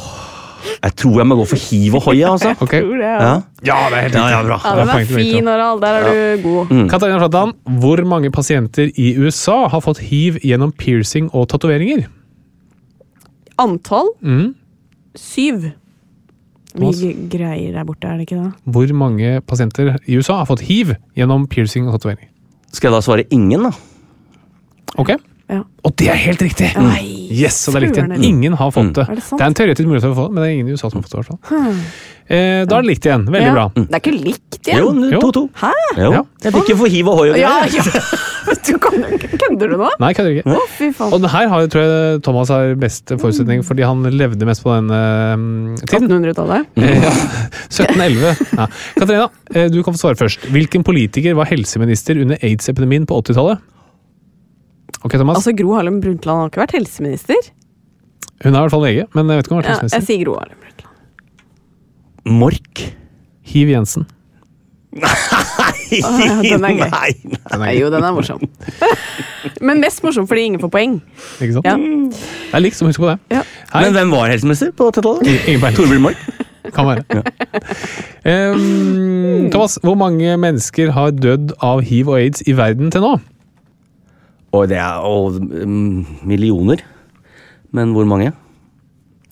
jeg 0.82 0.94
tror 1.00 1.16
jeg 1.22 1.26
må 1.30 1.36
gå 1.38 1.44
for 1.48 1.56
hiv 1.70 1.94
og 1.96 2.08
altså. 2.12 2.28
altså. 2.32 2.48
Jeg 2.48 2.82
Tror 2.84 2.96
det, 3.00 3.08
ja. 3.08 3.22
Ja, 3.22 3.34
Ja, 3.64 3.78
det 3.90 3.98
er 3.98 4.02
helt 4.02 4.14
ja, 4.18 4.26
ja 4.28 4.42
bra. 4.46 4.58
Ja, 4.64 4.72
Det 4.80 4.88
den 4.88 4.96
er 5.00 5.04
fin. 5.16 5.46
Harald. 5.46 5.80
Der 5.80 5.88
er 5.88 6.36
du 6.36 6.42
god. 6.42 6.88
Katarina 6.90 7.18
Flatland, 7.18 7.52
hvor 7.80 8.04
mange 8.04 8.30
pasienter 8.30 8.90
i 8.96 9.14
USA 9.18 9.66
har 9.68 9.80
fått 9.80 9.98
hiv 9.98 10.36
gjennom 10.42 10.72
piercing 10.72 11.30
og 11.32 11.48
tatoveringer? 11.48 12.04
Antall 13.58 14.08
Mm. 14.22 14.54
syv. 15.16 15.70
Mye 16.74 17.28
greier 17.28 17.72
der 17.72 17.84
borte, 17.84 18.08
er 18.08 18.16
det 18.16 18.24
ikke 18.30 18.38
det? 18.42 18.52
Hvor 18.64 18.92
mange 18.96 19.40
pasienter 19.44 19.96
i 20.08 20.16
USA 20.16 20.38
har 20.40 20.46
fått 20.48 20.60
hiv 20.64 20.94
gjennom 21.16 21.46
piercing 21.46 21.86
og 21.88 21.98
tatoveringer? 22.00 22.28
Skal 22.72 22.88
jeg 22.88 22.96
da 22.96 23.04
svare 23.04 23.26
ingen, 23.30 23.68
da? 23.68 23.72
Ok? 25.00 25.14
Ja. 25.52 25.62
Og 25.84 25.94
det 26.00 26.08
er 26.12 26.18
helt 26.22 26.42
riktig! 26.44 26.70
Nei, 26.78 27.02
Yes, 27.32 27.56
og 27.68 27.74
det 27.74 27.80
er 27.80 27.84
riktig. 27.88 28.24
Ingen 28.28 28.56
har 28.60 28.72
fått 28.74 28.90
det. 28.98 29.06
Er 29.08 29.16
det? 29.16 29.22
Det 29.30 29.40
er 29.40 29.50
en 29.50 29.54
teoretisk 29.56 29.88
mulighet 29.88 30.04
til 30.04 30.12
å 30.12 30.16
få 30.18 30.26
det, 30.28 30.34
men 30.36 30.42
det 30.44 30.48
er 30.50 30.56
ingen 30.56 30.68
i 30.68 30.74
USA 30.76 30.90
som 30.92 31.00
har 31.00 31.06
fått 31.08 31.30
det. 31.30 31.36
Hmm. 31.48 31.78
Eh, 32.32 32.64
da 32.68 32.76
er 32.78 32.84
det 32.84 32.88
likt 32.90 33.06
igjen. 33.08 33.24
Veldig 33.28 33.48
Ja. 33.48 33.54
bra. 33.56 33.64
Det 33.74 33.96
er 33.96 34.00
ikke 34.02 34.12
likt 34.14 34.58
igjen. 34.68 35.00
Jo. 35.12 35.20
2-2. 35.20 35.42
Hæ? 35.62 35.70
Jo. 35.98 36.10
Ja. 36.12 36.20
Jeg 36.44 36.52
fikk 36.54 36.68
jo 36.72 36.76
for 36.82 36.92
hiv 36.92 37.08
og 37.08 37.16
hoi 37.18 37.30
og 37.32 37.38
Ja, 37.40 37.54
greier. 37.64 37.88
ja. 37.88 38.02
Du 38.62 38.76
kan, 38.78 38.94
kødder 39.38 39.70
du 39.70 39.76
nå? 39.78 39.88
Nei, 40.02 40.12
kødder 40.14 40.36
ikke. 40.36 40.54
Å, 40.54 40.62
fy 40.76 40.88
faen. 40.94 41.12
Og 41.14 41.22
det 41.22 41.30
her 41.32 41.48
har, 41.50 41.66
tror 41.72 41.82
jeg 41.82 42.22
Thomas 42.26 42.50
har 42.52 42.74
best 42.78 43.10
forutsetning, 43.14 43.62
fordi 43.66 43.84
han 43.86 44.02
levde 44.12 44.46
mest 44.46 44.62
på 44.64 44.74
den 44.74 44.90
uh, 44.90 45.76
tiden. 45.82 46.08
1800-tallet? 46.10 46.66
Eh, 46.76 47.02
ja. 47.06 47.12
1711. 47.70 48.46
Ja. 48.58 48.66
Katarina, 48.98 49.28
eh, 49.54 49.68
du 49.72 49.80
kan 49.82 49.94
få 49.96 50.02
svare 50.04 50.18
først. 50.20 50.46
Hvilken 50.52 50.84
politiker 50.86 51.34
var 51.38 51.50
helseminister 51.50 52.18
under 52.22 52.38
aids-epidemien 52.42 53.06
på 53.06 53.18
80-tallet? 53.22 53.62
Ok, 55.02 55.16
Thomas. 55.18 55.36
Altså, 55.40 55.52
Gro 55.58 55.72
Harlem 55.74 56.00
Brundtland 56.04 56.38
har 56.44 56.50
ikke 56.52 56.62
vært 56.62 56.76
helseminister? 56.78 57.40
Hun 58.42 58.52
er 58.54 58.58
i 58.58 58.62
hvert 58.64 58.74
fall 58.74 58.84
lege, 58.86 59.06
men 59.14 59.30
jeg 59.32 59.38
vet 59.40 59.46
ikke 59.48 59.54
om 59.54 59.58
hun 59.60 59.64
har 59.64 59.70
Ja, 59.70 59.78
helseminister. 59.80 59.98
jeg 59.98 60.06
sier 60.10 60.24
Gro 60.26 60.34
Harlem 60.38 60.58
Brundtland. 60.62 62.38
Mork. 62.42 62.84
Hiv 63.52 63.72
Jensen. 63.72 64.04
ja, 64.92 65.08
den 66.44 66.64
er 66.68 66.74
gøy. 66.76 66.90
Nei, 66.92 67.12
Nei, 67.58 67.70
jo, 67.80 67.88
den 67.92 68.04
er 68.04 68.12
morsom. 68.14 68.42
Men 69.66 69.80
mest 69.82 70.02
morsom 70.04 70.26
fordi 70.28 70.44
ingen 70.50 70.60
får 70.62 70.70
poeng. 70.74 70.98
Ikke 71.40 71.56
sant? 71.56 71.66
Ja. 71.66 71.74
Det 71.80 72.58
er 72.58 72.62
likt, 72.64 72.76
så 72.78 72.86
husk 72.88 73.00
på 73.02 73.08
det. 73.08 73.16
Ja. 73.32 73.42
Men 73.74 73.96
hvem 73.96 74.12
var 74.14 74.28
helseminister 74.32 74.70
på 74.76 74.90
80-tallet? 74.92 75.26
Ingen 75.48 75.62
peiling. 75.64 75.78
Torbjørn 75.80 76.04
Mork? 76.04 76.20
Kan 76.76 76.86
være. 76.86 77.22
Em, 78.28 79.48
Thomas, 79.50 79.78
hvor 79.82 79.96
mange 79.98 80.36
mennesker 80.38 80.92
har 80.94 81.10
dødd 81.16 81.56
av 81.64 81.80
hiv 81.88 82.12
og 82.12 82.20
aids 82.20 82.44
i 82.46 82.54
verden 82.56 82.92
til 82.94 83.02
nå? 83.02 83.16
Og 84.52 84.68
det 84.68 84.78
er 84.78 85.00
og, 85.08 85.38
mm, 85.40 86.24
millioner. 86.28 86.82
Men 87.72 87.92
hvor 87.96 88.04
mange? 88.08 88.32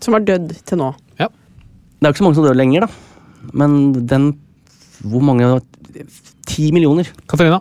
Som 0.01 0.17
har 0.17 0.25
dødd 0.25 0.55
til 0.65 0.79
nå. 0.81 0.93
Ja. 1.21 1.27
Det 1.29 2.07
er 2.07 2.09
jo 2.09 2.15
ikke 2.15 2.23
så 2.23 2.29
mange 2.29 2.39
som 2.41 2.47
dør 2.49 2.57
lenger, 2.57 2.87
da. 2.87 2.89
Men 3.53 3.93
den 4.09 4.31
Hvor 5.01 5.23
mange? 5.25 5.47
Ti 6.47 6.71
millioner. 6.73 7.09
Katarina? 7.29 7.61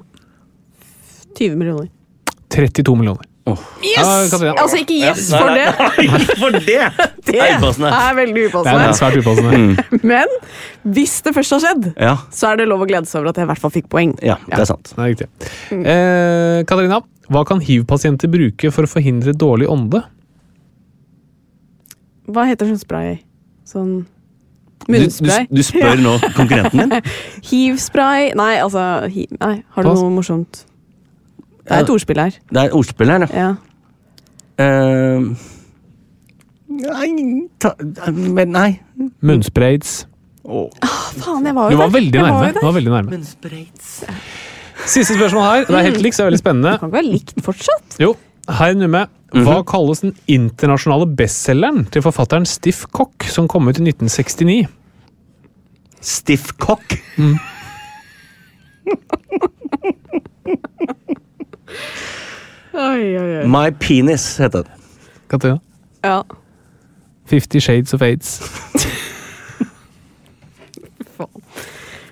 20 1.39 1.55
millioner. 1.55 1.88
32 2.51 2.95
millioner. 2.99 3.26
Yes! 3.82 4.34
Ja, 4.43 4.51
altså, 4.62 4.78
ikke 4.84 4.97
yes 4.99 5.30
for 5.32 5.49
det. 5.55 5.70
For 6.38 6.51
det! 6.53 6.84
Det 7.30 7.38
er 7.39 7.55
upassende. 7.60 7.89
er 7.93 8.16
veldig 8.18 8.34
Det 8.36 8.43
er 8.43 8.60
upassende. 8.60 8.93
svært 8.97 9.18
upassende. 9.22 10.03
Men 10.12 10.32
hvis 10.97 11.16
det 11.26 11.34
først 11.36 11.55
har 11.55 11.62
skjedd, 11.64 11.88
Ja, 11.97 12.16
så 12.34 12.51
er 12.51 12.60
det 12.62 12.68
lov 12.70 12.82
å 12.84 12.88
glede 12.89 13.05
seg 13.10 13.22
over 13.22 13.30
at 13.32 13.38
jeg 13.39 13.45
i 13.47 13.49
hvert 13.51 13.62
fall 13.64 13.74
fikk 13.74 13.88
poeng. 13.89 14.14
ja, 14.26 14.36
det 14.49 14.60
er 14.60 14.70
sant. 14.70 14.91
Det 14.95 14.99
er 14.99 15.10
riktig. 15.14 15.28
Eh, 15.80 16.60
Katarina, 16.70 16.99
hva 17.30 17.43
kan 17.47 17.59
hiv-pasienter 17.61 18.30
bruke 18.32 18.71
for 18.73 18.88
å 18.88 18.89
forhindre 18.89 19.34
dårlig 19.38 19.67
ånde? 19.69 20.01
Hva 22.30 22.45
heter 22.49 22.69
sånn 22.69 22.82
spray? 22.82 23.19
Sånn 23.69 23.91
Du, 24.89 24.93
du, 24.93 24.95
munnspray? 24.95 25.47
du 25.51 25.61
spør 25.65 25.99
nå 26.01 26.15
konkurrenten 26.38 26.89
din? 26.89 27.09
Hiv-spray 27.49 28.32
Nei, 28.39 28.55
altså 28.63 28.84
hi 29.11 29.25
Nei, 29.38 29.55
har 29.75 29.86
du 29.86 29.89
Pass. 29.91 29.99
noe 30.01 30.13
morsomt? 30.15 30.63
Det 31.69 31.75
er 31.77 31.84
et 31.86 31.89
ordspill 31.93 32.17
her. 32.17 32.38
Det 32.49 32.57
er 32.63 32.69
et 32.71 32.73
ordspill 32.73 33.11
her, 33.13 33.25
ja. 33.38 33.49
Eh, 34.57 35.27
nei, 36.80 37.09
ta, 37.61 37.75
men 38.17 38.49
nei. 38.55 38.69
Munnsprayds. 39.21 39.91
Faen, 40.41 41.45
jeg 41.45 41.53
var 41.53 41.69
Du 41.69 41.75
jo 41.75 41.82
var 41.84 41.91
der. 41.91 41.93
veldig 41.99 42.23
var 42.23 42.25
var 42.25 42.34
nærme. 42.34 42.47
jo 42.47 42.49
Du 42.49 42.57
der. 42.57 42.65
var 42.65 42.73
veldig 42.80 42.93
nærme. 42.95 43.19
Siste 44.89 45.13
spørsmål 45.15 45.45
her. 45.45 45.67
Det 45.69 45.77
er 45.77 45.85
helt 45.91 46.01
likt, 46.01 46.15
så 46.17 46.23
det 46.23 46.25
er 46.25 46.29
veldig 46.31 46.41
spennende. 46.41 46.71
Det 46.73 46.81
kan 46.81 46.89
ikke 46.89 46.97
være 46.97 47.11
likt 47.13 47.33
fortsatt. 47.45 47.97
Jo, 48.01 48.15
Hei, 48.49 48.71
Numme. 48.73 49.03
Hva 49.45 49.59
kalles 49.69 49.99
den 50.01 50.15
internasjonale 50.25 51.05
bestselgeren 51.13 51.83
til 51.93 52.01
forfatteren 52.01 52.47
Stiff 52.49 52.87
Cock, 52.97 53.27
som 53.29 53.45
kom 53.51 53.67
ut 53.69 53.77
i 53.77 53.83
1969? 53.85 54.63
Stiff 56.01 56.49
cock. 56.57 56.95
Oi, 62.73 63.17
oi, 63.19 63.29
oi. 63.41 63.45
My 63.51 63.69
penis, 63.77 64.25
heter 64.41 64.65
det. 64.65 64.71
Katja? 65.29 65.57
Ja. 66.05 66.21
Fifty 67.29 67.59
Shades 67.61 67.93
of 67.93 68.01
Aids. 68.01 68.39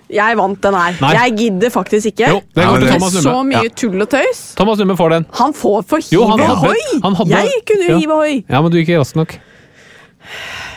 Jeg 0.09 0.37
vant 0.39 0.61
den 0.63 0.75
her. 0.79 0.93
Nei. 1.03 1.09
Jeg 1.17 1.33
gidder 1.37 1.69
faktisk 1.73 2.05
ikke. 2.13 2.27
Jo, 2.31 2.37
det 2.55 2.63
går 2.63 2.77
til 2.79 2.87
Det 2.87 2.95
er 2.95 3.23
så 3.25 3.35
mye 3.43 3.69
tull 3.75 4.01
og 4.05 4.09
tøys. 4.13 4.39
Thomas 4.55 4.79
Numme 4.79 4.95
får 4.95 5.09
den. 5.17 5.25
Han 5.39 5.53
får 5.53 5.81
for 5.89 5.97
hive 6.05 6.15
Jo, 6.15 6.27
han 6.31 6.39
hadde- 6.39 6.55
ohoi! 6.55 7.01
han 7.03 7.15
hadde- 7.19 7.41
Jeg 7.41 7.63
kunne 7.67 7.83
jo 7.89 7.91
ja. 7.93 7.97
hiv 7.99 8.13
ohoi. 8.15 8.35
Ja, 8.49 8.61
men 8.61 8.71
du 8.71 8.77
gikk 8.79 8.93
raskt 8.99 9.15
nok. 9.19 9.35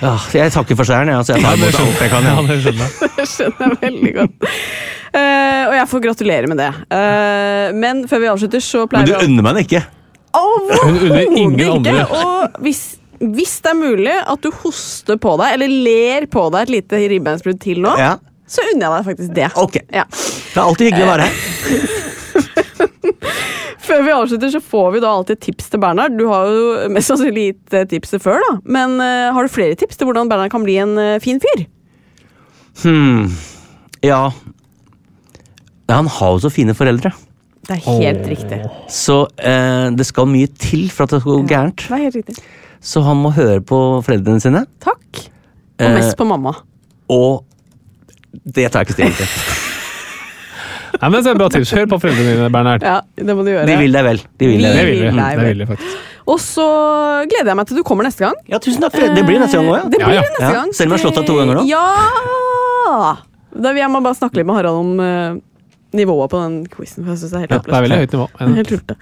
Ja, 0.01 0.15
jeg 0.33 0.53
takker 0.55 0.77
for 0.79 0.85
seieren, 0.89 1.09
jeg. 1.13 1.17
Altså, 1.21 1.35
jeg 1.37 1.43
tar 1.45 1.59
imot 1.59 1.79
alt 1.83 2.01
jeg 2.01 2.11
kan. 2.11 2.25
Ja, 2.25 2.35
Ja. 2.35 2.47
det 2.49 2.59
skjønner 2.65 2.85
jeg. 2.87 3.11
Det 3.21 3.27
skjønner 3.29 3.67
jeg 3.69 3.81
veldig 3.85 4.13
godt. 4.17 4.51
Uh, 5.11 5.63
og 5.67 5.75
jeg 5.75 5.87
får 5.91 6.03
gratulere 6.07 6.47
med 6.51 6.61
det. 6.63 6.69
Uh, 6.91 7.67
men 7.77 8.05
før 8.09 8.23
vi 8.23 8.31
avslutter, 8.31 8.63
så 8.63 8.87
pleier 8.87 9.05
vi 9.07 9.11
Men 9.11 9.11
du 9.11 9.13
vi 9.13 9.27
å 9.27 9.29
unner 9.29 9.43
meg 9.43 9.55
den 9.59 9.67
ikke. 9.67 9.83
Hun 10.31 10.99
unner 11.03 11.37
ingen 11.37 11.71
andre. 11.75 12.05
Og 12.15 12.61
hvis, 12.65 12.83
hvis 13.19 13.57
det 13.65 13.73
er 13.73 13.79
mulig 13.81 14.15
at 14.23 14.41
du 14.47 14.51
hoster 14.63 15.19
på 15.21 15.35
deg, 15.43 15.57
eller 15.59 15.69
ler 15.69 16.27
på 16.31 16.47
deg 16.55 16.63
et 16.69 16.75
lite 16.79 17.01
ribbeinsbrudd 17.11 17.59
til 17.61 17.83
nå, 17.83 17.97
Ja, 17.99 18.13
så 18.51 18.65
unner 18.73 18.87
jeg 18.87 18.93
deg 18.93 19.09
faktisk 19.11 19.35
det. 19.37 19.49
ok. 19.63 19.77
Ja. 19.95 20.05
Det 20.11 20.59
er 20.59 20.65
alltid 20.65 20.91
hyggelig 20.91 21.07
å 21.07 21.13
være 21.13 21.27
her. 21.29 21.35
Før 23.91 24.05
vi 24.07 24.13
avslutter, 24.15 24.51
så 24.53 24.61
får 24.63 24.91
vi 24.95 25.03
da 25.03 25.11
alltid 25.11 25.39
et 25.39 25.45
tips 25.49 25.71
til 25.73 25.81
Bernhard. 25.83 26.15
Du 26.19 26.27
har 26.31 26.47
jo 26.51 26.91
mest 26.95 27.11
sannsynlig 27.11 27.47
gitt 27.49 27.75
eh, 27.75 27.87
tipset 27.91 28.23
før, 28.23 28.39
da. 28.45 28.53
Men 28.77 28.99
uh, 29.03 29.31
har 29.35 29.47
du 29.47 29.51
flere 29.51 29.79
tips 29.79 29.99
til 29.99 30.07
hvordan 30.07 30.31
Bernhard 30.31 30.53
kan 30.53 30.63
bli 30.67 30.77
en 30.83 30.95
uh, 30.99 31.17
fin 31.23 31.41
fyr? 31.43 31.65
Hmm. 32.85 33.33
Ja. 34.05 34.21
ja 35.91 35.99
Han 35.99 36.11
har 36.19 36.37
jo 36.37 36.45
så 36.45 36.53
fine 36.55 36.77
foreldre. 36.79 37.13
Det 37.67 37.77
er 37.79 37.83
helt 37.87 38.31
riktig. 38.31 38.61
Så 38.91 39.25
uh, 39.27 39.87
det 39.97 40.07
skal 40.07 40.31
mye 40.31 40.51
til 40.61 40.87
for 40.93 41.07
at 41.07 41.17
det 41.17 41.23
skal 41.25 41.41
gå 41.41 41.51
gærent. 41.51 41.87
Det 41.87 41.99
er 41.99 42.07
helt 42.07 42.21
riktig. 42.23 42.39
Så 42.81 43.03
han 43.05 43.19
må 43.21 43.35
høre 43.37 43.61
på 43.65 43.79
foreldrene 44.07 44.43
sine. 44.43 44.65
Takk. 44.83 45.25
Og 45.81 45.97
mest 45.97 46.15
på 46.17 46.29
mamma. 46.29 46.55
Og 47.11 47.43
det 48.33 48.69
tar 48.71 48.83
jeg 48.85 48.91
ikke 48.91 48.97
stilling 48.99 49.17
til. 49.19 49.29
Nei, 51.01 51.09
men 51.09 51.23
det 51.25 51.31
er 51.31 51.39
bra 51.39 51.49
tips. 51.49 51.71
Hør 51.73 51.87
på 51.89 51.99
foreldrene 52.03 52.33
dine, 52.37 52.49
Bernhard. 52.53 52.83
Ja, 52.85 52.99
det 53.17 53.35
må 53.37 53.45
du 53.47 53.51
gjøre. 53.53 53.67
De 53.69 53.77
vil 53.81 53.95
deg 53.95 54.05
vel. 54.05 54.19
De 54.43 54.49
vil 54.51 54.65
deg 54.65 54.75
vel. 54.77 54.89
vil 54.91 54.99
vi. 55.01 55.11
Det 55.11 55.37
vel. 55.39 55.45
vil 55.47 55.63
vi 55.63 55.69
faktisk. 55.71 55.99
Og 56.31 56.39
så 56.43 56.67
gleder 57.31 57.49
jeg 57.51 57.59
meg 57.59 57.67
til 57.71 57.77
du 57.81 57.83
kommer 57.87 58.05
neste 58.07 58.23
gang. 58.27 58.37
Ja, 58.51 58.59
tusen 58.63 58.83
takk. 58.85 58.93
for 58.95 59.01
Det 59.03 59.15
Det 59.17 59.25
blir 59.27 59.41
neste 59.41 59.57
gang 59.59 59.71
òg, 59.71 59.87
Det 59.91 59.99
blir 59.99 60.07
Ja, 60.07 60.21
ja. 60.21 60.21
det 60.21 60.31
neste 60.35 60.45
Ja, 60.45 60.53
gang. 60.61 60.75
selv 60.77 60.87
om 60.87 60.93
jeg 60.93 60.99
har 60.99 61.05
slått 61.07 61.19
deg 61.21 61.27
to 61.31 61.37
ganger 61.41 61.55
nå? 61.59 61.63
Ja! 61.71 63.17
Da 63.65 63.73
vil 63.73 63.81
jeg 63.83 63.91
må 63.91 64.03
bare 64.05 64.15
snakke 64.19 64.37
litt 64.39 64.47
med 64.47 64.55
Harald 64.61 64.77
om 64.83 65.01
uh, 65.01 65.41
nivået 65.97 66.31
på 66.31 66.39
den 66.45 66.55
quizen. 66.71 67.03
For 67.05 67.11
jeg 67.15 67.19
synes 67.23 67.33
det 67.33 67.39
er 67.39 67.41
helt 67.47 67.51
Ja, 67.51 67.59
det 67.67 67.75
er 67.75 67.83
veldig 67.89 68.01
høyt 68.05 68.13
nivå. 68.15 68.29
Er 68.39 68.55
Helt 68.61 68.69
tullete. 68.69 68.95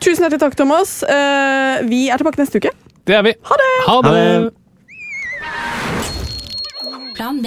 Tusen 0.00 0.24
hjertelig 0.24 0.40
takk, 0.46 0.56
Thomas. 0.56 0.94
Uh, 1.02 1.84
vi 1.90 2.08
er 2.08 2.16
tilbake 2.22 2.40
neste 2.40 2.62
uke. 2.62 2.70
Det 3.04 3.14
er 3.18 3.22
vi. 3.26 3.34
Ha 3.50 3.54
det! 3.60 3.70
Ha 3.90 4.00
det! 4.06 4.14
Ha 4.14 4.40
det. 4.40 4.52
Plan 7.18 7.42
B. 7.42 7.46